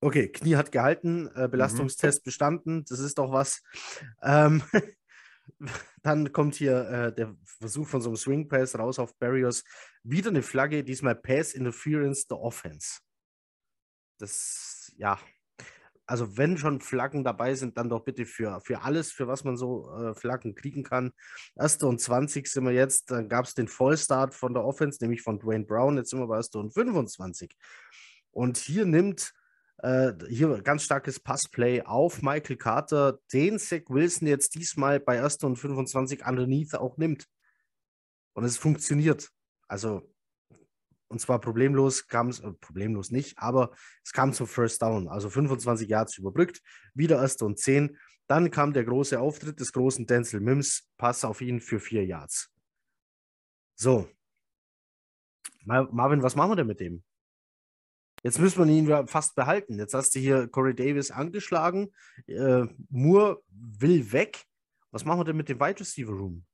[0.00, 3.62] Okay, Knie hat gehalten, äh, Belastungstest bestanden, das ist doch was.
[4.22, 4.62] Ähm,
[6.02, 9.64] dann kommt hier äh, der Versuch von so einem Swing Pass raus auf Barriers.
[10.04, 13.00] Wieder eine Flagge, diesmal Pass Interference the Offense.
[14.18, 15.18] Das, ja.
[16.08, 19.56] Also, wenn schon Flaggen dabei sind, dann doch bitte für, für alles, für was man
[19.56, 21.12] so äh, Flaggen kriegen kann.
[21.56, 23.10] Erste und 20 sind wir jetzt.
[23.10, 25.96] Dann gab es den Vollstart von der Offense, nämlich von Dwayne Brown.
[25.96, 27.56] Jetzt sind wir bei erste und 25.
[28.30, 29.32] Und hier nimmt
[29.78, 35.38] äh, hier ganz starkes Passplay auf Michael Carter, den Zach Wilson jetzt diesmal bei 1.
[35.42, 37.26] und 25 underneath auch nimmt.
[38.34, 39.30] Und es funktioniert.
[39.66, 40.08] Also,
[41.08, 43.70] und zwar problemlos kam es, äh, problemlos nicht, aber
[44.04, 45.08] es kam zum First Down.
[45.08, 46.62] Also 25 Yards überbrückt,
[46.94, 47.42] wieder 1.
[47.42, 47.96] und 10.
[48.26, 52.50] Dann kam der große Auftritt des großen Denzel Mims, Pass auf ihn für 4 Yards.
[53.76, 54.08] So.
[55.64, 57.04] Mar Marvin, was machen wir denn mit dem?
[58.22, 59.78] Jetzt müssen wir ihn fast behalten.
[59.78, 61.92] Jetzt hast du hier Corey Davis angeschlagen.
[62.26, 64.44] Äh, Moore will weg.
[64.90, 66.44] Was machen wir denn mit dem Wide Receiver Room?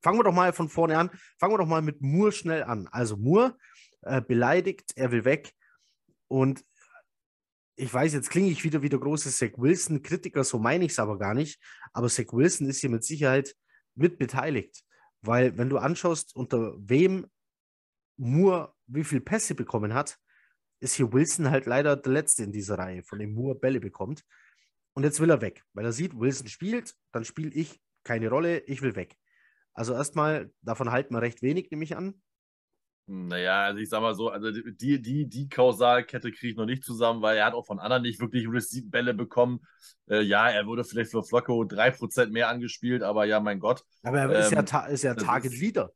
[0.00, 1.10] Fangen wir doch mal von vorne an.
[1.38, 2.88] Fangen wir doch mal mit Moore schnell an.
[2.88, 3.56] Also Moore
[4.02, 5.52] äh, beleidigt, er will weg.
[6.28, 6.64] Und
[7.76, 10.98] ich weiß, jetzt klinge ich wieder wie der große Zach Wilson-Kritiker, so meine ich es
[10.98, 11.60] aber gar nicht.
[11.92, 13.54] Aber Zach Wilson ist hier mit Sicherheit
[13.94, 14.82] mit beteiligt.
[15.22, 17.26] Weil, wenn du anschaust, unter wem
[18.16, 20.18] Moore wie viele Pässe bekommen hat,
[20.80, 24.24] ist hier Wilson halt leider der Letzte in dieser Reihe, von dem Moore Bälle bekommt.
[24.94, 28.60] Und jetzt will er weg, weil er sieht, Wilson spielt, dann spiele ich keine Rolle,
[28.60, 29.16] ich will weg.
[29.74, 32.14] Also erstmal, davon halten wir recht wenig, nehme ich an.
[33.12, 36.84] Naja, also ich sag mal so, also die, die, die Kausalkette kriege ich noch nicht
[36.84, 39.60] zusammen, weil er hat auch von anderen nicht wirklich Receive-Bälle bekommen.
[40.08, 43.82] Äh, ja, er wurde vielleicht für Flocko 3% mehr angespielt, aber ja, mein Gott.
[44.04, 45.90] Aber er ist ja, Ähm, ta ist ja Target Leader.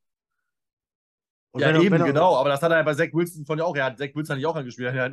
[1.55, 3.47] Und ja, wenn eben, wenn er- genau, aber das hat er ja bei Zach Wilson
[3.47, 3.77] von ja auch.
[3.77, 5.13] Er hat Zach Wilson nicht auch angespielt, er hat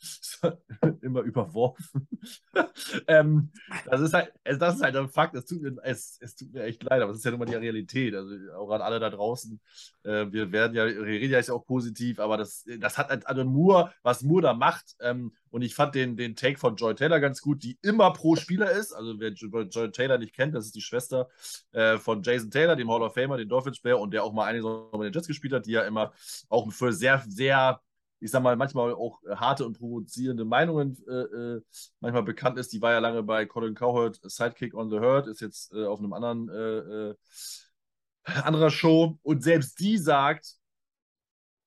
[1.02, 2.06] immer überworfen.
[3.06, 3.50] ähm,
[3.86, 6.52] das ist halt, es- das ist halt ein Fakt, es tut, mir, es, es tut
[6.52, 8.14] mir echt leid, aber es ist ja nun mal die Realität.
[8.14, 9.58] Also auch an alle da draußen.
[10.04, 13.44] Äh, wir werden ja, wir reden ja auch positiv, aber das, das hat halt- also
[13.46, 17.20] Moore, was Moore da macht, ähm, und ich fand den, den Take von Joy Taylor
[17.20, 18.92] ganz gut, die immer pro Spieler ist.
[18.92, 21.28] Also wer Jo- Joy Taylor nicht kennt, das ist die Schwester
[21.72, 24.58] äh, von Jason Taylor, dem Hall of Famer, den Dolphins-Player und der auch mal eine
[24.58, 26.12] Saison bei den Jets gespielt hat, die ja immer
[26.48, 27.80] auch für sehr, sehr,
[28.20, 31.62] ich sag mal, manchmal auch harte und provozierende Meinungen äh, äh,
[32.00, 32.72] manchmal bekannt ist.
[32.72, 35.98] Die war ja lange bei Colin Cowherd, Sidekick on the Herd, ist jetzt äh, auf
[36.00, 37.14] einem anderen äh, äh,
[38.44, 40.57] anderer Show und selbst die sagt,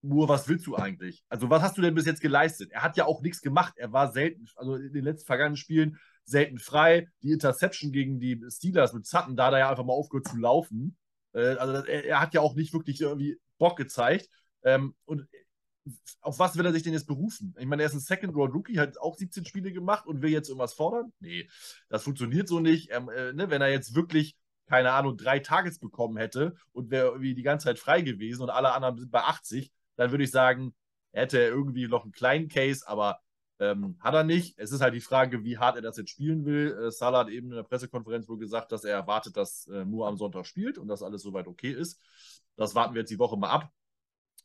[0.01, 1.23] Moore, was willst du eigentlich?
[1.29, 2.71] Also, was hast du denn bis jetzt geleistet?
[2.71, 3.73] Er hat ja auch nichts gemacht.
[3.77, 7.07] Er war selten, also in den letzten vergangenen Spielen selten frei.
[7.21, 10.37] Die Interception gegen die Steelers mit Sutton, da hat er ja einfach mal aufgehört zu
[10.37, 10.97] laufen.
[11.33, 14.27] Äh, also, er, er hat ja auch nicht wirklich irgendwie Bock gezeigt.
[14.63, 15.27] Ähm, und
[16.21, 17.55] auf was will er sich denn jetzt berufen?
[17.57, 20.73] Ich meine, er ist ein Second-Round-Rookie, hat auch 17 Spiele gemacht und will jetzt irgendwas
[20.73, 21.11] fordern?
[21.19, 21.49] Nee,
[21.89, 22.89] das funktioniert so nicht.
[22.91, 24.35] Ähm, äh, ne, wenn er jetzt wirklich
[24.71, 28.49] keine Ahnung, drei Targets bekommen hätte und wäre irgendwie die ganze Zeit frei gewesen und
[28.49, 30.73] alle anderen sind bei 80, dann würde ich sagen,
[31.11, 33.19] hätte er irgendwie noch einen kleinen Case, aber
[33.59, 34.57] ähm, hat er nicht.
[34.57, 36.75] Es ist halt die Frage, wie hart er das jetzt spielen will.
[36.87, 40.09] Äh, Salah hat eben in der Pressekonferenz wohl gesagt, dass er erwartet, dass äh, Moore
[40.09, 41.99] am Sonntag spielt und dass alles soweit okay ist.
[42.55, 43.71] Das warten wir jetzt die Woche mal ab.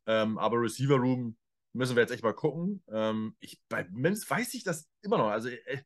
[0.06, 1.36] Ähm, aber Receiver Room
[1.72, 2.82] müssen wir jetzt echt mal gucken.
[2.88, 5.28] Ähm, ich, bei Mims weiß ich das immer noch.
[5.28, 5.78] Also, äh,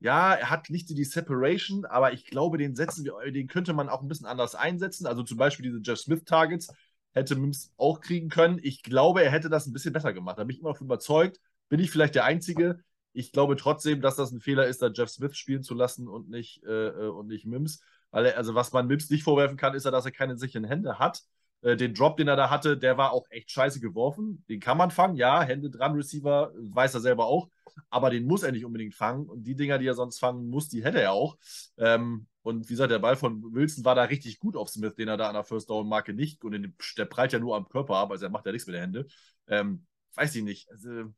[0.00, 3.88] ja, er hat nicht die Separation, aber ich glaube, den setzen wir, den könnte man
[3.88, 5.06] auch ein bisschen anders einsetzen.
[5.06, 6.68] Also zum Beispiel diese Jeff Smith Targets
[7.12, 8.58] hätte Mims auch kriegen können.
[8.62, 10.38] Ich glaube, er hätte das ein bisschen besser gemacht.
[10.38, 11.40] Da bin ich immer von überzeugt.
[11.68, 12.80] Bin ich vielleicht der Einzige?
[13.12, 16.28] Ich glaube trotzdem, dass das ein Fehler ist, da Jeff Smith spielen zu lassen und
[16.28, 17.80] nicht, äh, äh, und nicht Mims.
[18.12, 20.98] Er, also was man Mims nicht vorwerfen kann, ist ja, dass er keine sicheren Hände
[20.98, 21.22] hat.
[21.62, 24.44] Äh, den Drop, den er da hatte, der war auch echt scheiße geworfen.
[24.48, 27.48] Den kann man fangen, ja, Hände dran, Receiver, weiß er selber auch.
[27.90, 29.26] Aber den muss er nicht unbedingt fangen.
[29.26, 31.36] Und die Dinger, die er sonst fangen muss, die hätte er auch.
[31.76, 35.06] Ähm, und wie gesagt, der Ball von Wilson war da richtig gut auf Smith, den
[35.08, 36.42] er da an der First Down Marke nicht.
[36.44, 38.74] Und den, der prallt ja nur am Körper ab, also er macht ja nichts mit
[38.74, 39.06] der Hände.
[39.48, 39.84] Ähm,
[40.14, 40.70] weiß ich nicht.
[40.70, 41.12] Also,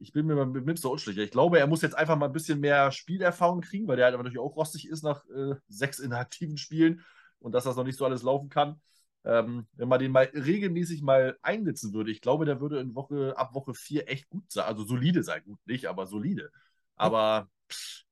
[0.00, 1.18] ich bin mir mit Mims so unschlicht.
[1.20, 4.14] Ich glaube, er muss jetzt einfach mal ein bisschen mehr Spielerfahrung kriegen, weil der halt
[4.14, 7.04] aber natürlich auch rostig ist nach äh, sechs inaktiven Spielen
[7.38, 8.80] und dass das noch nicht so alles laufen kann.
[9.24, 13.34] Ähm, wenn man den mal regelmäßig mal einsetzen würde, ich glaube, der würde in Woche,
[13.36, 14.64] ab Woche 4 echt gut sein.
[14.64, 16.50] Also solide sein, gut nicht, aber solide.
[16.96, 17.48] Aber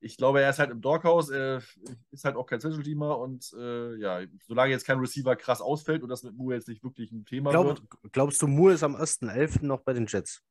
[0.01, 1.63] ich glaube, er ist halt im Doghouse, er
[2.11, 6.03] ist halt auch kein Special Teamer und äh, ja, solange jetzt kein Receiver krass ausfällt
[6.03, 7.83] und das mit Moore jetzt nicht wirklich ein Thema Glaub, wird.
[8.13, 9.65] Glaubst du, Moore ist am 1.11.
[9.65, 10.43] noch bei den Jets?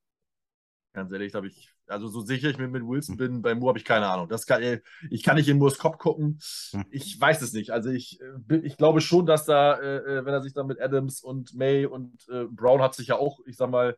[0.94, 3.80] Ganz ehrlich, habe ich, also so sicher ich mit, mit Wilson bin, bei Moore habe
[3.80, 4.30] ich keine Ahnung.
[4.30, 6.40] Das kann, ich kann nicht in Moores Kopf gucken.
[6.72, 6.86] Hm.
[6.92, 7.72] Ich weiß es nicht.
[7.72, 10.80] Also ich, äh, ich glaube schon, dass da, äh, äh, wenn er sich dann mit
[10.80, 13.98] Adams und May und äh, Brown hat sich ja auch, ich sag mal,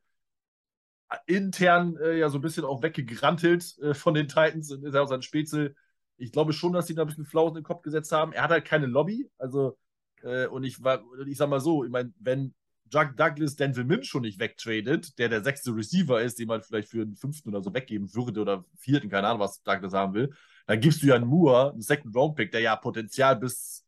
[1.27, 5.01] intern äh, ja so ein bisschen auch weggegrantelt äh, von den Titans und ist ja
[5.01, 5.75] auch sein Spätzle.
[6.17, 8.31] Ich glaube schon, dass die da ein bisschen Flausen in den Kopf gesetzt haben.
[8.31, 9.29] Er hat halt keine Lobby.
[9.37, 9.77] Also,
[10.49, 12.55] und ich war, ich sag mal so, ich meine, wenn
[12.89, 16.89] Jack Douglas Denzel Mims schon nicht wegtradet, der der sechste Receiver ist, den man vielleicht
[16.89, 20.33] für einen fünften oder so weggeben würde oder vierten, keine Ahnung, was Douglas haben will,
[20.67, 23.84] dann gibst du ja einen Moore, einen Second-Round-Pick, der ja Potenzial bis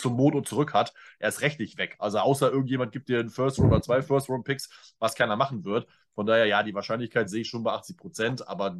[0.00, 0.92] zum Modo zurück hat.
[1.18, 1.96] Er ist rechtlich weg.
[1.98, 5.86] Also außer irgendjemand gibt dir einen First-Round oder zwei First-Round-Picks, was keiner machen wird.
[6.14, 8.76] Von daher, ja, die Wahrscheinlichkeit sehe ich schon bei 80 Prozent, aber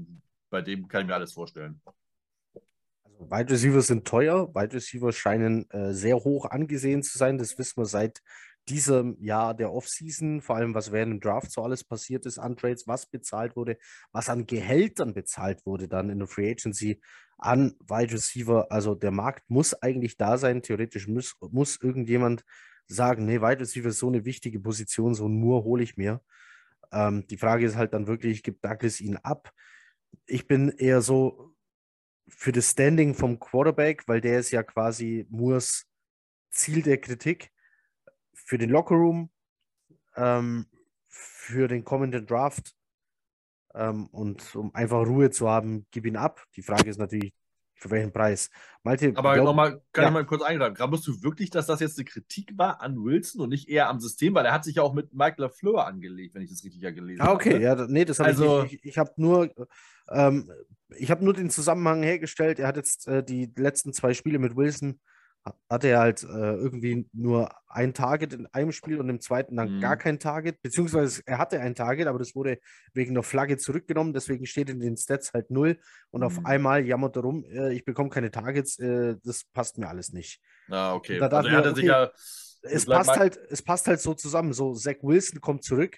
[0.50, 1.80] bei dem kann ich mir alles vorstellen.
[3.04, 4.54] Also Wide Receiver sind teuer.
[4.54, 7.38] Wide Receiver scheinen äh, sehr hoch angesehen zu sein.
[7.38, 8.20] Das wissen wir seit
[8.68, 12.56] diesem Jahr der Offseason, vor allem was während dem Draft so alles passiert ist an
[12.56, 13.78] Trades, was bezahlt wurde,
[14.12, 17.00] was an Gehältern bezahlt wurde dann in der Free Agency
[17.42, 18.70] an Wide Receiver.
[18.70, 20.62] Also der Markt muss eigentlich da sein.
[20.62, 22.44] Theoretisch muss, muss irgendjemand
[22.86, 26.20] sagen, nee, Wide Receiver ist so eine wichtige Position, so nur hole ich mir.
[26.92, 29.52] Ähm, die Frage ist halt dann wirklich, gibt Douglas ihn ab?
[30.26, 31.54] Ich bin eher so
[32.28, 35.86] für das Standing vom Quarterback, weil der ist ja quasi Moores
[36.50, 37.52] Ziel der Kritik
[38.34, 39.30] für den Lockerroom,
[40.16, 40.66] ähm,
[41.08, 42.74] für den kommenden Draft
[43.74, 46.44] ähm, und um einfach Ruhe zu haben, gib ihn ab.
[46.56, 47.32] Die Frage ist natürlich,
[47.80, 48.50] für welchen Preis?
[48.82, 50.08] Malte, Aber nochmal, kann ja.
[50.08, 50.74] ich mal kurz eingreifen.
[50.74, 54.00] Glaubst du wirklich, dass das jetzt eine Kritik war an Wilson und nicht eher am
[54.00, 54.34] System?
[54.34, 56.90] Weil er hat sich ja auch mit Mike LaFleur angelegt, wenn ich das richtig ja
[56.90, 57.32] gelesen habe.
[57.32, 57.62] Ah, okay, habe.
[57.62, 58.84] ja, nee, das habe also, ich nicht.
[58.84, 59.50] Ich, ich habe nur,
[60.10, 60.50] ähm,
[60.98, 62.58] ich habe nur den Zusammenhang hergestellt.
[62.58, 65.00] Er hat jetzt äh, die letzten zwei Spiele mit Wilson
[65.68, 69.76] hatte er halt äh, irgendwie nur ein Target in einem Spiel und im zweiten dann
[69.76, 69.80] mhm.
[69.80, 72.58] gar kein Target, beziehungsweise er hatte ein Target, aber das wurde
[72.92, 75.78] wegen der Flagge zurückgenommen, deswegen steht in den Stats halt null
[76.10, 76.26] und mhm.
[76.26, 80.12] auf einmal jammert er rum, äh, ich bekomme keine Targets, äh, das passt mir alles
[80.12, 80.40] nicht.
[80.68, 81.18] Ah, okay.
[81.18, 82.10] Da also er hatte okay, sich ja.
[82.62, 84.52] Es passt, halt, es passt halt so zusammen.
[84.52, 85.96] So, Zach Wilson kommt zurück,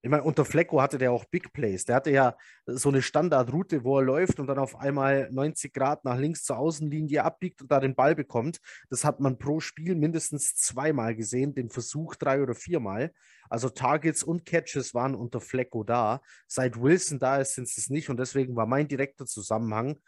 [0.00, 1.84] ich meine, unter Flecko hatte der auch Big Plays.
[1.84, 6.04] Der hatte ja so eine Standardroute, wo er läuft und dann auf einmal 90 Grad
[6.04, 8.60] nach links zur Außenlinie abbiegt und da den Ball bekommt.
[8.90, 13.12] Das hat man pro Spiel mindestens zweimal gesehen, den Versuch drei oder viermal.
[13.50, 16.20] Also Targets und Catches waren unter Flecko da.
[16.46, 19.98] Seit Wilson da ist, sind es nicht und deswegen war mein direkter Zusammenhang,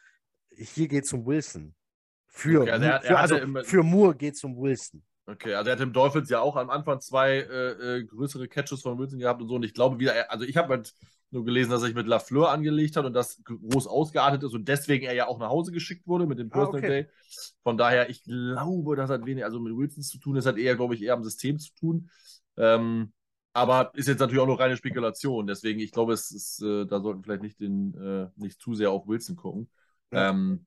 [0.50, 1.74] hier geht es um Wilson.
[2.28, 5.02] Für, okay, also, er, er für, also für Moore geht es um Wilson.
[5.30, 8.82] Okay, also er hat im Dolphins ja auch am Anfang zwei äh, äh, größere Catches
[8.82, 9.54] von Wilson gehabt und so.
[9.54, 10.92] Und ich glaube wieder, also ich habe halt
[11.30, 14.66] nur gelesen, dass er sich mit Lafleur angelegt hat und das groß ausgeartet ist und
[14.66, 17.02] deswegen er ja auch nach Hause geschickt wurde mit dem ah, Personal ah, okay.
[17.04, 17.10] Day.
[17.62, 20.74] Von daher, ich glaube, das hat wenig, also mit Wilson zu tun, das hat eher,
[20.74, 22.10] glaube ich, eher am System zu tun.
[22.56, 23.12] Ähm,
[23.52, 25.46] aber ist jetzt natürlich auch noch reine Spekulation.
[25.46, 28.90] Deswegen, ich glaube, es ist, äh, da sollten vielleicht nicht, den, äh, nicht zu sehr
[28.90, 29.68] auf Wilson gucken.
[30.12, 30.30] Ja.
[30.30, 30.66] Ähm,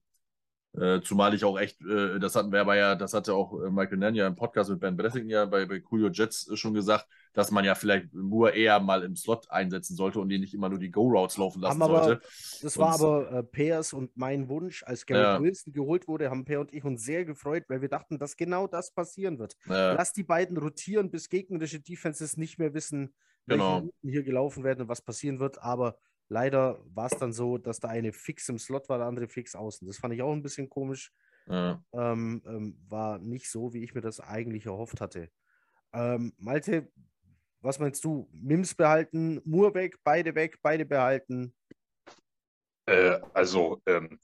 [0.76, 3.70] äh, zumal ich auch echt, äh, das hatten wir aber ja, das hatte auch äh,
[3.70, 6.74] Michael Nann ja im Podcast mit Ben Blessing ja bei, bei Coolio Jets äh, schon
[6.74, 10.54] gesagt, dass man ja vielleicht Moore eher mal im Slot einsetzen sollte und ihn nicht
[10.56, 12.28] immer nur die Go-Routes laufen lassen aber, sollte.
[12.64, 15.42] Das war aber äh, Pears und mein Wunsch, als Garrett ja.
[15.42, 18.66] Wilson geholt wurde, haben Peer und ich uns sehr gefreut, weil wir dachten, dass genau
[18.66, 19.56] das passieren wird.
[19.68, 19.94] Ja.
[19.94, 23.14] Lass die beiden rotieren, bis gegnerische Defenses nicht mehr wissen,
[23.46, 23.78] welche genau.
[23.78, 25.98] Routen hier gelaufen werden und was passieren wird, aber
[26.34, 29.54] Leider war es dann so, dass der eine fix im Slot war, der andere fix
[29.54, 29.86] außen.
[29.86, 31.14] Das fand ich auch ein bisschen komisch.
[31.46, 31.80] Ja.
[31.94, 35.30] Ähm, ähm, war nicht so, wie ich mir das eigentlich erhofft hatte.
[35.94, 36.92] Ähm, Malte,
[37.62, 38.28] was meinst du?
[38.32, 41.54] Mims behalten, Moore weg, beide weg, beide behalten?
[42.88, 44.20] Äh, also ähm,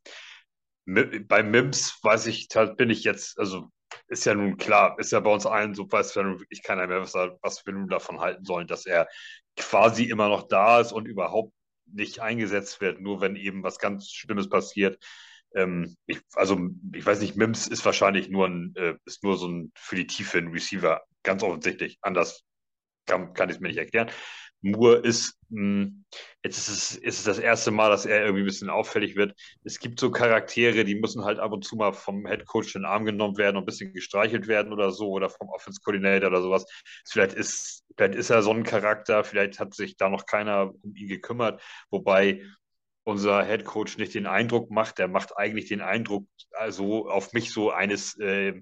[0.86, 3.70] bei Mims weiß ich, halt bin ich jetzt, also
[4.08, 6.88] ist ja nun klar, ist ja bei uns allen so, weiß ja nun wirklich keiner
[6.88, 9.08] mehr, was, was wir nun davon halten sollen, dass er
[9.56, 11.54] quasi immer noch da ist und überhaupt
[11.94, 15.04] nicht eingesetzt wird, nur wenn eben was ganz Schlimmes passiert.
[15.56, 16.60] Ähm, ich, also
[16.94, 20.08] ich weiß nicht, Mims ist wahrscheinlich nur ein, äh, ist nur so ein für die
[20.08, 21.98] Tiefe ein Receiver, ganz offensichtlich.
[22.02, 22.44] Anders
[23.06, 24.10] kann, kann ich es mir nicht erklären.
[24.62, 26.06] Moore ist, mh, hm,
[26.44, 29.34] jetzt ist es, ist es das erste Mal, dass er irgendwie ein bisschen auffällig wird.
[29.64, 32.82] Es gibt so Charaktere, die müssen halt ab und zu mal vom Head Coach in
[32.82, 36.30] den Arm genommen werden und ein bisschen gestreichelt werden oder so oder vom Offense Coordinator
[36.30, 36.66] oder sowas.
[37.08, 40.96] Vielleicht ist, vielleicht ist er so ein Charakter, vielleicht hat sich da noch keiner um
[40.96, 42.44] ihn gekümmert, wobei
[43.04, 47.52] unser Head Coach nicht den Eindruck macht, der macht eigentlich den Eindruck, also auf mich
[47.52, 48.54] so eines, äh,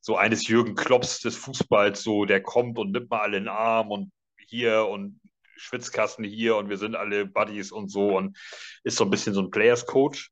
[0.00, 3.48] so eines Jürgen Klopps des Fußballs, so der kommt und nimmt mal alle in den
[3.48, 4.12] Arm und
[4.48, 5.20] hier und
[5.56, 8.36] Schwitzkasten hier und wir sind alle Buddies und so und
[8.84, 10.30] ist so ein bisschen so ein Players Coach.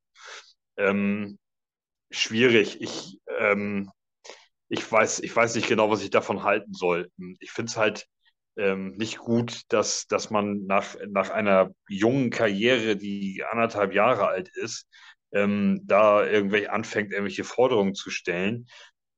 [0.76, 1.38] Ähm,
[2.10, 2.80] schwierig.
[2.80, 3.90] Ich, ähm,
[4.68, 7.10] ich, weiß, ich weiß nicht genau, was ich davon halten soll.
[7.40, 8.06] Ich finde es halt
[8.56, 14.48] ähm, nicht gut, dass, dass man nach, nach einer jungen Karriere, die anderthalb Jahre alt
[14.56, 14.86] ist,
[15.32, 18.66] ähm, da irgendwelche anfängt, irgendwelche Forderungen zu stellen.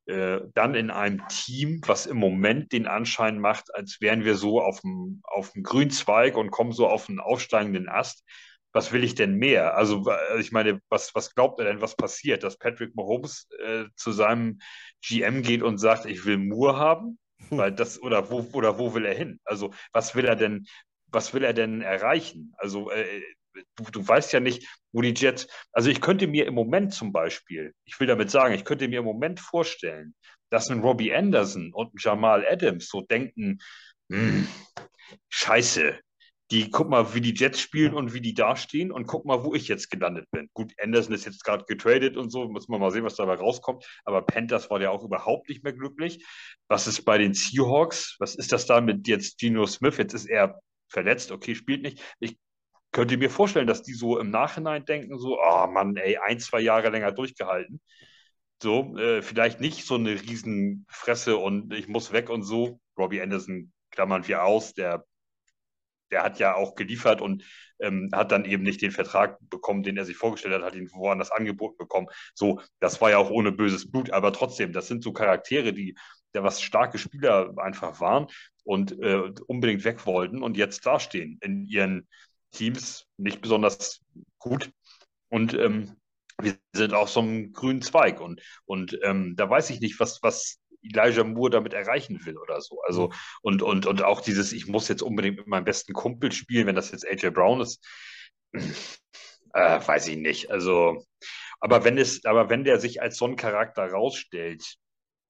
[0.06, 4.62] Äh, dann in einem Team, was im Moment den Anschein macht, als wären wir so
[4.62, 8.24] auf dem, auf dem Grünzweig und kommen so auf einen aufsteigenden Ast.
[8.72, 9.76] Was will ich denn mehr?
[9.76, 10.04] Also,
[10.38, 12.44] ich meine, was, was glaubt er denn, was passiert?
[12.44, 14.60] Dass Patrick Mahomes äh, zu seinem
[15.02, 17.18] GM geht und sagt, ich will Moore haben?
[17.48, 17.58] Hm.
[17.58, 19.40] Weil das, oder wo, oder wo will er hin?
[19.44, 20.66] Also, was will er denn,
[21.06, 22.54] was will er denn erreichen?
[22.58, 23.22] Also, äh,
[23.76, 27.12] du, du weißt ja nicht, wo die Jets, also ich könnte mir im Moment zum
[27.12, 30.14] Beispiel, ich will damit sagen, ich könnte mir im Moment vorstellen,
[30.50, 33.58] dass ein Robbie Anderson und ein Jamal Adams so denken,
[34.10, 34.46] hm,
[35.28, 35.98] scheiße,
[36.52, 39.54] die guck mal, wie die Jets spielen und wie die dastehen und guck mal, wo
[39.54, 40.48] ich jetzt gelandet bin.
[40.54, 43.84] Gut, Anderson ist jetzt gerade getradet und so, muss man mal sehen, was dabei rauskommt.
[44.04, 46.24] Aber Panthers war ja auch überhaupt nicht mehr glücklich.
[46.68, 48.16] Was ist bei den Seahawks?
[48.20, 49.96] Was ist das da mit jetzt Geno Smith?
[49.96, 52.00] Jetzt ist er verletzt, okay, spielt nicht.
[52.20, 52.38] Ich
[52.96, 56.60] könnte mir vorstellen, dass die so im Nachhinein denken, so, oh Mann, ey, ein, zwei
[56.60, 57.82] Jahre länger durchgehalten.
[58.62, 62.80] So, äh, vielleicht nicht so eine Riesenfresse und ich muss weg und so.
[62.96, 65.04] Robbie Anderson klammern wir aus, der,
[66.10, 67.44] der hat ja auch geliefert und
[67.80, 70.88] ähm, hat dann eben nicht den Vertrag bekommen, den er sich vorgestellt hat, hat ihn
[70.90, 72.06] woanders angeboten bekommen.
[72.32, 75.96] So, das war ja auch ohne böses Blut, aber trotzdem, das sind so Charaktere, die
[76.34, 78.28] ja was starke Spieler einfach waren
[78.64, 82.08] und äh, unbedingt weg wollten und jetzt dastehen in ihren
[82.56, 84.00] Teams nicht besonders
[84.38, 84.70] gut.
[85.28, 85.96] Und ähm,
[86.40, 88.20] wir sind auf so einem grünen Zweig.
[88.20, 92.60] Und, und ähm, da weiß ich nicht, was, was Elijah Moore damit erreichen will oder
[92.60, 92.80] so.
[92.82, 93.12] Also,
[93.42, 96.76] und, und, und auch dieses, ich muss jetzt unbedingt mit meinem besten Kumpel spielen, wenn
[96.76, 97.84] das jetzt AJ Brown ist,
[98.52, 100.50] äh, weiß ich nicht.
[100.50, 101.04] Also,
[101.60, 104.76] aber wenn es, aber wenn der sich als so ein Charakter rausstellt,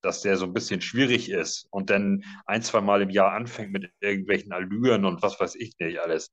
[0.02, 3.72] dass der so ein bisschen schwierig ist und dann ein, zwei Mal im Jahr anfängt
[3.72, 6.32] mit irgendwelchen Allüren und was weiß ich nicht alles,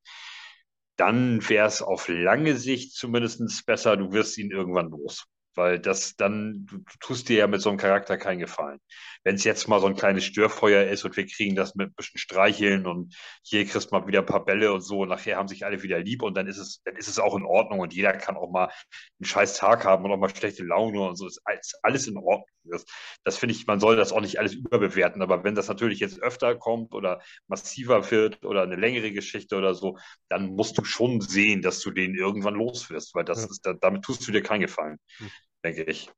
[0.96, 5.26] dann wäre es auf lange Sicht zumindest besser, du wirst ihn irgendwann los
[5.56, 8.80] weil das dann, du, du, tust dir ja mit so einem Charakter keinen Gefallen.
[9.24, 11.94] Wenn es jetzt mal so ein kleines Störfeuer ist und wir kriegen das mit ein
[11.94, 15.48] bisschen Streicheln und hier kriegst mal wieder ein paar Bälle und so und nachher haben
[15.48, 17.94] sich alle wieder lieb und dann ist es, dann ist es auch in Ordnung und
[17.94, 21.28] jeder kann auch mal einen scheiß Tag haben und auch mal schlechte Laune und so,
[21.28, 21.42] ist
[21.84, 22.46] alles in Ordnung.
[22.66, 22.86] Das,
[23.24, 26.22] das finde ich, man soll das auch nicht alles überbewerten, aber wenn das natürlich jetzt
[26.22, 29.98] öfter kommt oder massiver wird oder eine längere Geschichte oder so,
[30.30, 33.50] dann musst du schon sehen, dass du den irgendwann los wirst, weil das ja.
[33.50, 34.98] ist, damit tust du dir keinen Gefallen.
[35.18, 35.30] Hm
[35.64, 36.12] denke ich.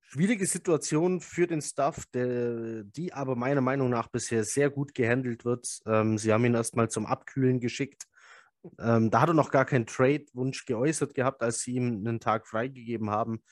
[0.00, 5.46] Schwierige Situation für den Staff, der, die aber meiner Meinung nach bisher sehr gut gehandelt
[5.46, 5.80] wird.
[5.86, 8.06] Ähm, sie haben ihn erstmal zum Abkühlen geschickt.
[8.78, 12.46] Ähm, da hat er noch gar keinen Trade-Wunsch geäußert gehabt, als sie ihm einen Tag
[12.46, 13.42] freigegeben haben.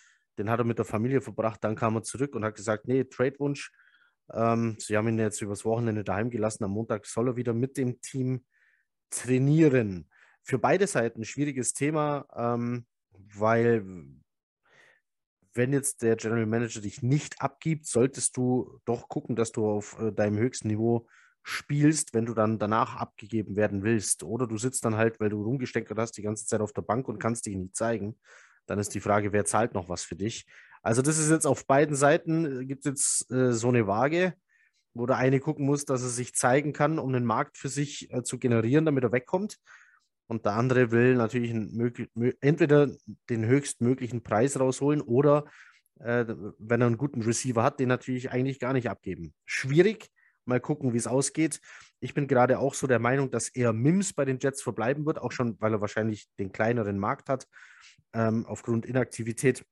[0.41, 1.63] Den hat er mit der Familie verbracht.
[1.63, 3.71] Dann kam er zurück und hat gesagt: Nee, Trade-Wunsch.
[4.33, 6.65] Ähm, sie haben ihn jetzt übers Wochenende daheim gelassen.
[6.65, 8.47] Am Montag soll er wieder mit dem Team
[9.11, 10.09] trainieren.
[10.43, 13.85] Für beide Seiten ein schwieriges Thema, ähm, weil
[15.53, 20.01] wenn jetzt der General Manager dich nicht abgibt, solltest du doch gucken, dass du auf
[20.01, 21.07] äh, deinem höchsten Niveau
[21.43, 24.23] spielst, wenn du dann danach abgegeben werden willst.
[24.23, 27.09] Oder du sitzt dann halt, weil du rumgesteckert hast, die ganze Zeit auf der Bank
[27.09, 28.19] und kannst dich nicht zeigen.
[28.67, 30.47] Dann ist die Frage, wer zahlt noch was für dich?
[30.83, 34.35] Also, das ist jetzt auf beiden Seiten, äh, gibt es jetzt äh, so eine Waage,
[34.95, 38.13] wo der eine gucken muss, dass er sich zeigen kann, um einen Markt für sich
[38.13, 39.59] äh, zu generieren, damit er wegkommt.
[40.27, 41.51] Und der andere will natürlich
[42.41, 42.89] entweder
[43.29, 45.45] den höchstmöglichen Preis rausholen oder,
[45.99, 46.25] äh,
[46.59, 49.35] wenn er einen guten Receiver hat, den natürlich eigentlich gar nicht abgeben.
[49.45, 50.09] Schwierig.
[50.45, 51.61] Mal gucken, wie es ausgeht.
[52.01, 55.19] Ich bin gerade auch so der Meinung, dass eher Mims bei den Jets verbleiben wird,
[55.19, 57.47] auch schon, weil er wahrscheinlich den kleineren Markt hat,
[58.13, 59.65] ähm, aufgrund Inaktivität,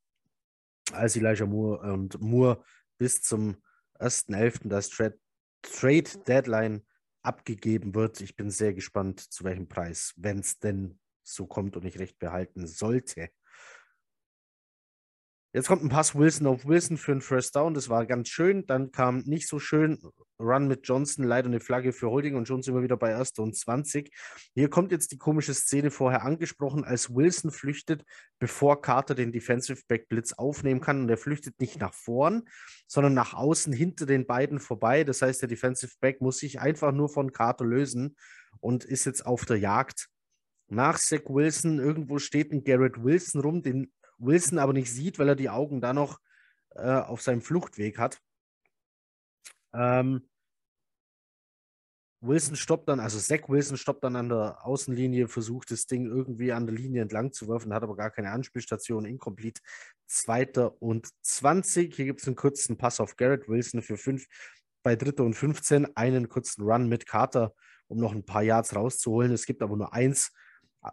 [0.93, 2.63] als Elijah Moore und Moore
[2.99, 3.57] bis zum
[3.99, 4.69] 1.11.
[4.69, 6.83] das Trade Deadline
[7.23, 8.21] abgegeben wird.
[8.21, 12.19] Ich bin sehr gespannt, zu welchem Preis, wenn es denn so kommt und ich recht
[12.19, 13.31] behalten sollte.
[15.55, 17.73] Jetzt kommt ein Pass Wilson auf Wilson für einen First Down.
[17.73, 18.67] Das war ganz schön.
[18.67, 19.99] Dann kam nicht so schön
[20.39, 23.39] Run mit Johnson, leider eine Flagge für Holding und schon sind wir wieder bei 1.
[23.39, 24.13] und 20.
[24.55, 28.05] Hier kommt jetzt die komische Szene vorher angesprochen, als Wilson flüchtet,
[28.39, 31.01] bevor Carter den Defensive Back Blitz aufnehmen kann.
[31.01, 32.45] Und er flüchtet nicht nach vorn,
[32.87, 35.03] sondern nach außen hinter den beiden vorbei.
[35.03, 38.17] Das heißt, der Defensive Back muss sich einfach nur von Carter lösen
[38.61, 40.09] und ist jetzt auf der Jagd
[40.69, 41.79] nach Zach Wilson.
[41.79, 45.81] Irgendwo steht ein Garrett Wilson rum, den Wilson aber nicht sieht, weil er die Augen
[45.81, 46.21] da noch
[46.75, 48.21] äh, auf seinem Fluchtweg hat.
[49.73, 50.29] Ähm,
[52.21, 56.53] Wilson stoppt dann, also Zach Wilson stoppt dann an der Außenlinie, versucht das Ding irgendwie
[56.53, 59.61] an der Linie entlang zu werfen, hat aber gar keine Anspielstation, incomplete.
[60.07, 61.95] Zweiter und 20.
[61.95, 64.27] Hier gibt es einen kurzen Pass auf Garrett Wilson für 5
[64.83, 65.97] bei Dritter und 15.
[65.97, 67.55] Einen kurzen Run mit Carter,
[67.87, 69.33] um noch ein paar Yards rauszuholen.
[69.33, 70.33] Es gibt aber nur eins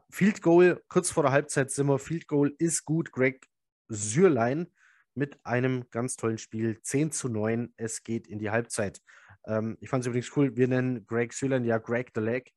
[0.09, 1.99] Field Goal, kurz vor der Halbzeit sind wir.
[1.99, 3.11] Field Goal ist gut.
[3.11, 3.47] Greg
[3.87, 4.67] Sürlein
[5.13, 6.81] mit einem ganz tollen Spiel.
[6.81, 7.73] 10 zu 9.
[7.77, 9.01] Es geht in die Halbzeit.
[9.45, 10.55] Ähm, ich fand es übrigens cool.
[10.55, 12.51] Wir nennen Greg Sürlein ja Greg the Leg.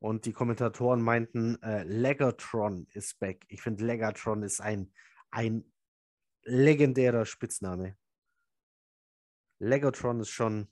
[0.00, 3.44] Und die Kommentatoren meinten, äh, Legatron ist back.
[3.48, 4.92] Ich finde, Legatron ist ein,
[5.30, 5.64] ein
[6.44, 7.96] legendärer Spitzname.
[9.58, 10.68] Legatron ist schon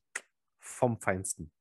[0.61, 1.53] vom Feinsten.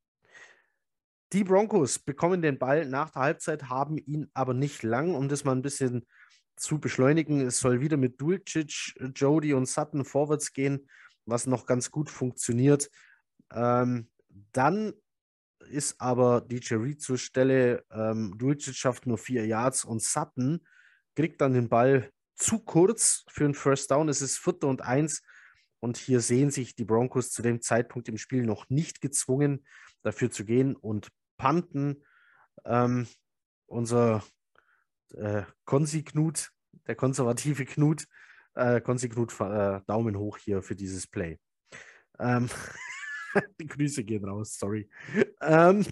[1.36, 5.44] Die Broncos bekommen den Ball nach der Halbzeit, haben ihn aber nicht lang, um das
[5.44, 6.08] mal ein bisschen
[6.56, 7.42] zu beschleunigen.
[7.42, 10.88] Es soll wieder mit Dulcic, Jody und Sutton vorwärts gehen,
[11.26, 12.90] was noch ganz gut funktioniert.
[13.52, 14.10] Ähm,
[14.54, 14.94] dann
[15.68, 17.84] ist aber DJ Reed zur Stelle.
[17.92, 20.66] Ähm, Dulcic schafft nur vier Yards und Sutton
[21.18, 24.08] kriegt dann den Ball zu kurz für einen First Down.
[24.08, 25.22] Es ist Vierter und Eins.
[25.82, 29.66] Und hier sehen sich die Broncos zu dem Zeitpunkt im Spiel noch nicht gezwungen,
[30.02, 32.04] dafür zu gehen und panten.
[32.66, 33.08] Ähm,
[33.68, 34.24] unser
[35.14, 36.52] äh, Konsi Knut,
[36.88, 38.08] der konservative Knut,
[38.56, 41.40] äh, Konsi Knut, äh, Daumen hoch hier für dieses Play.
[42.20, 42.50] Ähm,
[43.60, 44.90] die Grüße gehen raus, sorry.
[45.42, 45.86] Ähm,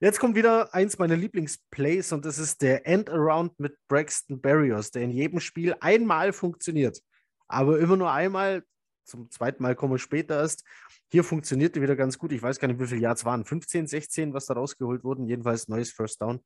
[0.00, 5.02] jetzt kommt wieder eins meiner Lieblingsplays und das ist der End-Around mit Braxton Barrios, der
[5.02, 7.00] in jedem Spiel einmal funktioniert.
[7.46, 8.64] Aber immer nur einmal,
[9.04, 10.64] zum zweiten Mal komme später erst.
[11.10, 12.32] Hier funktionierte wieder ganz gut.
[12.32, 13.44] Ich weiß gar nicht, wie viele Yards waren.
[13.44, 15.26] 15, 16, was da rausgeholt wurden.
[15.26, 16.40] Jedenfalls neues First Down.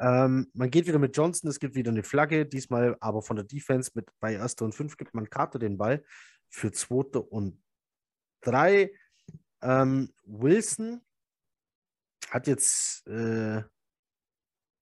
[0.00, 3.44] Ähm, man geht wieder mit Johnson, es gibt wieder eine Flagge, diesmal aber von der
[3.44, 4.54] Defense mit bei 1.
[4.62, 6.02] und 5 gibt man Carter den Ball
[6.48, 7.18] für 2.
[7.18, 7.62] und
[8.40, 8.90] 3.
[9.60, 11.02] Ähm, Wilson
[12.30, 13.62] hat jetzt äh,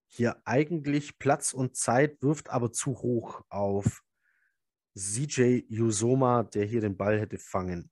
[0.06, 4.02] hier eigentlich Platz und Zeit, wirft aber zu hoch auf
[4.96, 7.90] CJ Usoma, der hier den Ball hätte fangen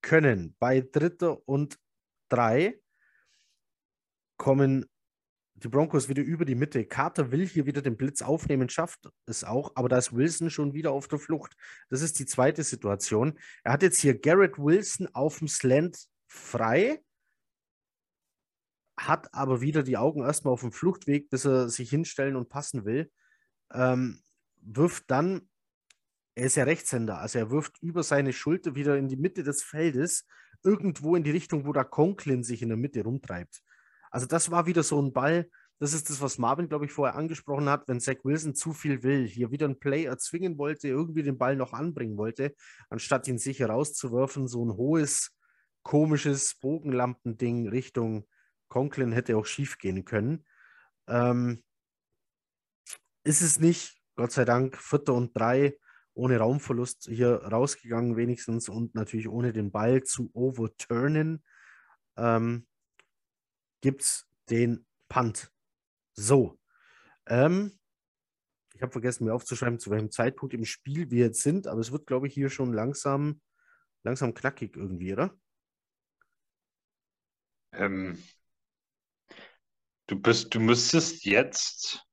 [0.00, 0.54] können.
[0.58, 1.78] Bei Dritter und
[2.28, 2.80] Drei
[4.36, 4.86] kommen
[5.54, 6.84] die Broncos wieder über die Mitte.
[6.84, 10.74] Carter will hier wieder den Blitz aufnehmen, schafft es auch, aber da ist Wilson schon
[10.74, 11.56] wieder auf der Flucht.
[11.88, 13.38] Das ist die zweite Situation.
[13.64, 17.02] Er hat jetzt hier Garrett Wilson auf dem Slant frei,
[18.98, 22.84] hat aber wieder die Augen erstmal auf dem Fluchtweg, bis er sich hinstellen und passen
[22.84, 23.10] will.
[23.72, 24.22] Ähm,
[24.60, 25.48] wirft dann
[26.36, 29.62] er ist ja Rechtshänder, also er wirft über seine Schulter wieder in die Mitte des
[29.62, 30.26] Feldes,
[30.62, 33.62] irgendwo in die Richtung, wo der Conklin sich in der Mitte rumtreibt.
[34.10, 35.48] Also das war wieder so ein Ball,
[35.78, 39.02] das ist das, was Marvin, glaube ich, vorher angesprochen hat, wenn Zach Wilson zu viel
[39.02, 42.54] will, hier wieder ein Play erzwingen wollte, irgendwie den Ball noch anbringen wollte,
[42.90, 45.34] anstatt ihn sicher rauszuwerfen, so ein hohes,
[45.82, 48.26] komisches Bogenlampending Richtung
[48.68, 50.44] Conklin hätte auch schief gehen können.
[51.08, 51.62] Ähm,
[53.24, 55.78] ist es nicht, Gott sei Dank, Vierter und drei
[56.16, 61.44] ohne Raumverlust hier rausgegangen, wenigstens und natürlich ohne den Ball zu overturnen,
[62.16, 62.66] ähm,
[63.82, 65.52] gibt es den Punt.
[66.14, 66.58] So.
[67.26, 67.78] Ähm,
[68.74, 71.92] ich habe vergessen, mir aufzuschreiben, zu welchem Zeitpunkt im Spiel wir jetzt sind, aber es
[71.92, 73.40] wird, glaube ich, hier schon langsam,
[74.02, 75.38] langsam knackig irgendwie, oder?
[77.72, 78.22] Ähm,
[80.06, 82.05] du bist, du müsstest jetzt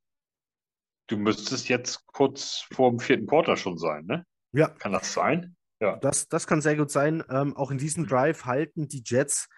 [1.07, 4.25] du müsstest jetzt kurz vor dem vierten Quarter schon sein, ne?
[4.51, 4.69] Ja.
[4.69, 5.55] Kann das sein?
[5.79, 5.97] Ja.
[5.97, 7.23] Das, das kann sehr gut sein.
[7.29, 9.49] Ähm, auch in diesem Drive halten die Jets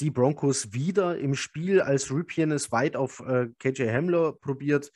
[0.00, 4.90] die Broncos wieder im Spiel, als Rübchen es weit auf äh, KJ Hamler probiert.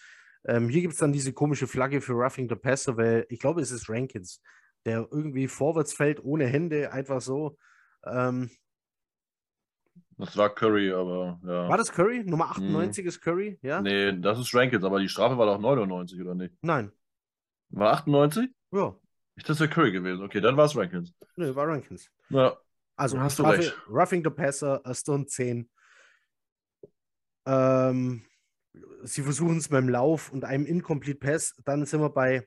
[0.44, 3.60] Ähm, hier gibt es dann diese komische Flagge für Roughing the Passer, weil ich glaube,
[3.60, 4.40] es ist Rankins,
[4.86, 7.56] der irgendwie vorwärts fällt, ohne Hände, einfach so.
[8.04, 8.50] Ähm,
[10.18, 11.68] das war Curry, aber ja.
[11.68, 12.24] War das Curry?
[12.24, 13.08] Nummer 98 hm.
[13.08, 13.80] ist Curry, ja?
[13.80, 16.54] Nee, das ist Rankins, aber die Strafe war doch 99, oder nicht?
[16.60, 16.92] Nein.
[17.70, 18.50] War 98?
[18.72, 18.96] Ja.
[19.36, 20.24] Ich dachte, das wäre Curry gewesen.
[20.24, 21.14] Okay, dann war es Rankins.
[21.36, 22.10] Nee, war Rankins.
[22.30, 22.56] Ja.
[22.96, 23.76] Also, hast Strafe, du recht.
[23.88, 25.70] Roughing the Passer, Stone 10.
[27.46, 28.24] Ähm,
[29.04, 31.54] sie versuchen es beim Lauf und einem Incomplete Pass.
[31.64, 32.46] Dann sind wir bei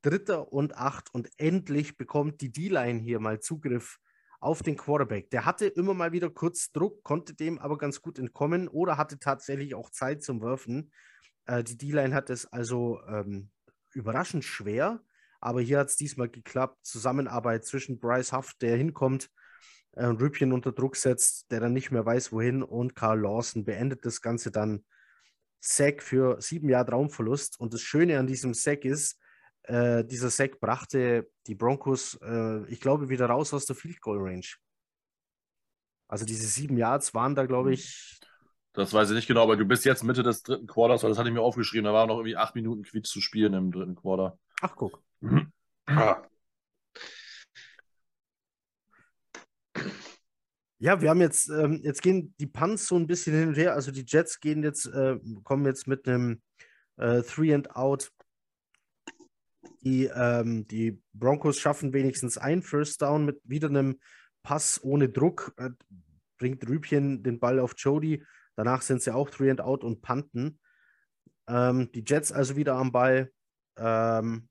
[0.00, 3.98] Dritter und Acht und endlich bekommt die D-Line hier mal Zugriff
[4.42, 5.30] auf den Quarterback.
[5.30, 9.18] Der hatte immer mal wieder kurz Druck, konnte dem aber ganz gut entkommen oder hatte
[9.18, 10.92] tatsächlich auch Zeit zum Werfen.
[11.46, 13.50] Äh, die D-Line hat es also ähm,
[13.92, 15.00] überraschend schwer,
[15.40, 16.84] aber hier hat es diesmal geklappt.
[16.84, 19.30] Zusammenarbeit zwischen Bryce Huff, der hinkommt,
[19.92, 24.04] äh, Rübchen unter Druck setzt, der dann nicht mehr weiß, wohin, und Carl Lawson beendet
[24.04, 24.84] das Ganze dann.
[25.60, 27.60] Sack für sieben Jahre Raumverlust.
[27.60, 29.20] Und das Schöne an diesem Sack ist,
[29.64, 34.18] äh, dieser Sack brachte die Broncos, äh, ich glaube, wieder raus aus der Field Goal
[34.20, 34.46] Range.
[36.08, 38.20] Also diese sieben Yards waren da, glaube ich.
[38.74, 41.28] Das weiß ich nicht genau, aber du bist jetzt Mitte des dritten Quarters, das hatte
[41.28, 41.84] ich mir aufgeschrieben.
[41.84, 44.38] Da waren noch irgendwie acht Minuten Quietsch zu spielen im dritten Quarter.
[44.60, 45.02] Ach, guck.
[45.20, 45.52] Mhm.
[45.86, 46.22] Ah.
[50.78, 53.74] Ja, wir haben jetzt, ähm, jetzt gehen die Punts so ein bisschen hin und her.
[53.74, 56.40] Also die Jets gehen jetzt, äh, kommen jetzt mit einem
[56.96, 58.10] äh, Three and Out.
[59.84, 63.98] Die, ähm, die Broncos schaffen wenigstens ein First Down mit wieder einem
[64.42, 65.54] Pass ohne Druck.
[65.56, 65.70] Äh,
[66.38, 68.24] bringt Rübchen den Ball auf Jody.
[68.56, 70.58] Danach sind sie auch Three and Out und Panten.
[71.48, 73.30] Ähm, die Jets also wieder am Ball
[73.76, 74.48] ähm,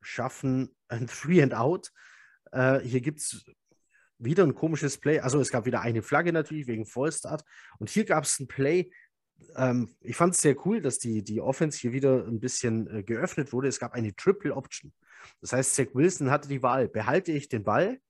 [0.00, 1.90] schaffen ein Three and Out.
[2.52, 3.44] Äh, hier gibt es
[4.18, 5.20] wieder ein komisches Play.
[5.20, 7.44] Also es gab wieder eine Flagge natürlich wegen Vollstart.
[7.78, 8.92] Und hier gab es ein Play.
[9.56, 13.02] Ähm, ich fand es sehr cool, dass die, die Offense hier wieder ein bisschen äh,
[13.02, 13.68] geöffnet wurde.
[13.68, 14.92] Es gab eine Triple Option.
[15.40, 18.00] Das heißt, Zach Wilson hatte die Wahl, behalte ich den Ball,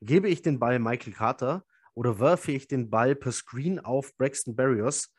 [0.00, 4.56] gebe ich den Ball Michael Carter oder werfe ich den Ball per Screen auf Braxton
[4.56, 5.14] Berrios.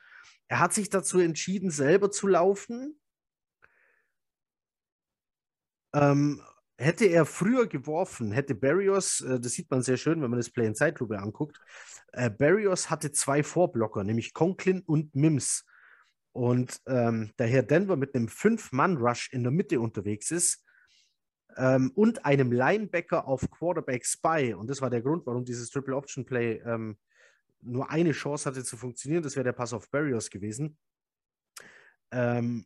[0.47, 2.99] Er hat sich dazu entschieden, selber zu laufen.
[5.93, 6.41] Ähm,
[6.81, 10.49] Hätte er früher geworfen, hätte Barrios, äh, das sieht man sehr schön, wenn man das
[10.49, 11.59] Play in Zeitlupe anguckt,
[12.11, 15.63] äh, Barrios hatte zwei Vorblocker, nämlich Conklin und Mims.
[16.31, 20.65] Und ähm, daher Denver mit einem Fünf-Mann-Rush in der Mitte unterwegs ist
[21.55, 25.95] ähm, und einem Linebacker auf Quarterback Spy, und das war der Grund, warum dieses Triple
[25.95, 26.97] Option Play ähm,
[27.61, 30.79] nur eine Chance hatte zu funktionieren, das wäre der Pass auf Barrios gewesen.
[32.09, 32.65] Ähm,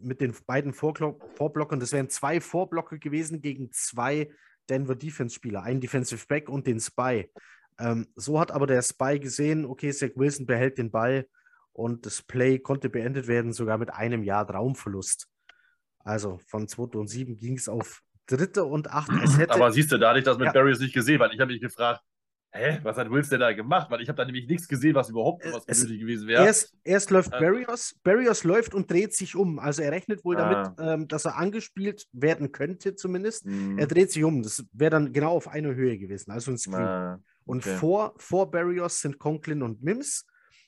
[0.00, 4.30] mit den beiden Vorblockern, das wären zwei Vorblocker gewesen gegen zwei
[4.68, 7.30] Denver Defense-Spieler, einen Defensive Back und den Spy.
[7.78, 11.26] Ähm, so hat aber der Spy gesehen, okay, Zach Wilson behält den Ball
[11.72, 15.28] und das Play konnte beendet werden, sogar mit einem Jahr Raumverlust.
[15.98, 19.10] Also von 2007 ging es auf dritte und acht.
[19.48, 20.52] aber siehst du, da hatte ich das mit ja.
[20.52, 22.02] Barrios nicht gesehen, weil ich habe mich gefragt,
[22.54, 23.90] hä, was hat Wills denn da gemacht?
[23.90, 26.44] Weil ich habe da nämlich nichts gesehen, was überhaupt was nötig gewesen wäre.
[26.44, 29.58] Erst, erst läuft äh, Barrios, Barrios läuft und dreht sich um.
[29.58, 30.74] Also er rechnet wohl ah.
[30.76, 33.46] damit, ähm, dass er angespielt werden könnte zumindest.
[33.46, 33.78] Mhm.
[33.78, 34.42] Er dreht sich um.
[34.42, 36.76] Das wäre dann genau auf einer Höhe gewesen, also ein Screen.
[36.76, 37.22] Ah, okay.
[37.44, 40.26] Und vor, vor Barrios sind Conklin und Mims.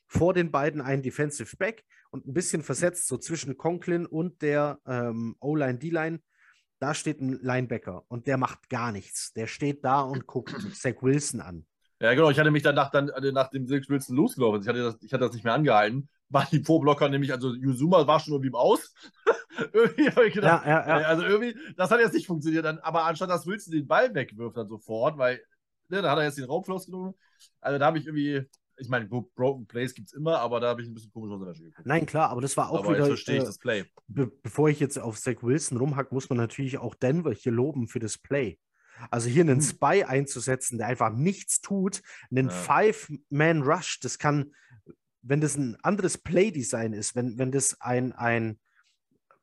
[0.09, 4.79] Vor den beiden ein Defensive Back und ein bisschen versetzt, so zwischen Conklin und der
[4.87, 6.21] ähm, O-Line, D-Line,
[6.79, 9.33] da steht ein Linebacker und der macht gar nichts.
[9.33, 11.67] Der steht da und guckt Zach Wilson an.
[12.01, 12.31] Ja, genau.
[12.31, 14.61] Ich hatte mich danach dann äh, nach dem Silk Wilson losgelaufen.
[14.61, 16.09] Ich hatte, das, ich hatte das nicht mehr angehalten.
[16.29, 18.93] War die Vorblocker nämlich, also Yuzuma war schon irgendwie im Aus.
[19.73, 21.07] irgendwie habe ich gedacht, ja, ja, ja.
[21.07, 22.65] also irgendwie, das hat jetzt nicht funktioniert.
[22.65, 25.41] Dann, aber anstatt dass Wilson den Ball wegwirft dann sofort, weil
[25.89, 27.15] ne, da hat er jetzt den Raumfloss genommen.
[27.61, 28.43] Also da habe ich irgendwie,
[28.77, 31.41] ich meine, Broken Plays gibt es immer, aber da habe ich ein bisschen komisch aus
[31.41, 32.99] der Wäsche Nein, klar, aber das war auch aber wieder.
[32.99, 33.85] Jetzt verstehe ich äh, das Play.
[34.09, 37.89] Be bevor ich jetzt auf Zach Wilson rumhack, muss man natürlich auch Denver hier loben
[37.89, 38.59] für das Play.
[39.11, 39.67] Also hier einen hm.
[39.67, 42.55] Spy einzusetzen, der einfach nichts tut, einen ja.
[42.55, 44.55] Five-Man-Rush, das kann,
[45.23, 48.59] wenn das ein anderes Play-Design ist, wenn, wenn das ein, ein,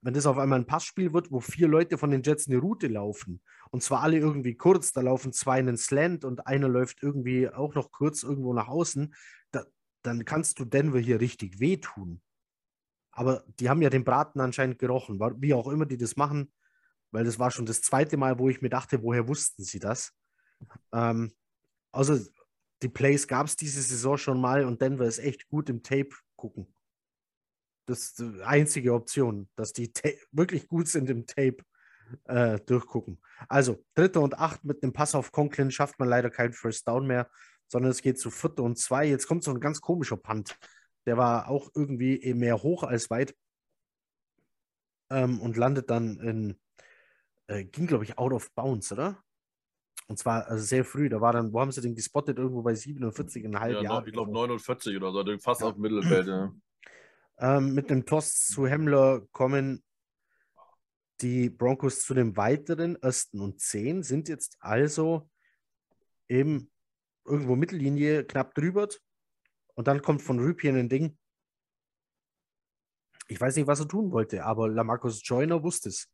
[0.02, 2.88] wenn das auf einmal ein Passspiel wird, wo vier Leute von den Jets eine Route
[2.88, 7.50] laufen, und zwar alle irgendwie kurz, da laufen zwei einen Slant und einer läuft irgendwie
[7.50, 9.16] auch noch kurz irgendwo nach außen,
[9.52, 9.66] da,
[10.04, 12.22] dann kannst du Denver hier richtig wehtun.
[13.12, 16.52] Aber die haben ja den Braten anscheinend gerochen, wie auch immer die das machen
[17.14, 20.14] weil das war schon das zweite Mal, wo ich mir dachte, woher wussten sie das?
[20.92, 21.32] Ähm,
[21.92, 22.20] also
[22.82, 26.10] die Plays gab es diese Saison schon mal und Denver ist echt gut im Tape
[26.36, 26.74] gucken.
[27.86, 31.58] Das ist die einzige Option, dass die Ta wirklich gut sind im Tape
[32.26, 33.22] äh, durchgucken.
[33.48, 37.06] Also dritte und acht mit einem Pass auf Conklin schafft man leider keinen First Down
[37.06, 37.30] mehr,
[37.68, 39.06] sondern es geht zu vierte und zwei.
[39.06, 40.58] Jetzt kommt so ein ganz komischer Punt.
[41.06, 43.36] Der war auch irgendwie mehr hoch als weit
[45.12, 46.60] ähm, und landet dann in
[47.48, 49.22] äh, ging, glaube ich, out of bounds, oder?
[50.08, 51.10] Und zwar also sehr früh.
[51.10, 52.38] Da war dann, wo haben sie den gespottet?
[52.38, 54.06] Irgendwo bei 47,5 ja, Jahren.
[54.06, 55.68] Ich glaube 49 oder so, fast ja.
[55.68, 56.28] auf Mittelfeld.
[56.28, 56.54] Ja.
[57.40, 59.84] Ähm, mit dem Toss zu Hemmler kommen
[61.22, 65.30] die Broncos zu dem weiteren ersten und zehn, sind jetzt also
[66.28, 66.70] eben
[67.26, 68.90] irgendwo Mittellinie knapp drüber.
[69.76, 71.18] Und dann kommt von Rüpien ein Ding.
[73.28, 76.13] Ich weiß nicht, was er tun wollte, aber Lamarcus Joyner wusste es.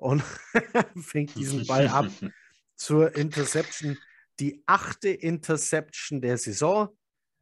[0.00, 0.22] Und
[0.96, 2.06] fängt diesen Ball ab
[2.76, 3.98] zur Interception.
[4.40, 6.88] Die achte Interception der Saison.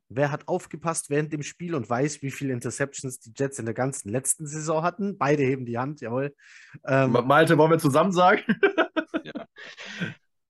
[0.09, 3.75] Wer hat aufgepasst während dem Spiel und weiß, wie viele Interceptions die Jets in der
[3.75, 5.19] ganzen letzten Saison hatten?
[5.19, 6.35] Beide heben die Hand, jawohl.
[6.87, 8.43] Ähm, Malte, wollen wir zusammen sagen?
[9.23, 9.47] ja.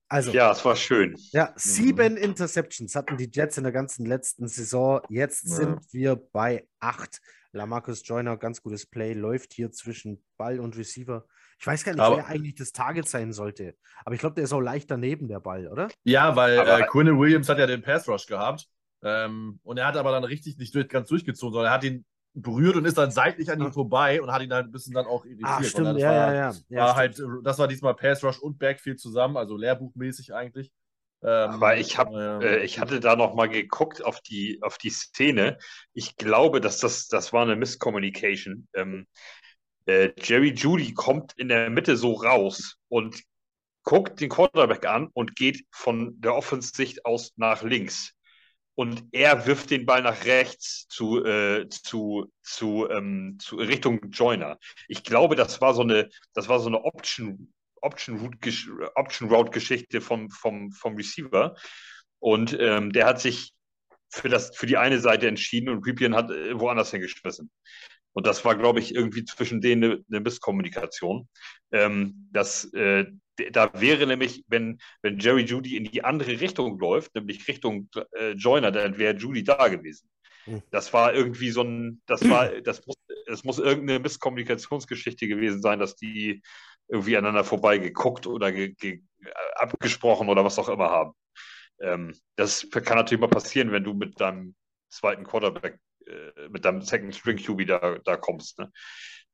[0.07, 1.15] Also, ja, es war schön.
[1.31, 2.17] Ja, sieben.
[2.17, 5.01] Interceptions hatten die Jets in der ganzen letzten Saison.
[5.09, 5.55] Jetzt ja.
[5.57, 7.21] sind wir bei acht.
[7.51, 11.25] Lamarcus Joyner, ganz gutes Play, läuft hier zwischen Ball und Receiver.
[11.59, 13.75] Ich weiß gar nicht, aber, wer eigentlich das Target sein sollte.
[14.05, 15.89] Aber ich glaube, der ist auch leicht daneben, der Ball, oder?
[16.03, 18.67] Ja, weil äh, Quinn Williams hat ja den Pass Rush gehabt.
[19.03, 22.05] Ähm, und er hat aber dann richtig nicht durch, ganz durchgezogen, sondern er hat ihn
[22.33, 25.05] berührt und ist dann seitlich an ihm vorbei und hat ihn halt ein bisschen dann
[25.05, 25.49] auch irritiert.
[25.49, 26.81] Ah, stimmt, ja, war, ja, ja.
[26.81, 30.71] War halt, das war diesmal Pass Rush und Backfield zusammen, also lehrbuchmäßig eigentlich.
[31.21, 34.89] Ähm, Aber ich, hab, äh, ich hatte da noch mal geguckt auf die, auf die
[34.89, 35.57] Szene.
[35.93, 38.69] Ich glaube, dass das, das war eine Misscommunication.
[38.73, 39.05] Ähm,
[39.89, 43.21] äh, Jerry Judy kommt in der Mitte so raus und
[43.83, 48.13] guckt den Quarterback an und geht von der Offensicht aus nach links
[48.79, 54.57] und er wirft den Ball nach rechts zu, äh, zu, zu, ähm, zu Richtung Joiner.
[54.87, 57.51] Ich glaube, das war so eine, das war so eine Option,
[57.81, 61.55] Option Route, Option Route Geschichte vom, vom, vom Receiver.
[62.19, 63.53] Und ähm, der hat sich
[64.09, 67.51] für, das, für die eine Seite entschieden und Ripien hat äh, woanders hingeschmissen.
[68.13, 71.27] Und das war, glaube ich, irgendwie zwischen denen eine, eine Misskommunikation.
[71.71, 73.05] Ähm, das, äh,
[73.51, 78.31] da wäre nämlich, wenn, wenn Jerry Judy in die andere Richtung läuft, nämlich Richtung äh,
[78.31, 80.09] Joiner, dann wäre Judy da gewesen.
[80.45, 80.61] Hm.
[80.71, 82.95] Das war irgendwie so ein, das war, das muss,
[83.27, 86.41] das muss irgendeine Misskommunikationsgeschichte gewesen sein, dass die
[86.87, 89.01] irgendwie aneinander vorbei geguckt oder ge, ge,
[89.55, 91.13] abgesprochen oder was auch immer haben.
[91.81, 94.55] Ähm, das kann natürlich mal passieren, wenn du mit deinem
[94.89, 95.77] zweiten Quarterback, äh,
[96.49, 98.59] mit deinem Second String QB da, da kommst.
[98.59, 98.71] Ne?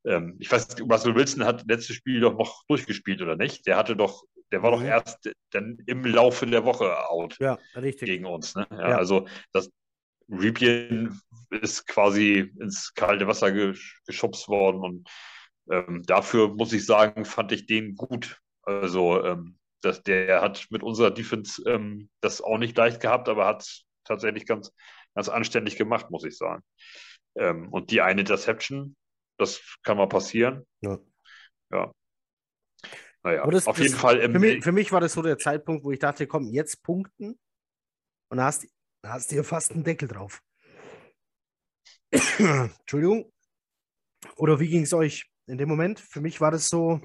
[0.06, 3.66] ähm, ich weiß Russell Wilson hat letztes Spiel doch noch durchgespielt oder nicht?
[3.66, 4.76] Der hatte doch, der war mhm.
[4.76, 8.08] doch erst dann im Laufe der Woche out ja, richtig.
[8.08, 8.56] gegen uns.
[8.56, 8.68] Ne?
[8.72, 8.98] Ja, ja.
[8.98, 9.70] Also das
[10.30, 11.20] Ripien
[11.50, 15.10] ist quasi ins kalte Wasser geschubst worden und
[15.70, 18.40] ähm, dafür muss ich sagen, fand ich den gut.
[18.64, 23.46] Also ähm, das, der hat mit unserer Defense ähm, das auch nicht leicht gehabt, aber
[23.46, 24.72] hat tatsächlich ganz,
[25.16, 26.64] ganz anständig gemacht, muss ich sagen.
[27.36, 28.96] Ähm, und die eine Interception,
[29.38, 30.66] das kann mal passieren.
[30.82, 31.00] Ja.
[31.72, 31.92] ja.
[33.24, 34.22] Naja, das, auf das, jeden Fall.
[34.22, 37.40] für, mich, für, mich, war das so der Zeitpunkt, wo ich dachte, komm, jetzt punkten.
[38.30, 38.68] Und hast,
[39.04, 40.42] hast du hier fast einen Deckel drauf.
[42.38, 43.32] Entschuldigung.
[44.36, 46.00] Oder wie ging es euch in dem Moment?
[46.00, 47.02] Für mich war das so.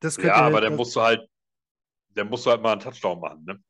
[0.00, 1.26] Das ja, aber dann musst du halt,
[2.10, 3.62] dann musst du halt mal einen Touchdown machen, ne?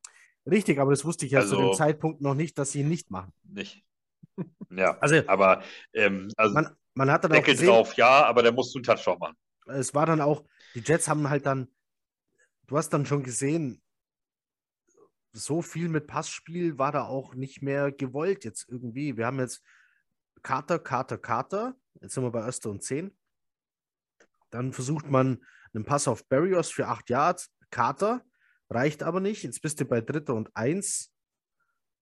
[0.48, 2.88] Richtig, aber das wusste ich ja also, zu dem Zeitpunkt noch nicht, dass sie ihn
[2.88, 3.32] nicht machen.
[3.42, 3.84] Nicht.
[4.70, 5.62] Ja, also, aber
[5.92, 8.78] ähm, also, man, man hat dann Deckel auch gesehen, drauf, ja, aber der musst du
[8.78, 9.36] einen Touchdown machen.
[9.66, 10.44] Es war dann auch,
[10.74, 11.68] die Jets haben halt dann,
[12.68, 13.82] du hast dann schon gesehen,
[15.32, 19.16] so viel mit Passspiel war da auch nicht mehr gewollt jetzt irgendwie.
[19.16, 19.62] Wir haben jetzt
[20.42, 21.74] Carter, Carter, Carter.
[22.00, 23.14] Jetzt sind wir bei Öster und 10.
[24.50, 25.44] Dann versucht man
[25.74, 27.50] einen Pass auf Barrios für 8 Yards.
[27.70, 28.24] Carter
[28.70, 29.42] reicht aber nicht.
[29.42, 31.12] Jetzt bist du bei Dritter und 1.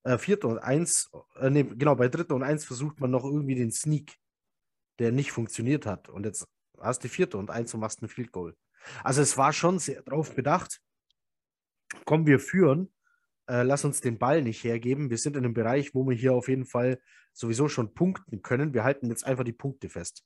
[0.04, 1.10] Äh, Vierter und 1.
[1.36, 4.18] Äh, nee, genau, bei Dritter und 1 versucht man noch irgendwie den Sneak
[4.98, 6.08] der nicht funktioniert hat.
[6.08, 6.46] Und jetzt
[6.80, 8.56] hast du die vierte und eins und machst ein Field Goal.
[9.02, 10.80] Also es war schon sehr darauf bedacht,
[12.04, 12.92] kommen wir führen,
[13.48, 15.10] äh, lass uns den Ball nicht hergeben.
[15.10, 17.00] Wir sind in einem Bereich, wo wir hier auf jeden Fall
[17.32, 18.74] sowieso schon punkten können.
[18.74, 20.24] Wir halten jetzt einfach die Punkte fest.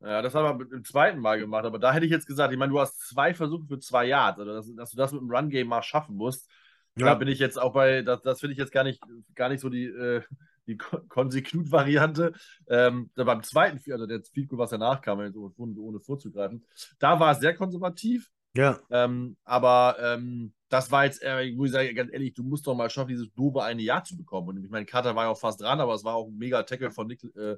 [0.00, 2.58] Ja, das haben wir im zweiten Mal gemacht, aber da hätte ich jetzt gesagt, ich
[2.58, 5.30] meine, du hast zwei Versuche für zwei Yards, also dass, dass du das mit dem
[5.30, 6.50] Run-Game mal schaffen musst.
[6.98, 7.06] Ja.
[7.06, 9.02] Da bin ich jetzt auch bei, das, das finde ich jetzt gar nicht,
[9.34, 10.22] gar nicht so die, äh,
[10.66, 12.32] die Konsi-Knut-Variante.
[12.68, 16.64] Ähm, beim zweiten, also der Fico, was danach kam, ohne, ohne vorzugreifen,
[16.98, 18.30] da war es sehr konservativ.
[18.54, 18.80] Ja.
[18.90, 22.74] Ähm, aber ähm, das war jetzt, äh, wo ich sage, ganz ehrlich, du musst doch
[22.74, 24.48] mal schaffen, dieses doofe eine Jahr zu bekommen.
[24.48, 26.62] Und ich meine, Carter war ja auch fast dran, aber es war auch ein mega
[26.62, 27.56] Tackle von Nik äh,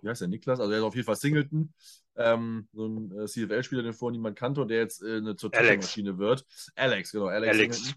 [0.00, 0.60] wie heißt der, Niklas?
[0.60, 1.72] Also er ist auf jeden Fall Singleton.
[2.16, 5.50] Ähm, so ein äh, CFL-Spieler, den vorher niemand kannte und der jetzt äh, eine zur
[5.50, 6.44] Maschine wird.
[6.74, 7.26] Alex, genau.
[7.26, 7.58] Alex.
[7.58, 7.94] Alex.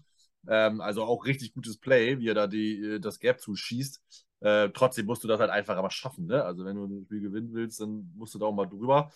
[0.48, 4.00] Ähm, also auch richtig gutes Play, wie er da die, äh, das Gap zuschießt.
[4.40, 6.26] Äh, trotzdem musst du das halt einfach aber schaffen.
[6.26, 6.44] Ne?
[6.44, 9.10] Also wenn du ein Spiel gewinnen willst, dann musst du da auch mal drüber.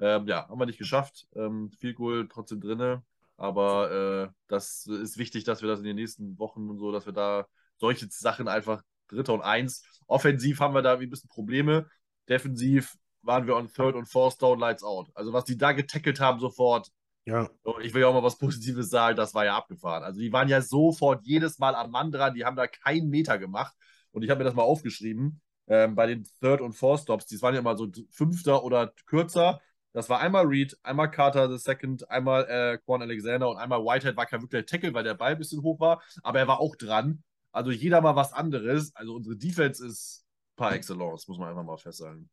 [0.00, 1.26] Ähm, ja, haben wir nicht geschafft.
[1.34, 3.02] Ähm, viel Goal trotzdem drin.
[3.36, 7.06] Aber äh, das ist wichtig, dass wir das in den nächsten Wochen und so, dass
[7.06, 7.46] wir da
[7.78, 9.82] solche Sachen einfach Dritter und Eins.
[10.06, 11.88] Offensiv haben wir da ein bisschen Probleme.
[12.28, 15.10] Defensiv waren wir on Third und Fourth Down Lights Out.
[15.14, 16.90] Also was die da getackelt haben sofort.
[17.26, 17.48] Ja.
[17.82, 20.02] Ich will ja auch mal was Positives sagen, das war ja abgefahren.
[20.02, 23.38] Also die waren ja sofort jedes Mal am Mann dran, die haben da keinen Meter
[23.38, 23.74] gemacht.
[24.12, 25.40] Und ich habe mir das mal aufgeschrieben.
[25.68, 29.60] Ähm, bei den Third- und Fourth-Stops, die waren ja immer so fünfter oder kürzer.
[29.92, 34.16] Das war einmal Reed, einmal Carter the Second, einmal äh, Quan Alexander und einmal Whitehead
[34.16, 36.76] war kein wirklicher Tackle, weil der Ball ein bisschen hoch war, aber er war auch
[36.76, 37.22] dran.
[37.52, 38.94] Also jeder mal was anderes.
[38.94, 40.19] Also unsere Defense ist
[40.60, 42.28] par excellence, muss man einfach mal festsagen.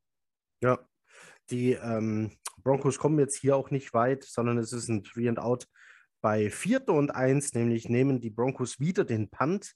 [0.61, 0.77] Ja,
[1.49, 5.39] die ähm, Broncos kommen jetzt hier auch nicht weit, sondern es ist ein Three and
[5.39, 5.65] Out
[6.19, 9.75] bei Vierter und Eins, nämlich nehmen die Broncos wieder den Punt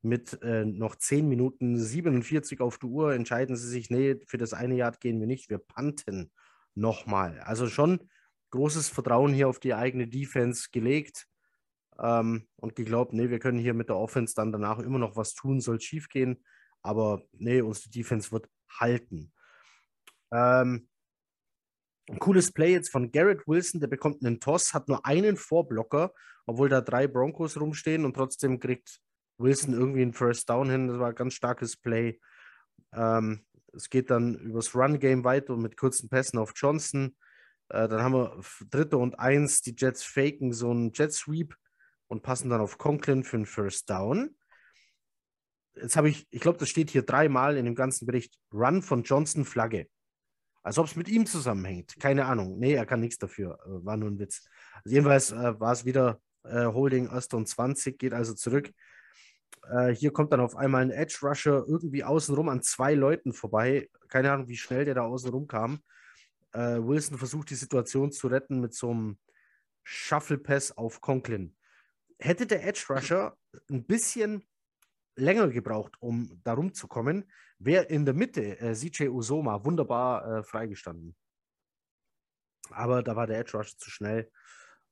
[0.00, 3.12] mit äh, noch 10 Minuten 47 auf der Uhr.
[3.12, 6.32] Entscheiden sie sich, nee, für das eine Yard gehen wir nicht, wir punten
[6.74, 7.40] nochmal.
[7.40, 8.08] Also schon
[8.48, 11.26] großes Vertrauen hier auf die eigene Defense gelegt
[11.98, 15.34] ähm, und geglaubt, nee, wir können hier mit der Offense dann danach immer noch was
[15.34, 16.42] tun, soll schief gehen,
[16.82, 18.48] aber nee, unsere Defense wird
[18.78, 19.32] halten.
[20.32, 20.88] Ähm,
[22.08, 26.12] ein cooles Play jetzt von Garrett Wilson, der bekommt einen Toss, hat nur einen Vorblocker,
[26.46, 29.00] obwohl da drei Broncos rumstehen und trotzdem kriegt
[29.38, 30.88] Wilson irgendwie einen First Down hin.
[30.88, 32.20] Das war ein ganz starkes Play.
[32.92, 37.16] Ähm, es geht dann übers Run-Game weiter mit kurzen Pässen auf Johnson.
[37.68, 38.40] Äh, dann haben wir
[38.70, 39.62] dritte und eins.
[39.62, 41.54] Die Jets faken so einen Jet Sweep
[42.08, 44.36] und passen dann auf Conklin für einen First Down.
[45.80, 49.02] Jetzt habe ich, ich glaube, das steht hier dreimal in dem ganzen Bericht: Run von
[49.02, 49.86] Johnson Flagge.
[50.62, 51.98] Als ob es mit ihm zusammenhängt.
[51.98, 52.58] Keine Ahnung.
[52.58, 53.58] Nee, er kann nichts dafür.
[53.64, 54.46] Äh, war nur ein Witz.
[54.84, 58.70] Also jedenfalls äh, war es wieder äh, Holding 1 und 20, geht also zurück.
[59.70, 63.88] Äh, hier kommt dann auf einmal ein Edge Rusher irgendwie außenrum an zwei Leuten vorbei.
[64.08, 65.80] Keine Ahnung, wie schnell der da außenrum kam.
[66.52, 69.18] Äh, Wilson versucht die Situation zu retten mit so einem
[69.82, 71.56] Shuffle Pass auf Conklin.
[72.18, 73.36] Hätte der Edge Rusher
[73.70, 74.44] ein bisschen
[75.16, 81.14] länger gebraucht, um da rumzukommen, wäre in der Mitte äh, CJ Usoma wunderbar äh, freigestanden.
[82.70, 84.30] Aber da war der Edge Rusher zu schnell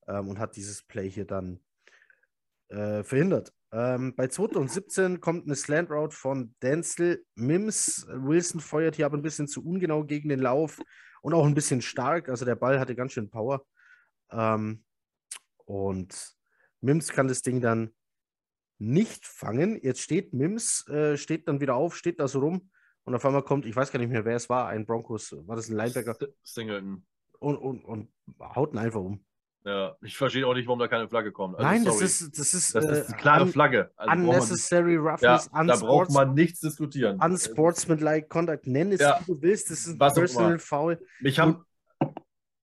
[0.07, 1.61] ähm, und hat dieses Play hier dann
[2.69, 3.53] äh, verhindert.
[3.71, 4.59] Ähm, bei 2.
[4.59, 8.07] und 17 kommt eine Slant Route von Denzel Mims.
[8.11, 10.81] Wilson feuert hier aber ein bisschen zu ungenau gegen den Lauf
[11.21, 12.29] und auch ein bisschen stark.
[12.29, 13.65] Also der Ball hatte ganz schön Power.
[14.31, 14.85] Ähm,
[15.65, 16.37] und
[16.81, 17.95] Mims kann das Ding dann
[18.79, 19.79] nicht fangen.
[19.83, 22.71] Jetzt steht Mims, äh, steht dann wieder auf, steht da so rum
[23.05, 25.57] und auf einmal kommt, ich weiß gar nicht mehr, wer es war, ein Broncos, war
[25.57, 26.17] das ein Linebacker?
[26.43, 27.05] Singleton.
[27.41, 28.09] Und, und, und
[28.41, 29.25] haut ihn einfach um.
[29.65, 31.57] Ja, ich verstehe auch nicht, warum da keine Flagge kommt.
[31.57, 33.91] Also, Nein, das ist, das ist, das ist eine klare un Flagge.
[33.97, 37.21] Also unnecessary roughness, ja, Da braucht man nichts diskutieren.
[37.21, 39.21] Unsportsmanlike conduct, nenn es, ja.
[39.21, 39.71] wie du willst.
[39.71, 40.99] Das ist ein Was personal foul.
[41.21, 41.65] Mich haben,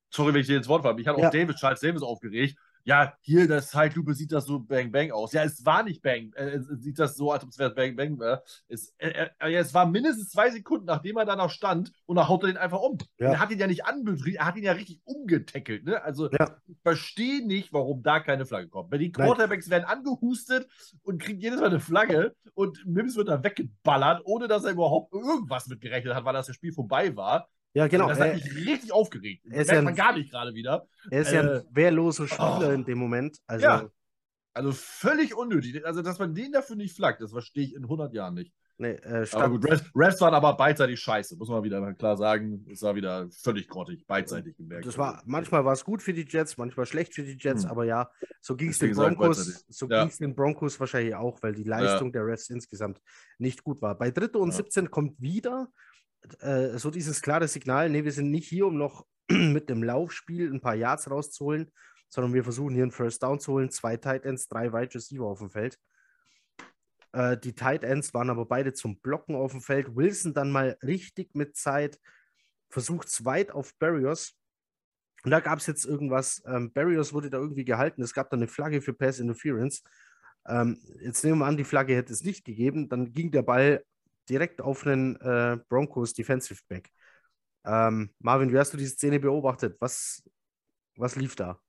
[0.10, 2.58] sorry, wenn ich dir ins Wort falle, mich hat auch David Charles Davis aufgeregt.
[2.88, 5.34] Ja, hier, das Zeitlupe sieht das so Bang Bang aus.
[5.34, 6.32] Ja, es war nicht Bang.
[6.34, 8.44] Äh, sieht das so, als ob es wäre Bang Bang wäre.
[8.68, 12.28] Es, äh, äh, es war mindestens zwei Sekunden, nachdem er da noch stand und dann
[12.28, 13.00] haut er den einfach um.
[13.18, 13.32] Ja.
[13.32, 15.84] Er hat ihn ja nicht anbetrieben, er hat ihn ja richtig umgetackelt.
[15.84, 16.04] Ne?
[16.04, 16.58] Also, ja.
[16.68, 18.92] ich verstehe nicht, warum da keine Flagge kommt.
[18.92, 19.82] Wenn die Quarterbacks Nein.
[19.82, 20.68] werden angehustet
[21.02, 25.12] und kriegen jedes Mal eine Flagge und Mims wird da weggeballert, ohne dass er überhaupt
[25.12, 27.50] irgendwas mitgerechnet hat, weil das Spiel vorbei war.
[27.76, 28.08] Ja, genau.
[28.08, 29.46] Das hat mich richtig aufgeregt.
[29.50, 30.88] Er ist ja man gar nicht gerade wieder.
[31.12, 33.38] Er ist äh, ja ein äh, wehrloser Spieler oh, in dem Moment.
[33.48, 33.90] Also, ja.
[34.54, 35.86] Also völlig unnötig.
[35.86, 38.54] Also, dass man den dafür nicht flaggt, das verstehe ich in 100 Jahren nicht.
[38.78, 42.66] Nee, äh, aber gut, Refs, Refs, waren aber beidseitig scheiße, muss man wieder klar sagen.
[42.70, 44.86] Es war wieder völlig grottig, beidseitig gemerkt.
[44.86, 47.72] Das war, manchmal war es gut für die Jets, manchmal schlecht für die Jets, hm.
[47.72, 48.10] aber ja,
[48.42, 50.06] so ging es den Broncos, so ja.
[50.06, 52.14] den Broncos wahrscheinlich auch, weil die Leistung ja.
[52.14, 53.02] der Refs insgesamt
[53.38, 53.98] nicht gut war.
[53.98, 54.56] Bei Dritte und ja.
[54.56, 55.70] 17 kommt wieder
[56.40, 60.52] äh, so dieses klare Signal, nee, wir sind nicht hier, um noch mit dem Laufspiel
[60.52, 61.72] ein paar Yards rauszuholen,
[62.10, 65.26] sondern wir versuchen hier einen First Down zu holen, zwei Tight Ends, drei Wide Receiver
[65.26, 65.80] auf dem Feld.
[67.14, 69.96] Äh, die Tight Ends waren aber beide zum Blocken auf dem Feld.
[69.96, 72.00] Wilson dann mal richtig mit Zeit,
[72.70, 74.38] versucht es weit auf Barriers.
[75.24, 78.38] Und da gab es jetzt irgendwas, ähm, Barriers wurde da irgendwie gehalten, es gab da
[78.38, 79.84] eine Flagge für Pass Interference.
[80.48, 83.84] Ähm, jetzt nehmen wir an, die Flagge hätte es nicht gegeben, dann ging der Ball
[84.30, 86.92] direkt auf einen äh, Broncos Defensive Back.
[87.66, 89.78] Ähm, Marvin, wie hast du die Szene beobachtet?
[89.82, 90.24] Was,
[90.98, 91.60] was lief da?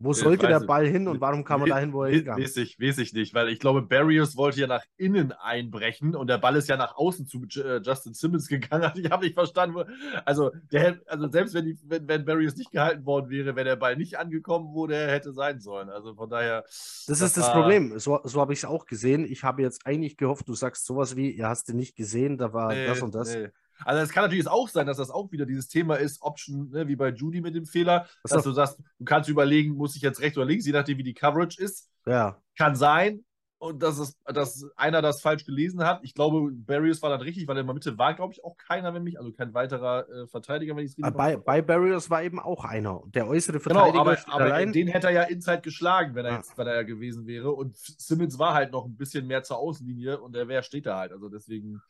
[0.00, 2.56] Wo sollte der Ball hin und warum kam er dahin, wo er hingegangen ist?
[2.56, 6.26] Weiß ich, weiß ich nicht, weil ich glaube, Barrios wollte ja nach innen einbrechen und
[6.28, 8.92] der Ball ist ja nach außen zu äh, Justin Simmons gegangen.
[9.04, 9.84] Ich habe nicht verstanden,
[10.24, 13.76] also, der, also selbst wenn, die, wenn, wenn Barrios nicht gehalten worden wäre, wäre der
[13.76, 15.88] Ball nicht angekommen, wo der hätte sein sollen.
[15.90, 16.62] Also von daher.
[16.62, 17.98] Das, das ist das Problem.
[17.98, 19.24] So, so habe ich es auch gesehen.
[19.24, 22.52] Ich habe jetzt eigentlich gehofft, du sagst sowas wie, ihr hast den nicht gesehen, da
[22.52, 23.34] war nee, das und das.
[23.34, 23.50] Nee.
[23.84, 26.88] Also es kann natürlich auch sein, dass das auch wieder dieses Thema ist, Option, ne,
[26.88, 30.20] wie bei Judy mit dem Fehler, dass du sagst, du kannst überlegen, muss ich jetzt
[30.20, 31.90] rechts oder links, je nachdem, wie die Coverage ist.
[32.06, 32.40] Ja.
[32.56, 33.24] Kann sein.
[33.64, 36.00] Und dass, es, dass einer das falsch gelesen hat.
[36.02, 38.92] Ich glaube, Barrios war dann richtig, weil in der Mitte war, glaube ich, auch keiner,
[38.92, 42.22] wenn mich, also kein weiterer äh, Verteidiger, wenn ich es richtig bei, bei Barrios war
[42.22, 43.00] eben auch einer.
[43.06, 44.70] Der äußere Verteidiger genau, aber, aber allein.
[44.72, 46.36] den hätte er ja inside geschlagen, wenn er, ah.
[46.36, 47.52] jetzt, wenn er ja gewesen wäre.
[47.52, 50.98] Und Simmons war halt noch ein bisschen mehr zur Außenlinie und der wer steht da
[50.98, 51.12] halt.
[51.12, 51.80] Also deswegen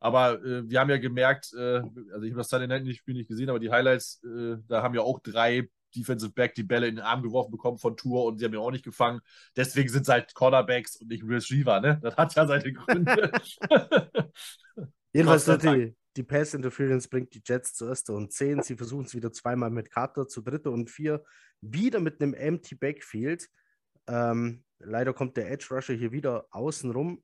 [0.00, 1.82] Aber äh, wir haben ja gemerkt, äh,
[2.12, 4.94] also ich habe das Sunday Night Spiel nicht gesehen, aber die Highlights, äh, da haben
[4.94, 8.38] ja auch drei Defensive Back die Bälle in den Arm geworfen bekommen von Tour und
[8.38, 9.20] sie haben ja auch nicht gefangen.
[9.56, 11.98] Deswegen sind es halt Cornerbacks und nicht Receiver, ne?
[12.02, 13.30] Das hat ja seine Gründe.
[15.12, 18.62] Jedenfalls die, die Pass Interference bringt die Jets zu erster und zehn.
[18.62, 21.24] Sie versuchen es wieder zweimal mit Carter zu dritte und vier.
[21.60, 23.48] Wieder mit einem Empty Backfield.
[24.06, 27.22] Ähm, leider kommt der Edge Rusher hier wieder außen rum.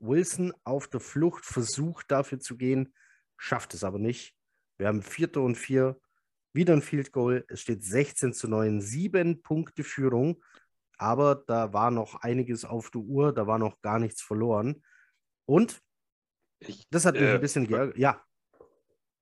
[0.00, 2.94] Wilson auf der Flucht versucht dafür zu gehen,
[3.36, 4.34] schafft es aber nicht.
[4.76, 6.00] Wir haben vierte und vier,
[6.52, 7.44] wieder ein Field Goal.
[7.48, 10.42] Es steht 16 zu 9, sieben Punkte Führung.
[10.96, 14.82] Aber da war noch einiges auf der Uhr, da war noch gar nichts verloren.
[15.46, 15.80] Und
[16.60, 17.96] ich, das hat mich äh, ein bisschen geärgert.
[17.96, 18.24] Ja.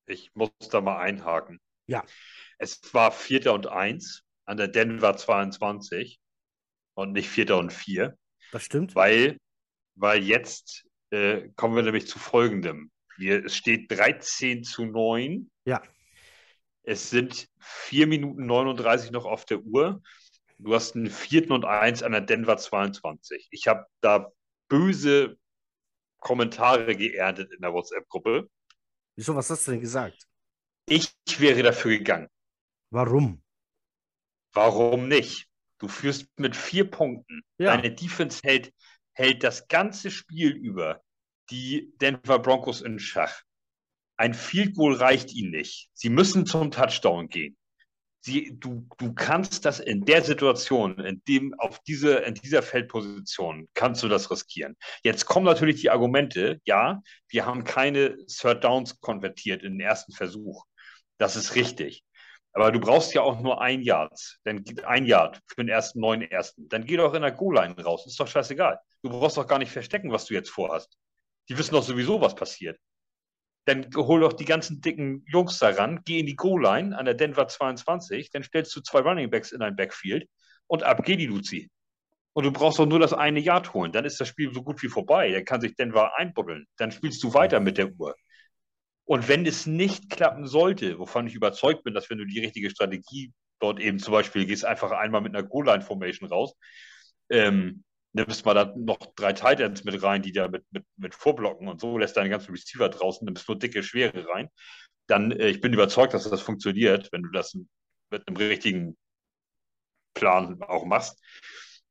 [0.07, 1.61] Ich muss da mal einhaken.
[1.87, 2.05] Ja.
[2.59, 6.21] Es war Vierter und Eins an der Denver 22
[6.95, 8.17] und nicht Vierter und Vier.
[8.53, 8.95] Das stimmt.
[8.95, 9.39] Weil,
[9.97, 12.91] weil jetzt äh, kommen wir nämlich zu folgendem.
[13.17, 15.51] Wir, es steht 13 zu 9.
[15.65, 15.83] Ja.
[16.83, 20.03] Es sind 4 Minuten 39 noch auf der Uhr.
[20.59, 23.49] Du hast einen vierten und eins an der Denver 22.
[23.51, 24.31] Ich habe da
[24.69, 25.37] böse
[26.19, 28.49] Kommentare geerntet in der WhatsApp-Gruppe.
[29.17, 30.27] Wieso, was hast du denn gesagt?
[30.87, 32.29] Ich wäre dafür gegangen.
[32.91, 33.43] Warum?
[34.53, 35.49] Warum nicht?
[35.79, 37.43] Du führst mit vier Punkten.
[37.59, 37.77] Ja.
[37.77, 38.73] Deine Defense hält,
[39.17, 41.03] hält das ganze Spiel über
[41.51, 43.43] die Denver Broncos in Schach.
[44.17, 45.91] Ein Field Goal reicht ihnen nicht.
[45.93, 47.57] Sie müssen zum Touchdown gehen
[48.27, 53.69] sie, du, du kannst das in der Situation, in dem, auf diese, in dieser Feldposition,
[53.73, 54.77] kannst du das riskieren.
[55.03, 60.13] Jetzt kommen natürlich die Argumente, ja, wir haben keine Third Downs konvertiert in den ersten
[60.13, 60.65] Versuch.
[61.19, 62.03] Das ist richtig.
[62.57, 66.23] Aber du brauchst ja auch nur ein Yard, dann ein Yard für den ersten neun
[66.23, 66.69] ersten.
[66.69, 68.07] Dann geh doch in der Goal-Line raus.
[68.07, 68.81] Ist doch scheißegal.
[69.03, 70.97] Du brauchst doch gar nicht verstecken, was du jetzt vorhast.
[71.49, 72.79] Die wissen doch sowieso, was passiert
[73.67, 77.49] dann hol doch die ganzen dicken Jungs daran, geh in die Goal-Line an der Denver
[77.49, 80.29] 22, dann stellst du zwei Running Backs in ein Backfield
[80.69, 81.69] und ab geht die Luzi.
[82.33, 83.93] Und du brauchst doch nur das eine Yard holen.
[83.93, 85.33] Dann ist das Spiel so gut wie vorbei.
[85.33, 86.67] Dann kann sich Denver einbuddeln.
[86.77, 88.15] Dann spielst du weiter mit der Uhr.
[89.07, 92.71] Und wenn es nicht klappen sollte, wovon ich überzeugt bin, dass wenn du die richtige
[92.71, 96.55] Strategie dort eben zum Beispiel gehst, einfach einmal mit einer Goal-Line-Formation raus,
[97.31, 101.69] ähm, nimmst mal da noch drei Titans mit rein, die da mit, mit, mit vorblocken
[101.69, 104.49] und so, lässt deine ganzen Receiver draußen, nimmst nur dicke, schwere rein.
[105.07, 107.57] Dann, äh, ich bin überzeugt, dass das funktioniert, wenn du das
[108.11, 108.97] mit einem richtigen
[110.15, 111.23] Plan auch machst.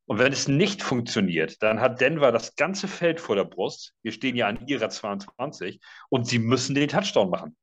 [0.07, 3.93] Und wenn es nicht funktioniert, dann hat Denver das ganze Feld vor der Brust.
[4.03, 5.79] Wir stehen ja an ihrer 22
[6.09, 7.57] und sie müssen den Touchdown machen.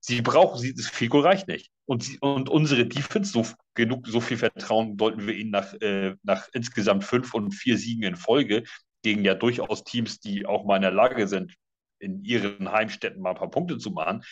[0.00, 1.70] Sie brauchen, sie, das Fico reicht nicht.
[1.86, 6.14] Und, sie, und unsere Defense, so, genug, so viel Vertrauen sollten wir ihnen nach, äh,
[6.22, 8.64] nach insgesamt fünf und vier Siegen in Folge
[9.02, 11.54] gegen ja durchaus Teams, die auch mal in der Lage sind,
[11.98, 14.22] in ihren Heimstätten mal ein paar Punkte zu machen.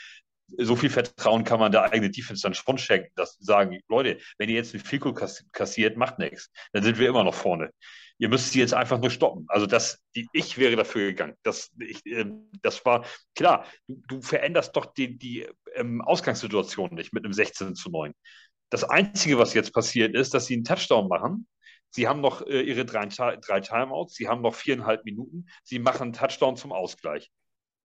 [0.59, 4.19] So viel Vertrauen kann man der eigenen Defense dann schon schenken, dass sie sagen, Leute,
[4.39, 6.51] wenn ihr jetzt ein Fico kassiert, macht nichts.
[6.73, 7.71] Dann sind wir immer noch vorne
[8.19, 9.47] ihr müsst sie jetzt einfach nur stoppen.
[9.49, 11.35] Also das, die, ich wäre dafür gegangen.
[11.43, 12.27] Das, ich, äh,
[12.63, 13.05] das war
[13.35, 18.13] klar, du, du veränderst doch die, die ähm, Ausgangssituation nicht mit einem 16 zu 9.
[18.71, 21.47] Das Einzige, was jetzt passiert ist, dass sie einen Touchdown machen.
[21.91, 26.03] Sie haben noch äh, ihre drei, drei Timeouts, sie haben noch viereinhalb Minuten, sie machen
[26.03, 27.31] einen Touchdown zum Ausgleich.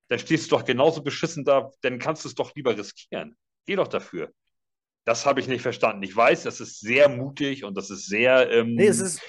[0.09, 3.37] Dann stehst du doch genauso beschissen da, dann kannst du es doch lieber riskieren.
[3.65, 4.31] Geh doch dafür.
[5.05, 6.03] Das habe ich nicht verstanden.
[6.03, 8.51] Ich weiß, das ist sehr mutig und das ist sehr.
[8.51, 9.21] Ähm, nee, es ist,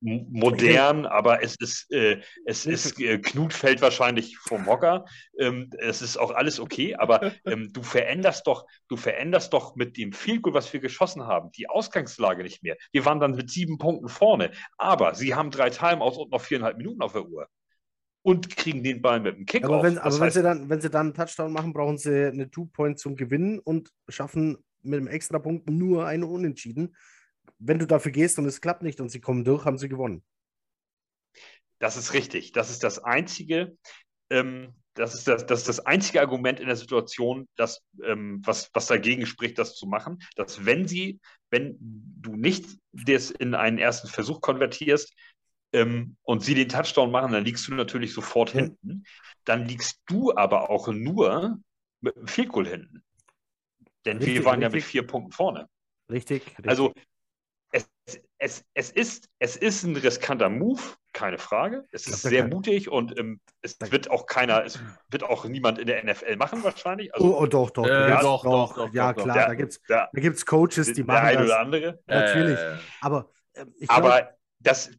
[0.00, 5.04] modern, aber es ist, äh, es ist, äh, Knut fällt wahrscheinlich vom Hocker.
[5.38, 9.96] Ähm, es ist auch alles okay, aber ähm, du veränderst doch, du veränderst doch mit
[9.96, 12.76] dem Goal, was wir geschossen haben, die Ausgangslage nicht mehr.
[12.92, 16.76] Wir waren dann mit sieben Punkten vorne, aber sie haben drei Timeouts und noch viereinhalb
[16.76, 17.48] Minuten auf der Uhr.
[18.28, 19.70] Und kriegen den Ball mit dem Kickoff.
[19.70, 22.50] Aber, wenn, aber wenn, sie dann, wenn sie dann einen Touchdown machen, brauchen sie eine
[22.50, 26.94] Two-Point zum Gewinnen und schaffen mit einem Extrapunkt nur eine Unentschieden
[27.58, 30.22] wenn du dafür gehst und es klappt nicht und sie kommen durch, haben sie gewonnen.
[31.78, 32.52] Das ist richtig.
[32.52, 33.76] Das ist das einzige,
[34.30, 38.70] ähm, das, ist das, das ist das einzige Argument in der Situation, das, ähm, was,
[38.74, 43.78] was dagegen spricht, das zu machen, dass wenn sie, wenn du nicht das in einen
[43.78, 45.14] ersten Versuch konvertierst
[45.72, 48.58] ähm, und sie den Touchdown machen, dann liegst du natürlich sofort mhm.
[48.58, 49.04] hinten.
[49.44, 51.58] Dann liegst du aber auch nur
[52.00, 53.02] mit einem Field Goal hinten.
[54.04, 54.72] Denn richtig, wir waren richtig.
[54.72, 55.68] ja mit vier Punkten vorne.
[56.10, 56.68] Richtig, richtig.
[56.68, 56.94] Also
[57.70, 57.88] es,
[58.38, 60.80] es, es, ist, es ist ein riskanter Move,
[61.12, 61.84] keine Frage.
[61.90, 64.78] Es ist sehr mutig und ähm, es wird auch keiner, es
[65.10, 67.14] wird auch niemand in der NFL machen wahrscheinlich.
[67.14, 69.54] Also, oh, oh, doch, doch, äh, ja, doch, doch, doch, Ja, doch, klar, der, da
[69.54, 72.00] gibt es da, gibt's Coaches, die machen der eine oder andere.
[72.06, 72.58] Natürlich.
[72.58, 74.30] Äh, aber äh, ich Aber
[74.60, 74.90] das,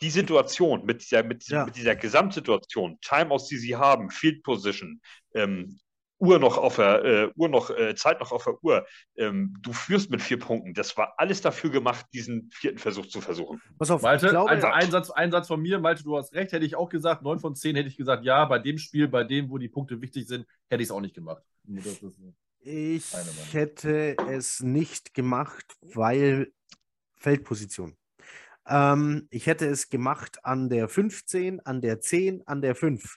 [0.00, 1.64] die Situation, mit dieser, mit, Ja.
[1.64, 5.00] mit dieser Gesamtsituation, Timeouts, die sie haben, Field Position,
[5.34, 5.78] ähm,
[6.20, 8.86] Uhr noch auf der äh, Uhr noch, äh, Zeit noch auf der Uhr,
[9.16, 10.74] ähm, du führst mit vier Punkten.
[10.74, 13.60] Das war alles dafür gemacht, diesen vierten Versuch zu versuchen.
[13.78, 15.78] Pass auf, Malte, glaube, ein, ein, Satz, ein Satz von mir.
[15.78, 17.22] Malte, du hast recht, hätte ich auch gesagt.
[17.22, 20.02] Neun von zehn hätte ich gesagt, ja, bei dem Spiel, bei dem, wo die Punkte
[20.02, 21.42] wichtig sind, hätte ich es auch nicht gemacht.
[22.62, 23.04] Ich
[23.52, 26.52] hätte es nicht gemacht, weil
[27.14, 27.96] Feldposition.
[28.66, 33.16] Ähm, ich hätte es gemacht an der 15, an der 10, an der 5.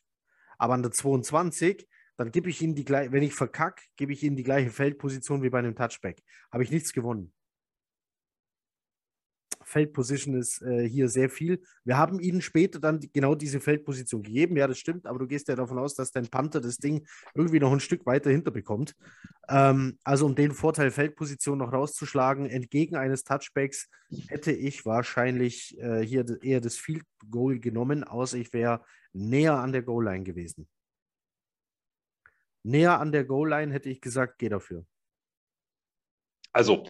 [0.57, 1.88] Aber an der 22,
[2.18, 5.44] dann gebe ich ihnen die gleiche, wenn ich verkacke, gebe ich ihnen die gleiche Feldposition
[5.44, 6.24] wie bei einem Touchback.
[6.52, 7.34] Habe ich nichts gewonnen.
[9.74, 11.62] Feldposition ist äh, hier sehr viel.
[11.84, 14.56] Wir haben ihnen später dann die, genau diese Feldposition gegeben.
[14.56, 17.60] Ja, das stimmt, aber du gehst ja davon aus, dass dein Panther das Ding irgendwie
[17.60, 18.95] noch ein Stück weiter hinter bekommt.
[19.50, 23.90] Ähm, also um den Vorteil Feldposition noch rauszuschlagen, entgegen eines Touchbacks,
[24.28, 28.82] hätte ich wahrscheinlich äh, hier eher das Field Goal genommen, außer ich wäre
[29.12, 30.68] näher an der Goal Line gewesen.
[32.64, 34.86] Näher an der Goal Line hätte ich gesagt, geh dafür.
[36.54, 36.88] Also,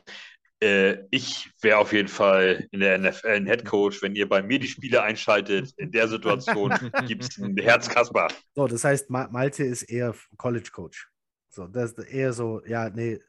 [0.63, 4.41] äh, ich wäre auf jeden Fall in der NFL ein Head Coach, wenn ihr bei
[4.41, 5.73] mir die Spiele einschaltet.
[5.77, 6.73] In der Situation
[7.07, 8.29] gibt es ein Herzkasper.
[8.55, 11.09] So, das heißt, Ma Malte ist eher College Coach.
[11.49, 13.19] So, das ist eher so, ja, nee,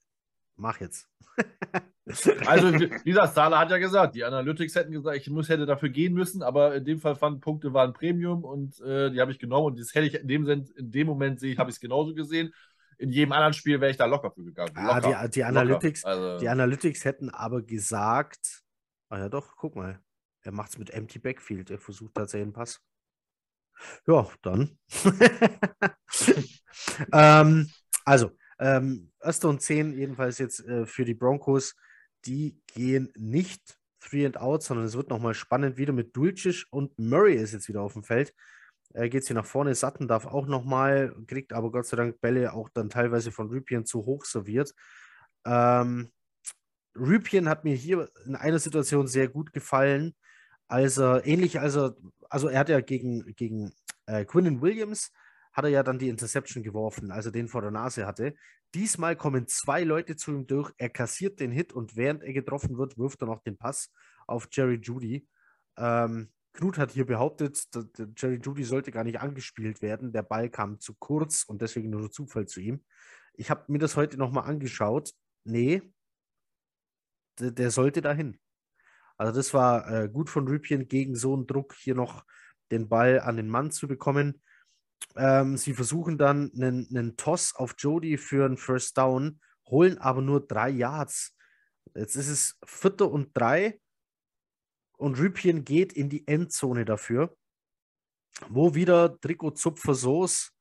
[0.57, 1.09] mach jetzt.
[2.47, 6.13] Also, dieser Sala hat ja gesagt, die Analytics hätten gesagt, ich muss, hätte dafür gehen
[6.13, 9.69] müssen, aber in dem Fall fanden Punkte waren Premium und äh, die habe ich genommen
[9.69, 12.15] und das hätte ich in dem, in dem Moment sehe ich, habe ich es genauso
[12.15, 12.53] gesehen.
[12.99, 14.73] In jedem anderen Spiel wäre ich da locker für gegangen.
[14.77, 15.49] Ah, Locker, die, die locker.
[15.49, 18.63] Analytics, Also, Die Analytics hätten aber gesagt,
[19.09, 20.01] ah ja doch, guck mal,
[20.43, 22.81] er macht es mit Empty Backfield, er versucht tatsächlich einen Pass.
[24.07, 24.79] Ja, dann.
[27.13, 27.71] ähm,
[28.05, 31.75] also, ähm, erste und 10 jedenfalls jetzt äh, für die Broncos,
[32.25, 36.99] die gehen nicht three and out, sondern es wird nochmal spannend wieder mit Dulcich und
[36.99, 38.35] Murray ist jetzt wieder auf dem Feld.
[38.95, 42.21] Äh, Geht es hier nach vorne, Satten darf auch nochmal, kriegt aber Gott sei Dank
[42.21, 44.73] Bälle auch dann teilweise von Rüpien zu hoch serviert.
[45.45, 46.11] Ähm,
[46.97, 50.15] Rüpien hat mir hier in einer Situation sehr gut gefallen,
[50.69, 51.97] als er, ähnlich als er,
[52.31, 53.73] also er hat ja gegen, gegen
[54.07, 55.13] äh, Quinnen Williams,
[55.53, 58.35] hat er ja dann die Interception geworfen, als er den vor der Nase hatte.
[58.75, 62.79] Diesmal kommen zwei Leute zu ihm durch, er kassiert den Hit und während er getroffen
[62.79, 63.93] wird, wirft er noch den Pass
[64.27, 65.29] auf Jerry Judy.
[65.77, 67.69] Ähm, Knut hat hier behauptet,
[68.17, 70.13] Jerry Judy sollte gar nicht angespielt werden.
[70.13, 72.85] Der Ball kam zu kurz und deswegen nur Zufall zu ihm.
[73.35, 75.13] Ich habe mir das heute nochmal angeschaut.
[75.43, 75.83] Nee,
[77.41, 78.39] der, der sollte dahin.
[79.17, 82.25] Also das war äh, gut von Rüpien gegen so einen Druck hier noch
[82.71, 84.41] den Ball an den Mann zu bekommen.
[85.17, 90.23] Ähm, sie versuchen dann einen, einen Toss auf Jody für einen First Down, holen aber
[90.23, 91.37] nur drei Yards.
[91.95, 93.81] Jetzt ist es Vierter und drei
[94.97, 97.37] und Rüpien geht in die Endzone dafür,
[98.49, 100.53] wo wieder Trikot Zupfer Soos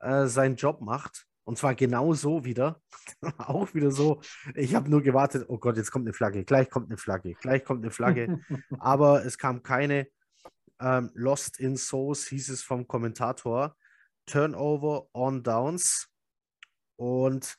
[0.00, 1.26] äh, seinen Job macht.
[1.44, 2.80] Und zwar genau so wieder.
[3.38, 4.20] Auch wieder so.
[4.54, 7.64] Ich habe nur gewartet, oh Gott, jetzt kommt eine Flagge, gleich kommt eine Flagge, gleich
[7.64, 8.40] kommt eine Flagge.
[8.78, 10.08] Aber es kam keine.
[10.80, 13.76] Ähm, Lost in Sauce hieß es vom Kommentator.
[14.26, 16.08] Turnover on Downs.
[16.96, 17.58] Und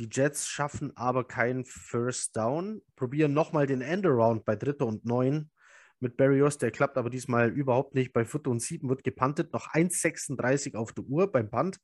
[0.00, 2.80] die Jets schaffen aber keinen First Down.
[2.96, 5.50] Probieren nochmal den Endaround bei Dritter und Neun
[5.98, 6.56] mit Barrios.
[6.56, 8.14] Der klappt aber diesmal überhaupt nicht.
[8.14, 9.52] Bei Vierter und Sieben wird gepantet.
[9.52, 11.80] Noch 1,36 auf der Uhr beim Punt.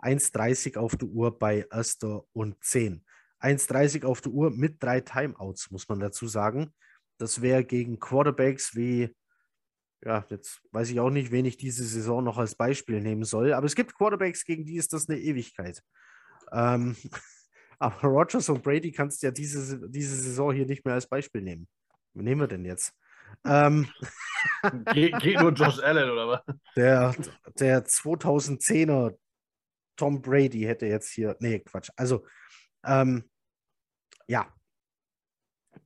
[0.00, 3.04] 1,30 auf der Uhr bei Erster und 10.
[3.40, 6.74] 1,30 auf der Uhr mit drei Timeouts, muss man dazu sagen.
[7.18, 9.14] Das wäre gegen Quarterbacks wie,
[10.04, 13.52] ja, jetzt weiß ich auch nicht, wen ich diese Saison noch als Beispiel nehmen soll,
[13.52, 15.82] aber es gibt Quarterbacks, gegen die ist das eine Ewigkeit.
[16.52, 16.96] Ähm,
[17.80, 21.40] aber Rogers und Brady kannst du ja diese, diese Saison hier nicht mehr als Beispiel
[21.40, 21.66] nehmen.
[22.14, 22.92] Wen nehmen wir denn jetzt?
[23.44, 23.88] Ähm,
[24.92, 26.56] Ge geht nur Josh Allen oder was?
[26.76, 27.14] der,
[27.58, 29.16] der 2010er
[29.96, 31.90] Tom Brady hätte jetzt hier, nee, Quatsch.
[31.96, 32.26] Also,
[32.84, 33.28] ähm,
[34.26, 34.52] ja,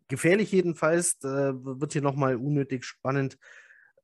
[0.08, 3.38] gefährlich jedenfalls, äh, wird hier nochmal unnötig spannend.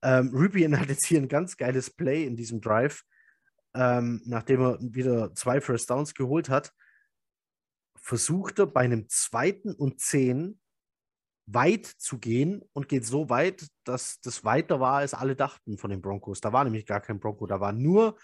[0.02, 3.02] Ähm, Rubin hat jetzt hier ein ganz geiles Play in diesem Drive,
[3.74, 6.72] ähm, nachdem er wieder zwei First Downs geholt hat,
[8.00, 10.60] versucht er bei einem zweiten und zehn
[11.46, 15.90] weit zu gehen und geht so weit, dass das weiter war, als alle dachten von
[15.90, 16.40] den Broncos.
[16.40, 18.18] Da war nämlich gar kein Bronco, da war nur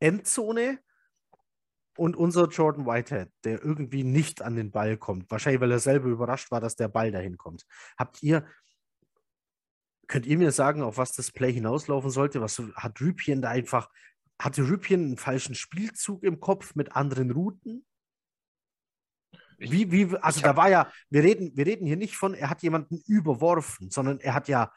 [0.00, 0.80] Endzone
[1.96, 5.30] und unser Jordan Whitehead, der irgendwie nicht an den Ball kommt.
[5.30, 7.66] Wahrscheinlich, weil er selber überrascht war, dass der Ball dahin kommt.
[7.98, 8.46] Habt ihr,
[10.08, 12.40] könnt ihr mir sagen, auf was das Play hinauslaufen sollte?
[12.40, 13.90] Was hat Rüpien da einfach,
[14.40, 17.84] hatte Rüpien einen falschen Spielzug im Kopf mit anderen Routen?
[19.70, 22.62] Wie, wie, also da war ja, wir reden, wir reden hier nicht von, er hat
[22.62, 24.72] jemanden überworfen, sondern er hat ja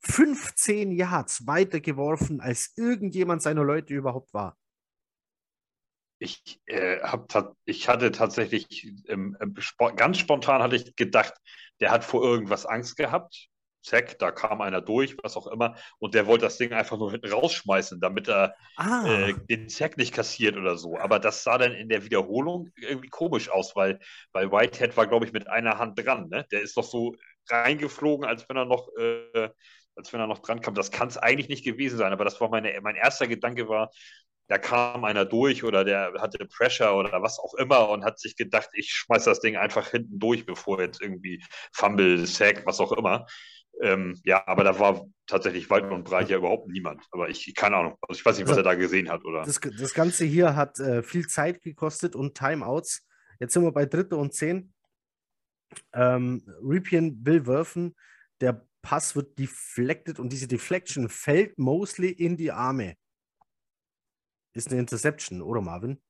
[0.00, 4.56] 15 Yards weiter geworfen, als irgendjemand seiner Leute überhaupt war.
[6.18, 9.36] Ich, äh, hab, ich hatte tatsächlich, ähm,
[9.96, 11.34] ganz spontan hatte ich gedacht,
[11.80, 13.48] der hat vor irgendwas Angst gehabt.
[13.86, 17.12] Zack, da kam einer durch, was auch immer, und der wollte das Ding einfach nur
[17.12, 19.06] hinten rausschmeißen, damit er ah.
[19.06, 20.98] äh, den Zack nicht kassiert oder so.
[20.98, 24.00] Aber das sah dann in der Wiederholung irgendwie komisch aus, weil,
[24.32, 26.28] weil Whitehead war, glaube ich, mit einer Hand dran.
[26.28, 26.44] Ne?
[26.50, 27.14] Der ist doch so
[27.48, 29.50] reingeflogen, als wenn er noch, äh,
[29.94, 30.74] als wenn er noch dran kam.
[30.74, 33.90] Das kann es eigentlich nicht gewesen sein, aber das war meine, mein erster Gedanke war,
[34.48, 38.36] da kam einer durch oder der hatte Pressure oder was auch immer und hat sich
[38.36, 41.42] gedacht, ich schmeiß das Ding einfach hinten durch, bevor jetzt irgendwie
[41.72, 43.26] Fumble, Sack, was auch immer.
[43.82, 47.04] Ähm, ja, aber da war tatsächlich weit und breit ja überhaupt niemand.
[47.10, 49.42] Aber ich, keine Ahnung, also ich weiß nicht, was also, er da gesehen hat, oder?
[49.42, 53.06] Das, das Ganze hier hat äh, viel Zeit gekostet und Timeouts.
[53.38, 54.72] Jetzt sind wir bei Dritte und Zehn.
[55.92, 57.94] Ähm, Ripien will werfen,
[58.40, 62.94] der Pass wird deflected und diese Deflection fällt mostly in die Arme.
[64.54, 66.00] Ist eine Interception, oder Marvin?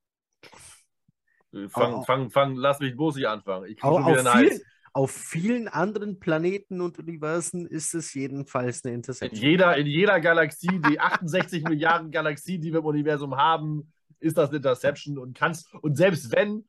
[1.69, 3.65] Fang, fang, fang, lass mich bloß nicht anfangen.
[3.65, 4.61] Ich auf, auf, viel,
[4.97, 9.43] auf, vielen anderen Planeten und Universen ist es jedenfalls eine Interception.
[9.43, 14.39] In jeder, in jeder Galaxie, die 68 Milliarden Galaxien, die wir im Universum haben, ist
[14.39, 16.65] das eine Interception und kannst, und selbst wenn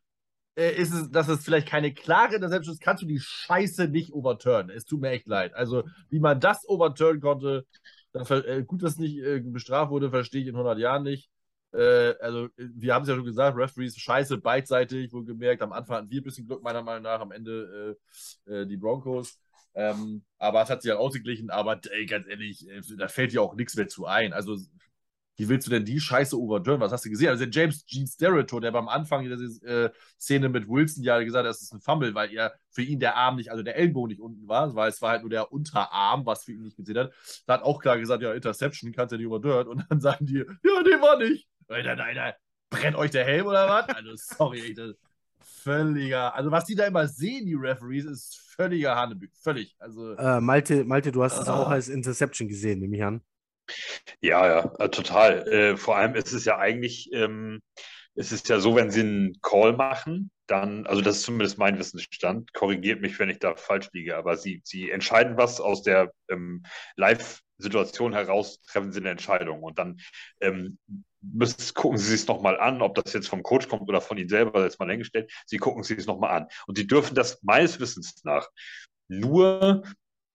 [0.56, 4.12] äh, ist es, dass es vielleicht keine klare Interception ist, kannst du die Scheiße nicht
[4.12, 4.76] overturnen.
[4.76, 5.54] Es tut mir echt leid.
[5.54, 7.64] Also, wie man das overturnen konnte,
[8.12, 11.30] das, äh, gut, dass nicht äh, bestraft wurde, verstehe ich in 100 Jahren nicht.
[11.72, 15.62] Äh, also, wir haben es ja schon gesagt, Referees scheiße, beidseitig, wohl gemerkt.
[15.62, 17.96] Am Anfang hatten wir ein bisschen Glück, meiner Meinung nach, am Ende
[18.46, 19.38] äh, äh, die Broncos.
[19.74, 22.66] Ähm, aber es hat sich ja ausgeglichen, aber ey, ganz ehrlich,
[22.96, 24.32] da fällt ja auch nichts mehr zu ein.
[24.32, 24.56] Also
[25.38, 26.80] wie willst du denn die Scheiße overturn?
[26.80, 27.28] Was hast du gesehen?
[27.28, 31.44] Also der James Gene Sterrito, der beim Anfang dieser äh, Szene mit Wilson ja gesagt
[31.44, 34.08] hat, das ist ein Fumble, weil er für ihn der Arm nicht, also der Ellenbogen
[34.08, 36.98] nicht unten war, weil es war halt nur der Unterarm, was für ihn nicht gesehen
[36.98, 37.12] hat.
[37.46, 39.68] Da hat auch klar gesagt, ja, Interception kannst du ja nicht overturn.
[39.68, 41.48] Und dann sagen die, ja, nee, war nicht.
[41.68, 42.36] Alter, Alter,
[42.70, 43.88] brennt euch der Helm oder was?
[43.94, 44.94] Also, sorry, das
[45.40, 49.76] völliger, also was die da immer sehen, die Referees, ist völliger Hanebück, völlig.
[49.78, 53.22] Also, äh, Malte, Malte, du hast es auch als Interception gesehen, nehme ich an.
[54.20, 55.46] Ja, ja, äh, total.
[55.48, 57.60] Äh, vor allem ist es ja eigentlich, ähm,
[58.14, 61.78] es ist ja so, wenn sie einen Call machen, dann, also das ist zumindest mein
[61.78, 66.10] Wissensstand, korrigiert mich, wenn ich da falsch liege, aber sie, sie entscheiden was aus der
[66.28, 66.62] ähm,
[66.96, 70.00] Live-Situation heraus, treffen sie eine Entscheidung und dann
[70.40, 70.78] ähm,
[71.20, 74.28] müssen, gucken Sie es nochmal an, ob das jetzt vom Coach kommt oder von Ihnen
[74.28, 76.48] selber, jetzt mal hingestellt, Sie gucken sich es nochmal an.
[76.66, 78.48] Und Sie dürfen das meines Wissens nach
[79.08, 79.82] nur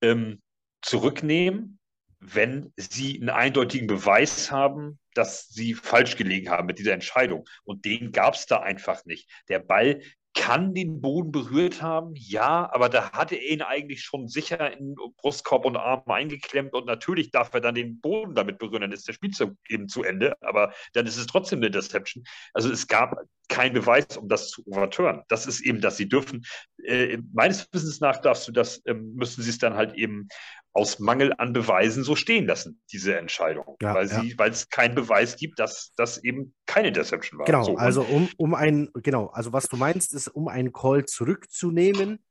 [0.02, 0.42] ähm,
[0.82, 1.80] zurücknehmen,
[2.20, 7.46] wenn sie einen eindeutigen Beweis haben, dass sie falsch gelegen haben mit dieser Entscheidung.
[7.64, 9.30] Und den gab es da einfach nicht.
[9.50, 10.02] Der Ball
[10.44, 14.94] kann den Boden berührt haben, ja, aber da hatte er ihn eigentlich schon sicher in
[15.15, 19.07] Brustkorb und Arm eingeklemmt und natürlich darf er dann den Boden damit berühren, dann ist
[19.07, 22.26] der Spielzug eben zu Ende, aber dann ist es trotzdem eine Deception.
[22.53, 23.15] Also es gab
[23.48, 25.22] keinen Beweis, um das zu overturnen.
[25.30, 26.44] Das ist eben, dass sie dürfen,
[26.84, 30.28] äh, meines Wissens nach darfst du das, äh, müssen sie es dann halt eben
[30.74, 33.78] aus Mangel an Beweisen so stehen lassen, diese Entscheidung.
[33.82, 34.45] Ja, weil, ja.
[34.48, 37.45] es keinen Beweis gibt, dass das eben keine Deception war.
[37.45, 41.06] Genau, so, also um, um ein, genau, also was du meinst, ist, um einen Call
[41.06, 42.24] zurückzunehmen,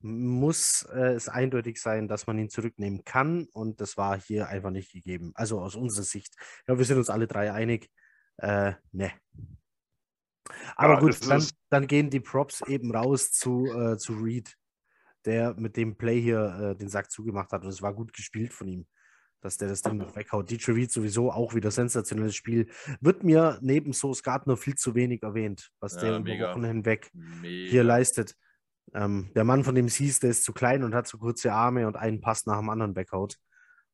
[0.00, 3.46] muss äh, es eindeutig sein, dass man ihn zurücknehmen kann.
[3.52, 5.32] Und das war hier einfach nicht gegeben.
[5.34, 6.34] Also aus unserer Sicht.
[6.68, 7.88] Ja, wir sind uns alle drei einig.
[8.36, 9.12] Äh, ne.
[10.76, 14.54] Aber ja, gut, dann, dann, gehen die Props eben raus zu, äh, zu Reed
[15.26, 17.62] der mit dem Play hier äh, den Sack zugemacht hat.
[17.62, 18.86] Und es war gut gespielt von ihm,
[19.40, 20.50] dass der das Ding noch weghaut.
[20.50, 22.68] Dietrich Reed sowieso auch wieder sensationelles Spiel.
[23.00, 27.10] Wird mir neben Source Gardner viel zu wenig erwähnt, was ja, der über Wochen hinweg
[27.12, 27.70] mega.
[27.70, 28.36] hier leistet.
[28.92, 31.52] Ähm, der Mann, von dem es hieß, der ist zu klein und hat zu kurze
[31.52, 33.38] Arme und einen Pass nach dem anderen weghaut.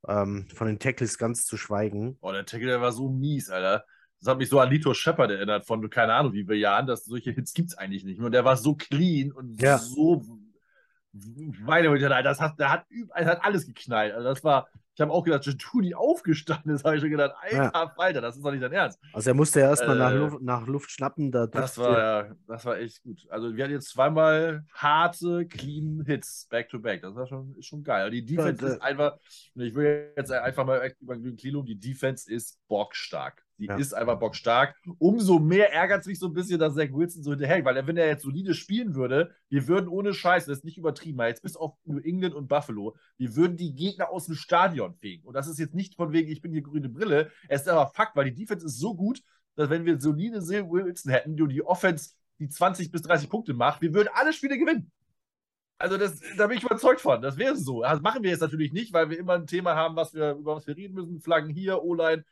[0.09, 2.17] Ähm, von den Tackles ganz zu schweigen.
[2.21, 3.85] Oh, der Tackle, der war so mies, Alter.
[4.21, 7.05] Das hat mich so an Lito Shepard erinnert, von keine Ahnung wie wir Jahren, dass
[7.05, 8.27] solche Hits gibt es eigentlich nicht mehr.
[8.27, 9.79] Und der war so clean und ja.
[9.79, 10.23] so
[11.13, 14.15] meine Güte, das hat, der hat, das hat alles geknallt.
[14.15, 17.71] Also das war, ich habe auch gedacht, Jatuni aufgestanden ist, habe ich schon gedacht, alter
[17.73, 17.93] ja.
[17.97, 19.01] Falter, das ist doch nicht dein Ernst.
[19.13, 21.33] Also er musste ja erstmal äh, nach, Luft, nach Luft schnappen.
[21.33, 23.27] Da das, war, ja, das war echt gut.
[23.31, 27.03] Also wir hatten jetzt zweimal harte, clean Hits, back-to-back.
[27.03, 28.11] Das war schon, ist schon geil.
[28.11, 29.17] Die Defense ja, ist einfach,
[29.55, 33.45] ich will jetzt einfach mal über den Kilo, die Defense ist bockstark.
[33.61, 33.77] Die ja.
[33.77, 34.75] ist einfach bockstark.
[34.99, 37.99] Umso mehr ärgert es mich so ein bisschen, dass Zach Wilson so hinterher, weil wenn
[37.99, 41.43] er jetzt solide spielen würde, wir würden ohne Scheiß, das ist nicht übertrieben, weil jetzt
[41.43, 45.27] bis auf New England und Buffalo, wir würden die Gegner aus dem Stadion fegen.
[45.27, 47.31] Und das ist jetzt nicht von wegen, ich bin hier grüne Brille.
[47.49, 49.23] Es ist aber Fakt, weil die Defense ist so gut,
[49.57, 53.53] dass wenn wir solide Zach Wilson hätten, die die Offense die 20 bis 30 Punkte
[53.53, 54.91] macht, wir würden alle Spiele gewinnen.
[55.81, 57.23] Also das, da bin ich überzeugt von.
[57.23, 57.83] Das wäre so.
[57.83, 60.57] Das machen wir jetzt natürlich nicht, weil wir immer ein Thema haben, was wir, über
[60.57, 61.21] was wir reden müssen.
[61.21, 62.23] Flaggen hier, O-Line.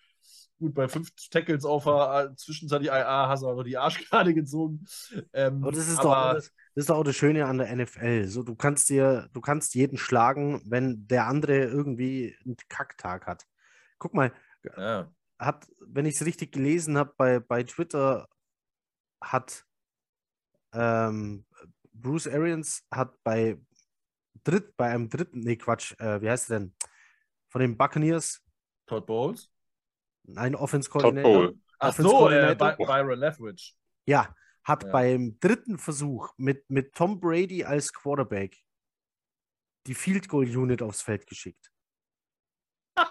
[0.58, 4.84] Gut, bei fünf Tackles auf der zwischenzeitlich IA hast du aber die Arschkarte gezogen.
[5.32, 8.26] Ähm, aber das ist, aber, doch, das, das ist auch das Schöne an der NFL.
[8.26, 13.46] So, du kannst dir, du kannst jeden schlagen, wenn der andere irgendwie einen Kacktag hat.
[13.98, 14.32] Guck mal,
[14.76, 15.08] ja.
[15.38, 18.28] hat, wenn ich es richtig gelesen habe, bei, bei Twitter
[19.22, 19.64] hat
[20.72, 21.44] ähm,
[21.92, 23.58] Bruce Arians hat bei
[24.44, 26.74] Dritt, bei einem dritten, nee, Quatsch, äh, wie heißt er denn?
[27.48, 28.40] Von den Buccaneers.
[28.86, 29.50] Todd Bowles?
[30.36, 31.52] Ein Offense Coordinator.
[31.78, 33.76] Ach so, äh, Byron Leftwich.
[34.06, 34.34] Ja,
[34.64, 34.90] hat ja.
[34.90, 38.56] beim dritten Versuch mit, mit Tom Brady als Quarterback
[39.86, 41.70] die Field Goal Unit aufs Feld geschickt.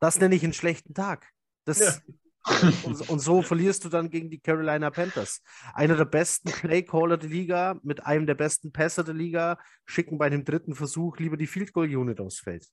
[0.00, 1.30] das nenne ich einen schlechten Tag.
[1.64, 2.14] Das, ja.
[2.82, 5.42] Und, und, so verlierst du dann gegen die Carolina Panthers.
[5.74, 10.28] Einer der besten Playcaller der Liga mit einem der besten Pässer der Liga schicken bei
[10.28, 12.66] dem dritten Versuch lieber die Field Goal Unit aufs Feld.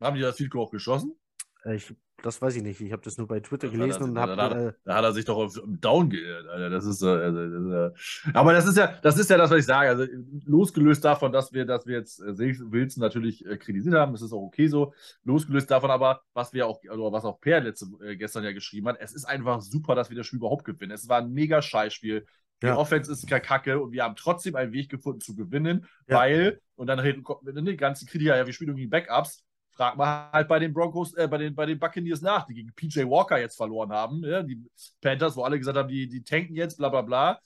[0.00, 1.20] Haben die das Field Goal auch geschossen?
[1.64, 2.80] Äh, ich das weiß ich nicht.
[2.80, 4.34] Ich habe das nur bei Twitter gelesen und habe.
[4.34, 6.68] Da, äh, da, hat er sich doch auf Down geirrt, Alter.
[6.68, 7.92] Das ist, also, äh,
[8.34, 9.88] aber das ist ja, das ist ja das, was ich sage.
[9.88, 10.04] Also
[10.44, 14.66] losgelöst davon, dass wir, dass wir jetzt Wilson natürlich kritisiert haben, das ist auch okay
[14.66, 14.92] so.
[15.22, 17.86] Losgelöst davon aber, was wir auch, also was auch Per letzte,
[18.16, 20.90] gestern ja geschrieben hat, es ist einfach super, dass wir das Spiel überhaupt gewinnen.
[20.90, 22.26] Es war ein mega Scheißspiel.
[22.62, 22.76] Die ja.
[22.76, 26.16] Offense ist kacke und wir haben trotzdem einen Weg gefunden zu gewinnen, ja.
[26.16, 27.24] weil, und dann reden
[27.64, 29.44] die ganzen Kritiker, ja, wir spielen irgendwie Backups
[29.78, 32.72] frag mal halt bei den Broncos, äh, bei den, bei den Buccaneers nach, die gegen
[32.74, 34.24] PJ Walker jetzt verloren haben.
[34.24, 34.42] Ja?
[34.42, 34.60] Die
[35.00, 37.40] Panthers, wo alle gesagt haben, die, die tanken jetzt, bla bla bla.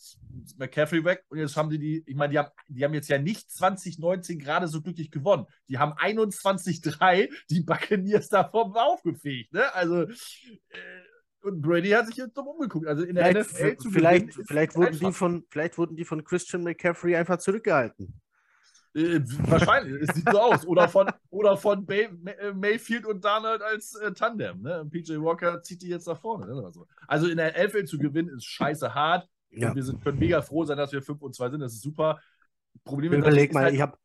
[0.56, 3.18] McCaffrey weg und jetzt haben die die, ich meine, die haben, die haben jetzt ja
[3.18, 5.46] nicht 2019 gerade so glücklich gewonnen.
[5.68, 9.52] Die haben 21-3 die Buccaneers davon aufgefegt.
[9.52, 9.72] Ne?
[9.74, 10.08] Also, äh,
[11.42, 12.86] und Brady hat sich jetzt dumm umgeguckt.
[12.86, 16.24] Also in der vielleicht, NFL zu vielleicht, vielleicht, wurden die von, vielleicht wurden die von
[16.24, 18.22] Christian McCaffrey einfach zurückgehalten.
[18.94, 20.66] Äh, wahrscheinlich, es sieht so aus.
[20.66, 24.62] Oder von, oder von Bay, äh, Mayfield und Darnold als äh, Tandem.
[24.62, 24.86] Ne?
[24.90, 26.46] PJ Walker zieht die jetzt nach vorne.
[26.46, 26.72] Ne?
[27.06, 29.28] Also in der NFL zu gewinnen ist scheiße hart.
[29.50, 29.68] Ja.
[29.68, 31.60] Und wir sind, können mega froh sein, dass wir 5 und 2 sind.
[31.60, 32.20] Das ist super.
[32.84, 33.96] Problem Überleg mal, halt, ich habe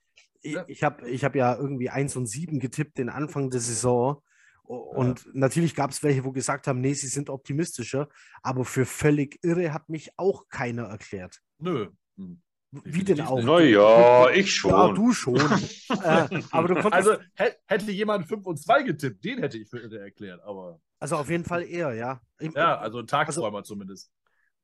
[0.42, 0.66] ich, ja.
[0.68, 4.22] ich hab, ich hab ja irgendwie 1 und 7 getippt den Anfang der Saison.
[4.64, 5.32] Und ja.
[5.34, 8.10] natürlich gab es welche, wo gesagt haben, nee, sie sind optimistischer.
[8.42, 11.42] Aber für völlig irre hat mich auch keiner erklärt.
[11.60, 11.90] Nö.
[12.18, 12.42] Hm.
[12.72, 13.42] Wie denn auch?
[13.42, 14.72] Naja, ich schon.
[14.72, 15.38] Ja, du schon.
[16.04, 20.42] äh, aber du also hätte jemand 5 und 2 getippt, den hätte ich für erklärt.
[20.44, 22.20] Aber also auf jeden Fall eher, ja.
[22.40, 24.12] Ja, also ein Tagträumer also, zumindest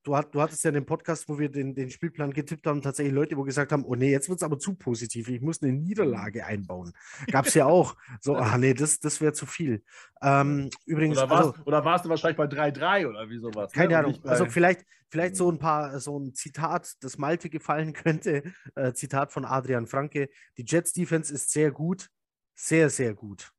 [0.04, 3.14] du, hat, du hattest ja den Podcast, wo wir den, den Spielplan getippt haben, tatsächlich
[3.14, 5.72] Leute, wo gesagt haben, oh nee, jetzt wird es aber zu positiv, ich muss eine
[5.72, 6.94] Niederlage einbauen.
[7.32, 7.96] Gab es ja auch.
[8.20, 9.84] So, ach nee, das, das wäre zu viel.
[10.22, 13.72] Ähm, übrigens, oder warst, also, oder warst du wahrscheinlich bei 3-3 oder wie sowas?
[13.72, 13.76] Ne?
[13.76, 13.98] Keine ne?
[14.00, 14.20] Ahnung.
[14.24, 18.44] Also vielleicht, vielleicht so ein paar, so ein Zitat, das Malte gefallen könnte.
[18.76, 20.30] Äh, Zitat von Adrian Franke.
[20.58, 22.10] Die Jets Defense ist sehr gut.
[22.56, 23.52] Sehr, sehr gut.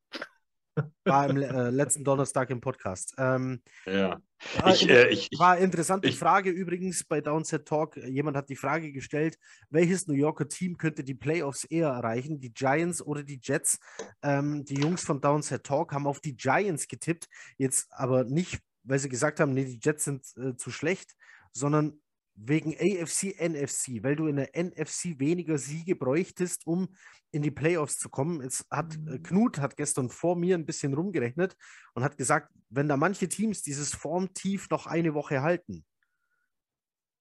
[1.05, 3.13] War im äh, letzten Donnerstag im Podcast.
[3.17, 4.19] Ähm, ja.
[4.59, 7.97] War, ich, äh, ich, war interessante ich, Frage übrigens bei Downset Talk.
[7.97, 9.37] Jemand hat die Frage gestellt,
[9.69, 13.79] welches New Yorker Team könnte die Playoffs eher erreichen, die Giants oder die Jets?
[14.21, 17.27] Ähm, die Jungs von Downset Talk haben auf die Giants getippt,
[17.57, 21.15] jetzt aber nicht, weil sie gesagt haben, nee, die Jets sind äh, zu schlecht,
[21.51, 22.01] sondern
[22.35, 26.89] wegen AFC, NFC, weil du in der NFC weniger Siege bräuchtest, um
[27.31, 28.41] in die Playoffs zu kommen.
[28.41, 29.23] Jetzt hat äh, mhm.
[29.23, 31.55] Knut hat gestern vor mir ein bisschen rumgerechnet
[31.93, 35.85] und hat gesagt, wenn da manche Teams dieses Formtief noch eine Woche halten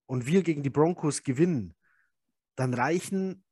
[0.07, 1.75] und wir gegen die Broncos gewinnen,
[2.57, 3.45] dann reichen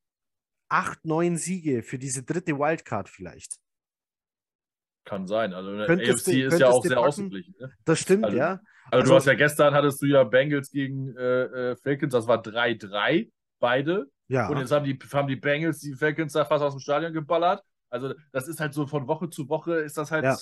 [0.68, 3.58] acht, neun Siege für diese dritte Wildcard vielleicht.
[5.04, 5.52] Kann sein.
[5.52, 7.54] Also der AFC du, ist ja auch sehr ausgeglichen.
[7.58, 7.72] Ne?
[7.84, 8.60] Das stimmt, also, ja.
[8.90, 12.26] Also, also, du hast ja gestern hattest du ja Bengals gegen äh, äh Falcons, das
[12.26, 14.06] war 3-3, beide.
[14.28, 14.48] Ja.
[14.48, 17.62] Und jetzt haben die, haben die Bengals die Falcons da fast aus dem Stadion geballert.
[17.90, 20.24] Also das ist halt so von Woche zu Woche ist das halt.
[20.24, 20.38] Ja.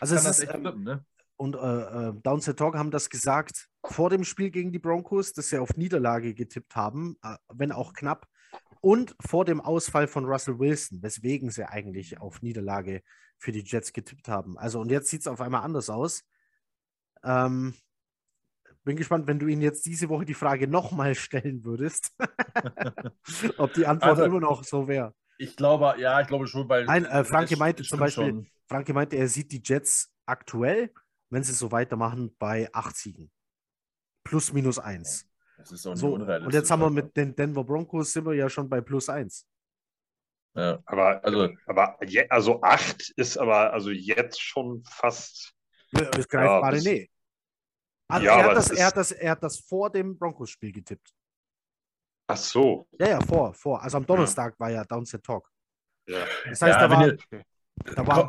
[0.00, 1.04] Also es ist, ähm, flippen, ne?
[1.36, 5.50] Und äh, äh, Downset Talk haben das gesagt vor dem Spiel gegen die Broncos, dass
[5.50, 8.26] sie auf Niederlage getippt haben, äh, wenn auch knapp.
[8.80, 13.02] Und vor dem Ausfall von Russell Wilson, weswegen sie eigentlich auf Niederlage
[13.36, 14.56] für die Jets getippt haben.
[14.56, 16.22] Also, und jetzt sieht es auf einmal anders aus.
[17.26, 17.74] Ähm,
[18.86, 22.14] bin gespannt, wenn du ihn jetzt diese Woche die Frage nochmal stellen würdest,
[23.58, 25.12] ob die Antwort also, immer noch so wäre.
[25.38, 26.84] Ich glaube, ja, ich glaube schon, weil.
[26.84, 28.50] Nein, äh, Franke meinte zum Beispiel, schon.
[28.68, 30.92] Franke meinte, er sieht die Jets aktuell,
[31.30, 33.30] wenn sie so weitermachen, bei 8 Siegen.
[34.24, 35.26] Plus minus 1.
[35.58, 38.34] Das ist auch nicht so, Und jetzt haben wir mit den Denver Broncos sind wir
[38.34, 39.46] ja schon bei plus 1.
[40.54, 45.52] Ja, aber also, aber je, also 8 ist aber also jetzt schon fast.
[45.90, 47.10] Das greifbare ja, Nee.
[48.08, 51.12] Also ja, er, hat das, er, hat das, er hat das vor dem Broncos-Spiel getippt.
[52.28, 52.88] Ach so.
[52.98, 53.82] Ja, ja, vor, vor.
[53.82, 55.50] Also am Donnerstag war ja Downset Talk.
[56.08, 56.24] Ja.
[56.48, 57.18] Das heißt, Ja, da war, ihr-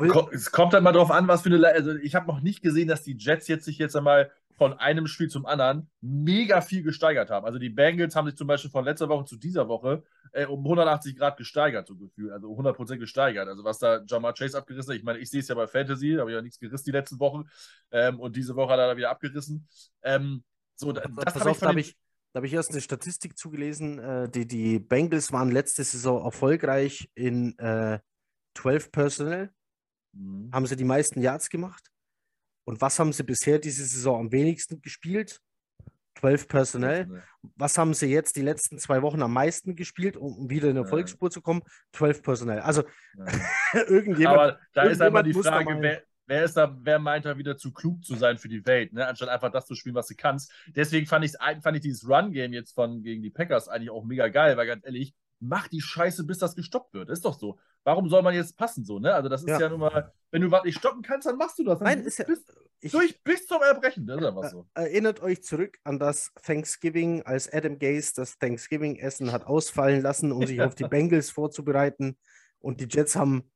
[0.08, 1.58] Ko- Es kommt halt mal drauf an, was für eine.
[1.58, 4.72] Le also ich habe noch nicht gesehen, dass die Jets jetzt sich jetzt einmal von
[4.74, 7.46] einem Spiel zum anderen mega viel gesteigert haben.
[7.46, 10.02] Also die Bengals haben sich zum Beispiel von letzter Woche zu dieser Woche
[10.32, 12.32] äh, um 180 Grad gesteigert, so gefühlt.
[12.32, 13.48] Also 100% gesteigert.
[13.48, 14.98] Also was da Jamar Chase abgerissen hat.
[14.98, 16.90] Ich meine, ich sehe es ja bei Fantasy, da habe ich ja nichts gerissen die
[16.90, 17.44] letzten Wochen.
[17.92, 19.66] Ähm, und diese Woche hat er da wieder abgerissen.
[20.02, 20.42] Ähm,
[20.74, 21.96] so, das Pass habe ich auf, da habe ich,
[22.32, 23.98] da hab ich erst eine Statistik zugelesen.
[24.00, 28.00] Äh, die, die Bengals waren letzte Saison erfolgreich in äh,
[28.58, 29.50] 12 Personnel,
[30.12, 30.50] Mhm.
[30.52, 31.90] haben sie die meisten Yards gemacht.
[32.64, 35.40] Und was haben sie bisher diese Saison am wenigsten gespielt?
[36.18, 37.22] 12 Personnel.
[37.56, 40.80] Was haben sie jetzt die letzten zwei Wochen am meisten gespielt, um wieder in eine.
[40.80, 41.62] Erfolgsspur zu kommen?
[41.92, 42.60] 12 Personell.
[42.60, 42.82] Also
[43.72, 44.38] irgendjemand.
[44.38, 47.56] Aber da ist einmal irgendjemand die Frage, wer, wer ist da, wer meint da wieder
[47.56, 49.06] zu klug zu sein für die Welt, ne?
[49.06, 50.52] anstatt einfach das zu spielen, was du kannst.
[50.66, 51.30] Deswegen fand,
[51.62, 54.84] fand ich dieses Run-Game jetzt von gegen die Packers eigentlich auch mega geil, weil ganz
[54.84, 57.10] ehrlich, mach die Scheiße, bis das gestoppt wird.
[57.10, 57.58] Ist doch so.
[57.84, 59.14] Warum soll man jetzt passen so, ne?
[59.14, 59.68] Also das ist ja, Ja.
[59.68, 61.78] nun mal, wenn du was nicht stoppen kannst, dann machst du das.
[61.78, 62.24] Dann Nein, ist ja.
[62.24, 62.44] bis,
[62.80, 64.06] Ich, durch bis zum Erbrechen.
[64.06, 64.66] Das ist einfach so.
[64.74, 70.46] Erinnert euch zurück an das Thanksgiving, als Adam Gase das Thanksgiving-Essen hat ausfallen lassen, um
[70.46, 72.18] sich auf die Bengals vorzubereiten.
[72.58, 73.50] Und die Jets haben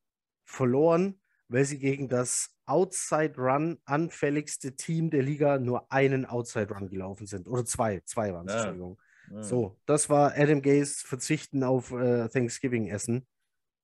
[0.45, 7.49] verloren, weil sie gegen das Outside-Run anfälligste Team der Liga nur einen Outside-Run gelaufen sind.
[7.49, 8.59] Oder zwei, zwei waren es, Ja.
[8.61, 9.02] Entschuldigung.
[9.33, 9.43] Ja.
[9.43, 13.27] So, das war Adam Gase verzichten auf äh, Thanksgiving-Essen,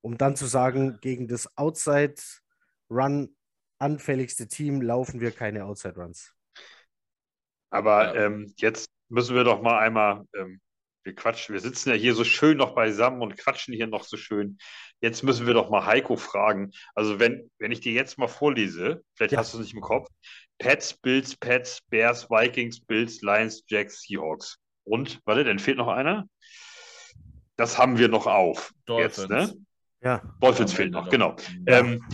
[0.03, 3.35] um dann zu sagen, gegen das Outside-Run
[3.81, 6.35] anfälligste Team laufen wir keine Outside-Runs.
[7.71, 8.27] Aber Ja.
[8.27, 10.61] ähm, jetzt müssen wir doch mal einmal, ähm,
[11.05, 14.17] wir quatschen, wir sitzen ja hier so schön noch beisammen und quatschen hier noch so
[14.19, 14.59] schön.
[15.01, 16.73] Jetzt müssen wir doch mal Heiko fragen.
[16.95, 19.39] Also wenn, wenn ich dir jetzt mal vorlese, vielleicht Ja.
[19.39, 20.09] hast du es nicht im Kopf,
[20.59, 24.59] Pets, Bills, Pets, Bears, Vikings, Bills, Lions, Jacks, Seahawks.
[24.89, 26.29] Und, warte, dann fehlt noch einer.
[27.57, 28.73] Das haben wir noch auf.
[28.87, 29.17] Dolphins.
[29.19, 29.55] Jetzt, ne?
[30.01, 31.37] Ja, Dolphins fehlt noch, genau.
[31.67, 31.79] Ja.
[31.79, 32.05] Ähm,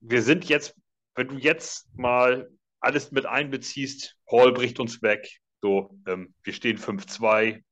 [0.00, 0.74] wir sind jetzt,
[1.14, 2.50] wenn du jetzt mal
[2.80, 5.28] alles mit einbeziehst, Hall bricht uns weg.
[5.60, 7.62] So, ähm, wir stehen 5-2.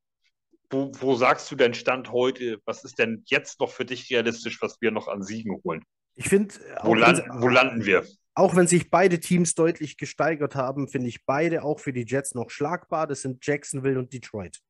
[0.70, 2.60] Wo, wo sagst du denn Stand heute?
[2.64, 5.84] Was ist denn jetzt noch für dich realistisch, was wir noch an Siegen holen?
[6.14, 8.06] ich finde, Wo, land, wo landen wir?
[8.34, 12.34] Auch wenn sich beide Teams deutlich gesteigert haben, finde ich beide auch für die Jets
[12.34, 13.06] noch schlagbar.
[13.06, 14.60] Das sind Jacksonville und Detroit.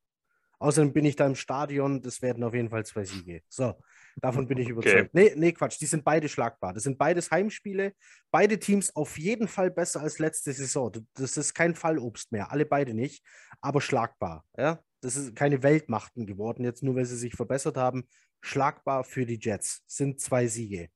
[0.61, 3.41] Außerdem bin ich da im Stadion, das werden auf jeden Fall zwei Siege.
[3.49, 3.75] So,
[4.17, 5.15] davon bin ich überzeugt.
[5.15, 6.75] Nee, nee, Quatsch, die sind beide schlagbar.
[6.75, 7.95] Das sind beides Heimspiele.
[8.31, 10.93] Beide Teams auf jeden Fall besser als letzte Saison.
[11.15, 13.25] Das ist kein Fallobst mehr, alle beide nicht,
[13.63, 14.45] aber schlagbar.
[14.57, 14.85] Ja?
[15.01, 18.07] Das ist keine Weltmachten geworden, jetzt nur weil sie sich verbessert haben.
[18.43, 19.83] Schlagbar für die Jets.
[19.87, 20.91] Sind zwei Siege.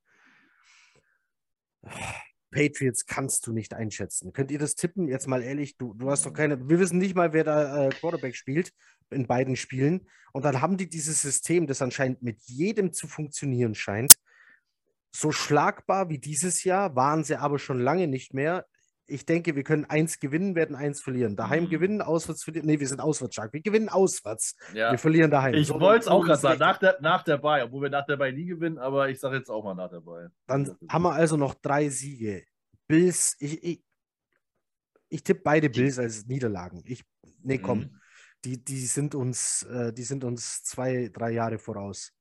[2.55, 4.31] Patriots kannst du nicht einschätzen.
[4.31, 5.09] Könnt ihr das tippen?
[5.09, 6.69] Jetzt mal ehrlich, du, du hast doch keine.
[6.69, 8.71] Wir wissen nicht mal, wer da äh, Quarterback spielt
[9.09, 10.07] in beiden Spielen.
[10.31, 14.15] Und dann haben die dieses System, das anscheinend mit jedem zu funktionieren scheint.
[15.13, 18.65] So schlagbar wie dieses Jahr waren sie aber schon lange nicht mehr.
[19.07, 21.35] Ich denke, wir können eins gewinnen, werden eins verlieren.
[21.35, 21.69] Daheim Mhm.
[21.69, 22.65] gewinnen, auswärts verlieren.
[22.65, 23.53] Nee, wir sind auswärts stark.
[23.53, 24.55] Wir gewinnen auswärts.
[24.73, 24.91] Ja.
[24.91, 25.53] Wir verlieren daheim.
[25.53, 28.05] Ich So, wollte es auch gerade sagen, nach der, nach der Bay, obwohl wir nach
[28.07, 30.27] der Bay nie gewinnen, aber ich sage jetzt auch mal nach der Bay.
[30.47, 32.45] Dann haben wir also noch drei Siege.
[32.87, 33.83] Bills, ich, ich,
[35.09, 36.81] ich tippe beide Bills als Niederlagen.
[36.85, 37.03] Ich,
[37.43, 38.01] nee, komm, Mhm.
[38.43, 42.11] die, die, sind uns, äh, die sind uns zwei, drei Jahre voraus.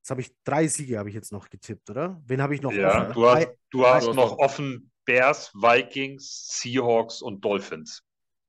[0.00, 2.22] Jetzt habe ich drei Siege, habe ich jetzt noch getippt, oder?
[2.26, 3.14] Wen habe ich noch Ja, offen?
[3.14, 8.02] du hast, du hast Du hast noch noch- offen Bears, Vikings, Seahawks und Dolphins.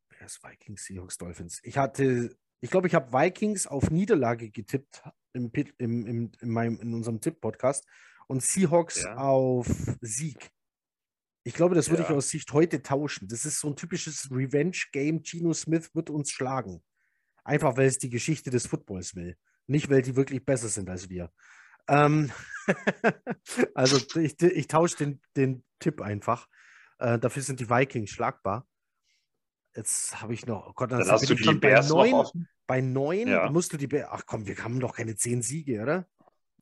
[0.09, 1.59] Bears, Vikings, Seahawks, Dolphins.
[1.63, 5.03] Ich hatte, ich glaube, ich habe Vikings auf Niederlage getippt
[5.34, 7.85] im, im, im, in, meinem, in unserem Tipp-Podcast
[8.27, 9.15] und Seahawks Ja.
[9.17, 9.67] auf
[10.01, 10.51] Sieg.
[11.43, 12.15] Ich glaube, das würde ich Ja.
[12.15, 13.27] aus Sicht heute tauschen.
[13.29, 15.23] Das ist so ein typisches Revenge-Game.
[15.23, 16.84] Gino Smith wird uns schlagen.
[17.45, 19.38] Einfach, weil es die Geschichte des Footballs will.
[19.67, 21.31] Nicht, weil die wirklich besser sind als wir.
[21.88, 22.31] Ähm,
[23.76, 26.47] also ich, ich tausche den, den Tipp einfach.
[26.99, 28.68] Äh, dafür sind die Vikings schlagbar.
[29.76, 32.47] Jetzt habe ich noch, oh Gott, Dann bin hast du die bei Bears noch neun.
[32.65, 33.49] Bei neun Ja.
[33.51, 34.09] musst du die Bears.
[34.11, 36.07] Ach komm, wir haben doch keine zehn Siege, oder?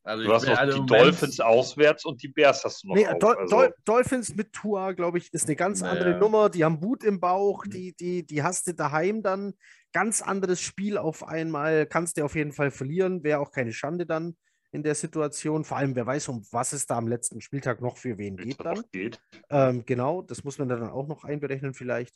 [0.04, 3.08] Also Du hast noch also die Dolphins auswärts und die Bears hast du noch Nee,
[3.08, 3.18] auf.
[3.18, 6.20] Dol Also, Dol Dolphins mit Tua, glaube ich, ist eine ganz andere Naja.
[6.20, 6.48] Nummer.
[6.48, 7.70] Die haben Wut im Bauch, Mhm.
[7.70, 9.54] die, die, die hast du daheim dann.
[9.92, 11.86] Ganz anderes Spiel auf einmal.
[11.86, 13.24] Kannst du auf jeden Fall verlieren.
[13.24, 14.36] Wäre auch keine Schande dann
[14.76, 15.64] in der Situation.
[15.64, 18.60] Vor allem, wer weiß, um was es da am letzten Spieltag noch für wen geht
[18.60, 18.84] dann.
[18.92, 19.18] geht.
[19.50, 22.14] Ähm, genau, das muss man dann auch noch einberechnen, vielleicht.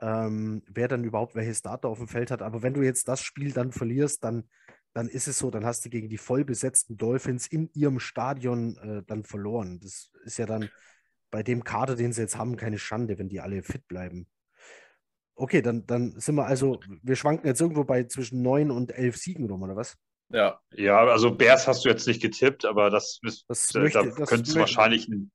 [0.00, 2.40] Ähm, wer dann überhaupt welche Starter auf dem Feld hat.
[2.40, 4.48] Aber wenn du jetzt das Spiel dann verlierst, dann,
[4.94, 8.78] dann ist es so, dann hast du gegen die voll besetzten Dolphins in ihrem Stadion
[8.78, 9.78] äh, dann verloren.
[9.80, 10.70] Das ist ja dann
[11.30, 14.26] bei dem Kader, den sie jetzt haben, keine Schande, wenn die alle fit bleiben.
[15.34, 19.16] Okay, dann, dann sind wir also, wir schwanken jetzt irgendwo bei zwischen neun und elf
[19.18, 19.98] Siegen rum, oder was?
[20.32, 20.60] Ja.
[20.74, 24.14] Ja, also Bears hast du jetzt nicht getippt, aber das, ist, Das da, möchte- da
[24.16, 25.32] das könntest, du wahrscheinlich einen,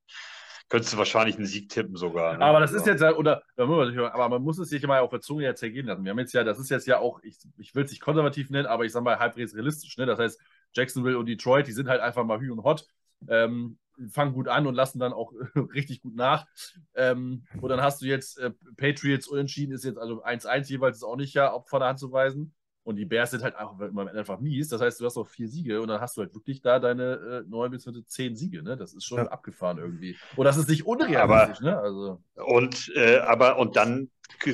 [0.68, 2.38] könntest du wahrscheinlich einen Sieg tippen sogar.
[2.38, 2.44] ne?
[2.44, 5.20] Aber das ist Also, jetzt, ja- oder, aber man muss es sich mal auf der
[5.20, 6.04] Zunge jetzt ergehen lassen.
[6.04, 8.48] Wir haben jetzt ja, das ist jetzt ja auch, ich, ich will es nicht konservativ
[8.50, 9.96] nennen, aber ich sag mal halb realistisch.
[9.98, 10.06] Ne?
[10.06, 10.40] Das heißt,
[10.74, 12.86] Jacksonville und Detroit, die sind halt einfach mal hü und hot.
[13.28, 13.78] Ähm,
[14.10, 15.32] fangen gut an und lassen dann auch
[15.74, 16.46] richtig gut nach.
[16.94, 21.02] Ähm, und dann hast du jetzt äh, Patriots unentschieden, ist jetzt also 1-1 jeweils, ist
[21.04, 22.54] auch nicht ja von der Hand zu weisen.
[22.86, 24.68] Und die Bears sind halt einfach, immer einfach mies.
[24.68, 27.42] Das heißt, du hast noch vier Siege und dann hast du halt wirklich da deine
[27.44, 28.62] äh, neun bis zehn Siege.
[28.62, 28.76] Ne?
[28.76, 29.26] Das ist schon Ja.
[29.26, 30.16] abgefahren irgendwie.
[30.36, 31.60] Und das ist nicht unrealistisch.
[31.62, 31.76] ne?
[31.76, 34.08] Also, Und, äh, aber, und dann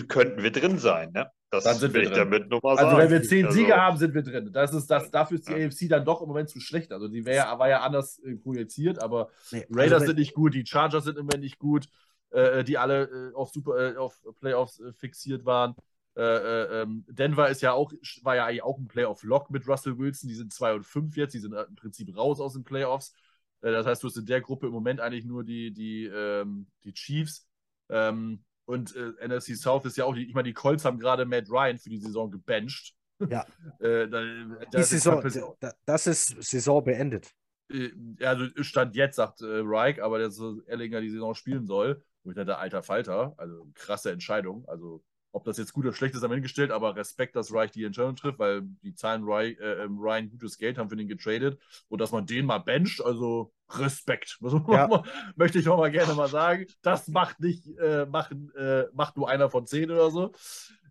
[0.09, 1.31] könnten wir drin sein, ne?
[1.51, 2.15] Das Dann sind wir drin.
[2.15, 2.99] damit nur mal also sagen.
[3.03, 4.49] wenn wir zehn Also, Siege haben, sind wir drin.
[4.51, 5.67] Das ist das, dafür ist die Ja.
[5.67, 6.91] AFC dann doch im Moment zu schlecht.
[6.91, 10.55] Also die wär, war ja anders äh, projiziert, aber Nee, Raiders also, sind nicht gut,
[10.55, 11.89] die Chargers sind im Moment nicht gut,
[12.31, 13.03] äh, die alle
[13.33, 15.75] äh, auf Super, äh, auf Playoffs äh, fixiert waren.
[16.15, 17.91] Äh, äh, ähm, Denver ist ja auch,
[18.23, 20.29] war ja eigentlich auch ein Playoff-Lock mit Russell Wilson.
[20.29, 23.15] Die sind 2 und 5 jetzt, die sind äh, im Prinzip raus aus den Playoffs.
[23.63, 26.67] Äh, das heißt, du hast in der Gruppe im Moment eigentlich nur die, die, ähm,
[26.85, 27.49] die Chiefs.
[27.89, 31.25] Ähm, und äh, NFC South ist ja auch, die, ich meine, die Colts haben gerade
[31.25, 32.95] Matt Ryan für die Saison gebencht.
[33.29, 33.47] Ja.
[33.81, 37.33] äh, da, die das ist Saison, da- das ist Saison beendet.
[37.71, 37.91] äh,
[38.21, 42.05] also Stand jetzt, sagt Reich, aber dass Erlinger die Saison spielen soll.
[42.25, 44.65] Wo ich dachte, alter Falter, also krasse Entscheidung.
[44.69, 45.03] Also,
[45.33, 47.85] ob das jetzt gut oder schlecht ist, am Ende gestellt, aber Respekt, dass Reich die
[47.85, 51.59] Entscheidung trifft, weil die zahlen Reich, äh, ähm, Ryan gutes Geld, haben für den getradet
[51.89, 54.39] und dass man den mal bencht, also Respekt.
[54.69, 55.03] Ja.
[55.37, 56.67] möchte ich noch mal gerne mal sagen.
[56.83, 60.33] Das macht nicht, äh, machen, äh, macht nur einer von zehn oder so.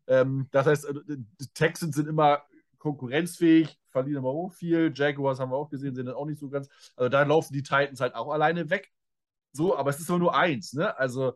[0.07, 2.43] Ähm, das heißt, äh, die Texans sind immer
[2.79, 4.91] konkurrenzfähig, verlieren aber auch viel.
[4.93, 6.67] Jaguars haben wir auch gesehen, sind dann auch nicht so ganz.
[6.95, 8.91] Also da laufen die Titans halt auch alleine weg.
[9.53, 10.97] So, aber es ist immer nur eins, ne?
[10.97, 11.33] Also,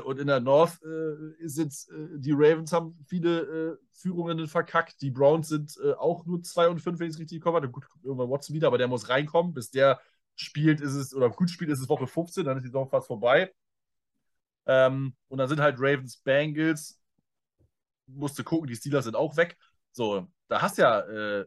[0.00, 5.00] und in der North äh, sind äh, die Ravens haben viele äh, Führungen verkackt.
[5.00, 7.66] Die Browns sind äh, auch nur 2 und 5, wenn ich es richtig komme.
[7.68, 9.54] Gut, kommt irgendwann Watson wieder, aber der muss reinkommen.
[9.54, 10.00] Bis der
[10.36, 13.06] spielt, ist es, oder gut spielt, ist es Woche 15, dann ist die Saison fast
[13.06, 13.52] vorbei.
[14.66, 17.00] Ähm, und dann sind halt Ravens, Bengals,
[18.06, 19.56] musste gucken, die Steelers sind auch weg.
[19.92, 21.46] So, da hast ja, äh,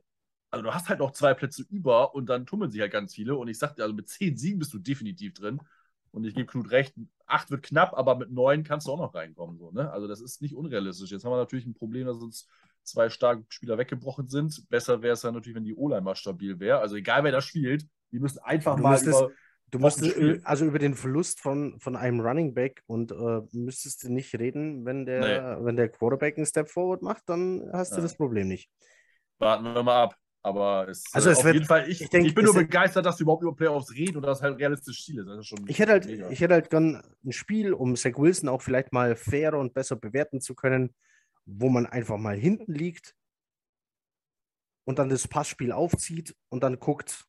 [0.51, 3.35] also du hast halt noch zwei Plätze über und dann tummeln sich halt ganz viele.
[3.35, 5.60] Und ich sagte, also mit zehn Siegen bist du definitiv drin.
[6.11, 6.93] Und ich gebe Knut recht,
[7.34, 9.57] acht wird knapp, aber mit neun kannst du auch noch reinkommen.
[9.57, 9.91] So, ne?
[9.91, 11.11] Also das ist nicht unrealistisch.
[11.11, 12.47] Jetzt haben wir natürlich ein Problem, dass uns
[12.84, 14.65] zwei starke Spieler weggebrochen sind.
[14.69, 16.80] Besser wäre es dann natürlich, wenn die O-Line mal stabil wäre.
[16.80, 19.31] Also egal wer da spielt, die müssen einfach Du mal über,
[19.72, 20.45] Du Wochen musst spielen.
[20.45, 24.85] also über den Verlust von, von einem Running Back und äh, müsstest du nicht reden,
[24.85, 28.03] wenn der, wenn der Quarterback einen Step forward macht, dann hast du Ja.
[28.03, 28.69] das Problem nicht.
[29.39, 30.15] warten wir mal ab.
[30.45, 32.53] Aber es, Also äh, es auf wird- jeden Fall, ich, ich ich, denk, bin es-
[32.53, 35.28] nur begeistert, dass wir überhaupt über Playoffs reden und dass halt realistisch Ziel ist.
[35.28, 36.30] Das ist schon Ich hätte halt, mega.
[36.30, 39.95] ich hätte halt gern ein Spiel, um Zach Wilson auch vielleicht mal fairer und besser
[39.95, 40.94] bewerten zu können,
[41.45, 43.15] wo man einfach mal hinten liegt
[44.86, 47.26] und dann das Passspiel aufzieht und dann guckt,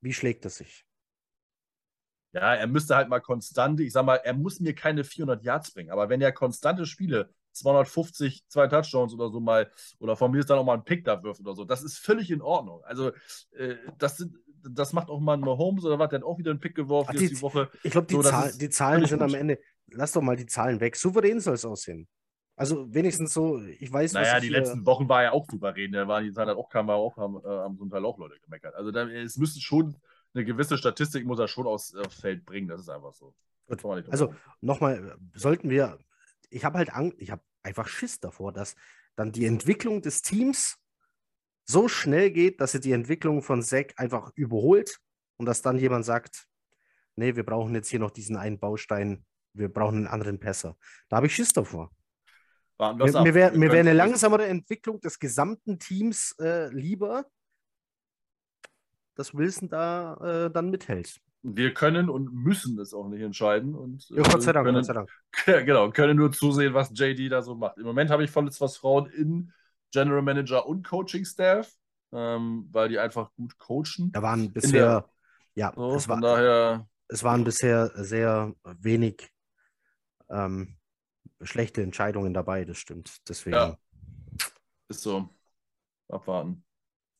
[0.00, 0.84] wie schlägt es sich.
[2.32, 5.70] Ja, er müsste halt mal konstante, ich sag mal, er muss mir keine 400 Yards
[5.70, 10.38] bringen, aber wenn er konstante Spiele, 250, zwei Touchdowns oder so mal, oder von mir
[10.40, 12.82] ist dann auch mal ein Pick da wirft oder so, das ist völlig in Ordnung.
[12.84, 13.12] Also,
[13.52, 14.36] äh, das, sind,
[14.68, 17.10] das macht auch mal ein Mahomes oder was, der hat auch wieder einen Pick geworfen
[17.10, 17.70] Ach, jetzt die- die Woche.
[17.82, 19.34] Ich glaube, die, So, Zahl, die Zahlen sind am.
[19.34, 19.58] Ende,
[19.90, 20.96] lass doch mal die Zahlen weg.
[20.96, 22.08] Souverän soll es aussehen.
[22.56, 25.90] Also wenigstens so, ich weiß, was Naja, die letzten Wochen war er auch souverän.
[25.90, 28.38] Der war die Zeit hat auch kam, war auch, haben, äh, haben Teil auch Leute
[28.44, 28.74] gemeckert.
[28.76, 29.96] Also da, es müsste schon
[30.34, 32.68] eine gewisse Statistik muss er schon aus, aufs Feld bringen.
[32.68, 33.34] Das ist einfach so.
[33.66, 35.98] Nicht Also nochmal, sollten wir,
[36.54, 38.76] ich habe halt Angst, ich habe einfach Schiss davor, dass
[39.16, 40.76] dann die Entwicklung des Teams
[41.64, 45.00] so schnell geht, dass sie die Entwicklung von Zack einfach überholt
[45.36, 46.46] und dass dann jemand sagt,
[47.16, 50.76] nee, wir brauchen jetzt hier noch diesen einen Baustein, wir brauchen einen anderen Passer.
[51.08, 51.90] Da habe ich Schiss davor.
[52.78, 57.24] Mir, mir wäre wär eine langsamere Entwicklung des gesamten Teams äh, lieber,
[59.14, 61.20] dass Wilson da äh, dann mithält.
[61.46, 63.74] Wir können und müssen es auch nicht entscheiden.
[63.74, 65.10] Und, Ja, Gott sei Dank, können, Gott sei Dank.
[65.66, 67.76] genau, können nur zusehen, was JD da so macht.
[67.76, 69.52] Im Moment habe ich volles Vertrauen in
[69.92, 71.70] General Manager und Coaching Staff,
[72.12, 74.10] ähm, weil die einfach gut coachen.
[74.12, 75.06] Da waren bisher,
[75.54, 79.30] ja, So, es, war, daher, es waren bisher sehr wenig
[80.30, 80.78] ähm,
[81.42, 83.18] schlechte Entscheidungen dabei, das stimmt.
[83.28, 83.56] Deswegen.
[83.56, 83.76] Ja.
[84.88, 85.28] ist so.
[86.08, 86.64] Abwarten.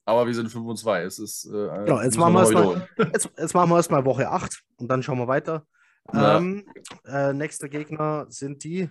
[0.05, 1.03] Aber wir sind 5 und 2.
[1.03, 1.47] Es ist.
[1.47, 2.89] Äh, Genau, jetzt machen wir erstmal-.
[3.13, 5.67] Jetzt, jetzt machen wir erstmal Woche 8 und dann schauen wir weiter.
[6.13, 6.67] Ähm,
[7.07, 8.91] äh, nächster Gegner sind die.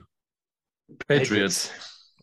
[1.07, 1.71] Patriots.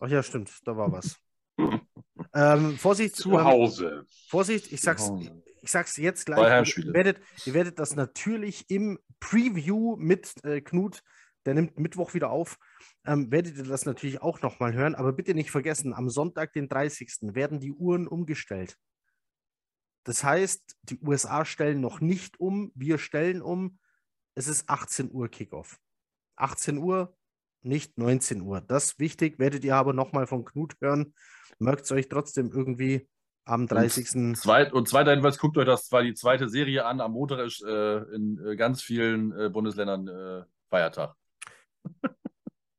[0.00, 1.16] Ach ja, stimmt, da war was.
[2.34, 4.04] ähm, Vorsicht, Zu ähm, Hause.
[4.28, 5.10] Vorsicht, ich sag's,
[5.62, 6.76] ich sag's jetzt gleich.
[6.76, 11.02] Ihr werdet, ihr werdet das natürlich im Preview mit äh, Knut
[11.46, 12.58] der nimmt Mittwoch wieder auf,
[13.04, 14.94] ähm, werdet ihr das natürlich auch nochmal hören.
[14.94, 17.34] Aber bitte nicht vergessen, am Sonntag, den 30.
[17.34, 18.76] werden die Uhren umgestellt.
[20.04, 23.78] Das heißt, die USA stellen noch nicht um, wir stellen um.
[24.34, 25.78] Es ist 18 Uhr Kickoff.
[26.36, 27.14] 18 Uhr,
[27.62, 28.60] nicht 19 Uhr.
[28.60, 31.14] Das ist wichtig, werdet ihr aber nochmal von Knut hören.
[31.58, 33.08] Merkt es euch trotzdem irgendwie
[33.44, 34.14] am 30.
[34.14, 37.00] Und, zweit, und zweiter Hinweis, guckt euch das zwar die zweite Serie an.
[37.00, 41.14] Am Montag ist äh, in äh, ganz vielen äh, Bundesländern äh, Feiertag.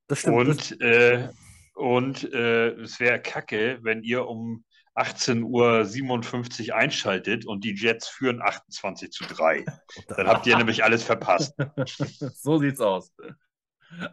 [0.08, 0.36] Das stimmt.
[0.36, 1.30] Und, äh,
[1.74, 4.66] und äh, es wäre kacke, wenn ihr um
[4.96, 9.64] 18.57 Uhr einschaltet und die Jets führen 28 zu 3.
[10.10, 11.56] Dann habt ihr nämlich alles verpasst.
[12.36, 13.14] so sieht's aus.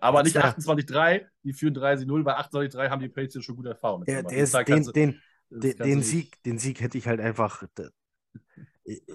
[0.01, 4.05] Aber nicht 28-3, die führen 3-0, bei 28-3 haben die Patriots schon gute Erfahrung.
[4.05, 5.21] Der, der ist, den, du, den,
[5.51, 7.65] den, den Sieg, den Sieg hätte ich halt einfach.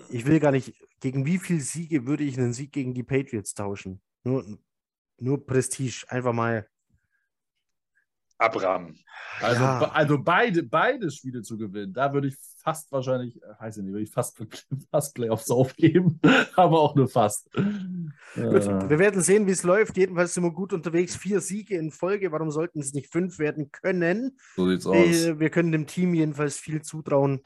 [0.10, 3.54] Ich will gar nicht, gegen wie viele Siege würde ich einen Sieg gegen die Patriots
[3.54, 4.02] tauschen?
[4.24, 4.46] Nur,
[5.24, 6.68] nur Prestige, einfach mal.
[8.38, 8.96] Abraham.
[9.40, 9.92] Also, ja.
[9.92, 13.94] also beide, beide Spiele zu gewinnen, da würde ich fast wahrscheinlich, äh, weiß ich nicht,
[13.94, 14.38] würde ich fast,
[14.92, 16.20] fast Playoffs aufgeben,
[16.56, 17.50] aber auch nur fast.
[17.54, 17.64] Gut,
[18.36, 18.90] äh.
[18.90, 19.98] wir werden sehen, wie es läuft.
[19.98, 21.16] Jedenfalls sind wir gut unterwegs.
[21.16, 22.32] Vier Siege in Folge.
[22.32, 24.38] Warum sollten es nicht fünf werden können?
[24.56, 24.96] So sieht's aus.
[24.96, 27.42] Wir, wir können dem Team jedenfalls viel zutrauen.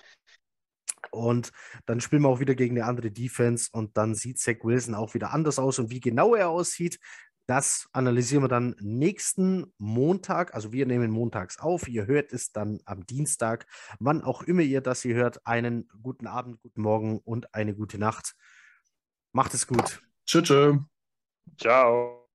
[1.11, 1.51] Und
[1.85, 5.13] dann spielen wir auch wieder gegen eine andere Defense und dann sieht Zach Wilson auch
[5.13, 5.79] wieder anders aus.
[5.79, 6.99] Und wie genau er aussieht,
[7.47, 10.53] das analysieren wir dann nächsten Montag.
[10.53, 11.87] Also wir nehmen montags auf.
[11.87, 13.65] Ihr hört es dann am Dienstag.
[13.99, 15.47] Wann auch immer ihr das hier hört.
[15.47, 18.35] Einen guten Abend, guten Morgen und eine gute Nacht.
[19.31, 20.01] Macht es gut.
[20.25, 20.47] Tschüss.
[21.57, 22.26] Ciao.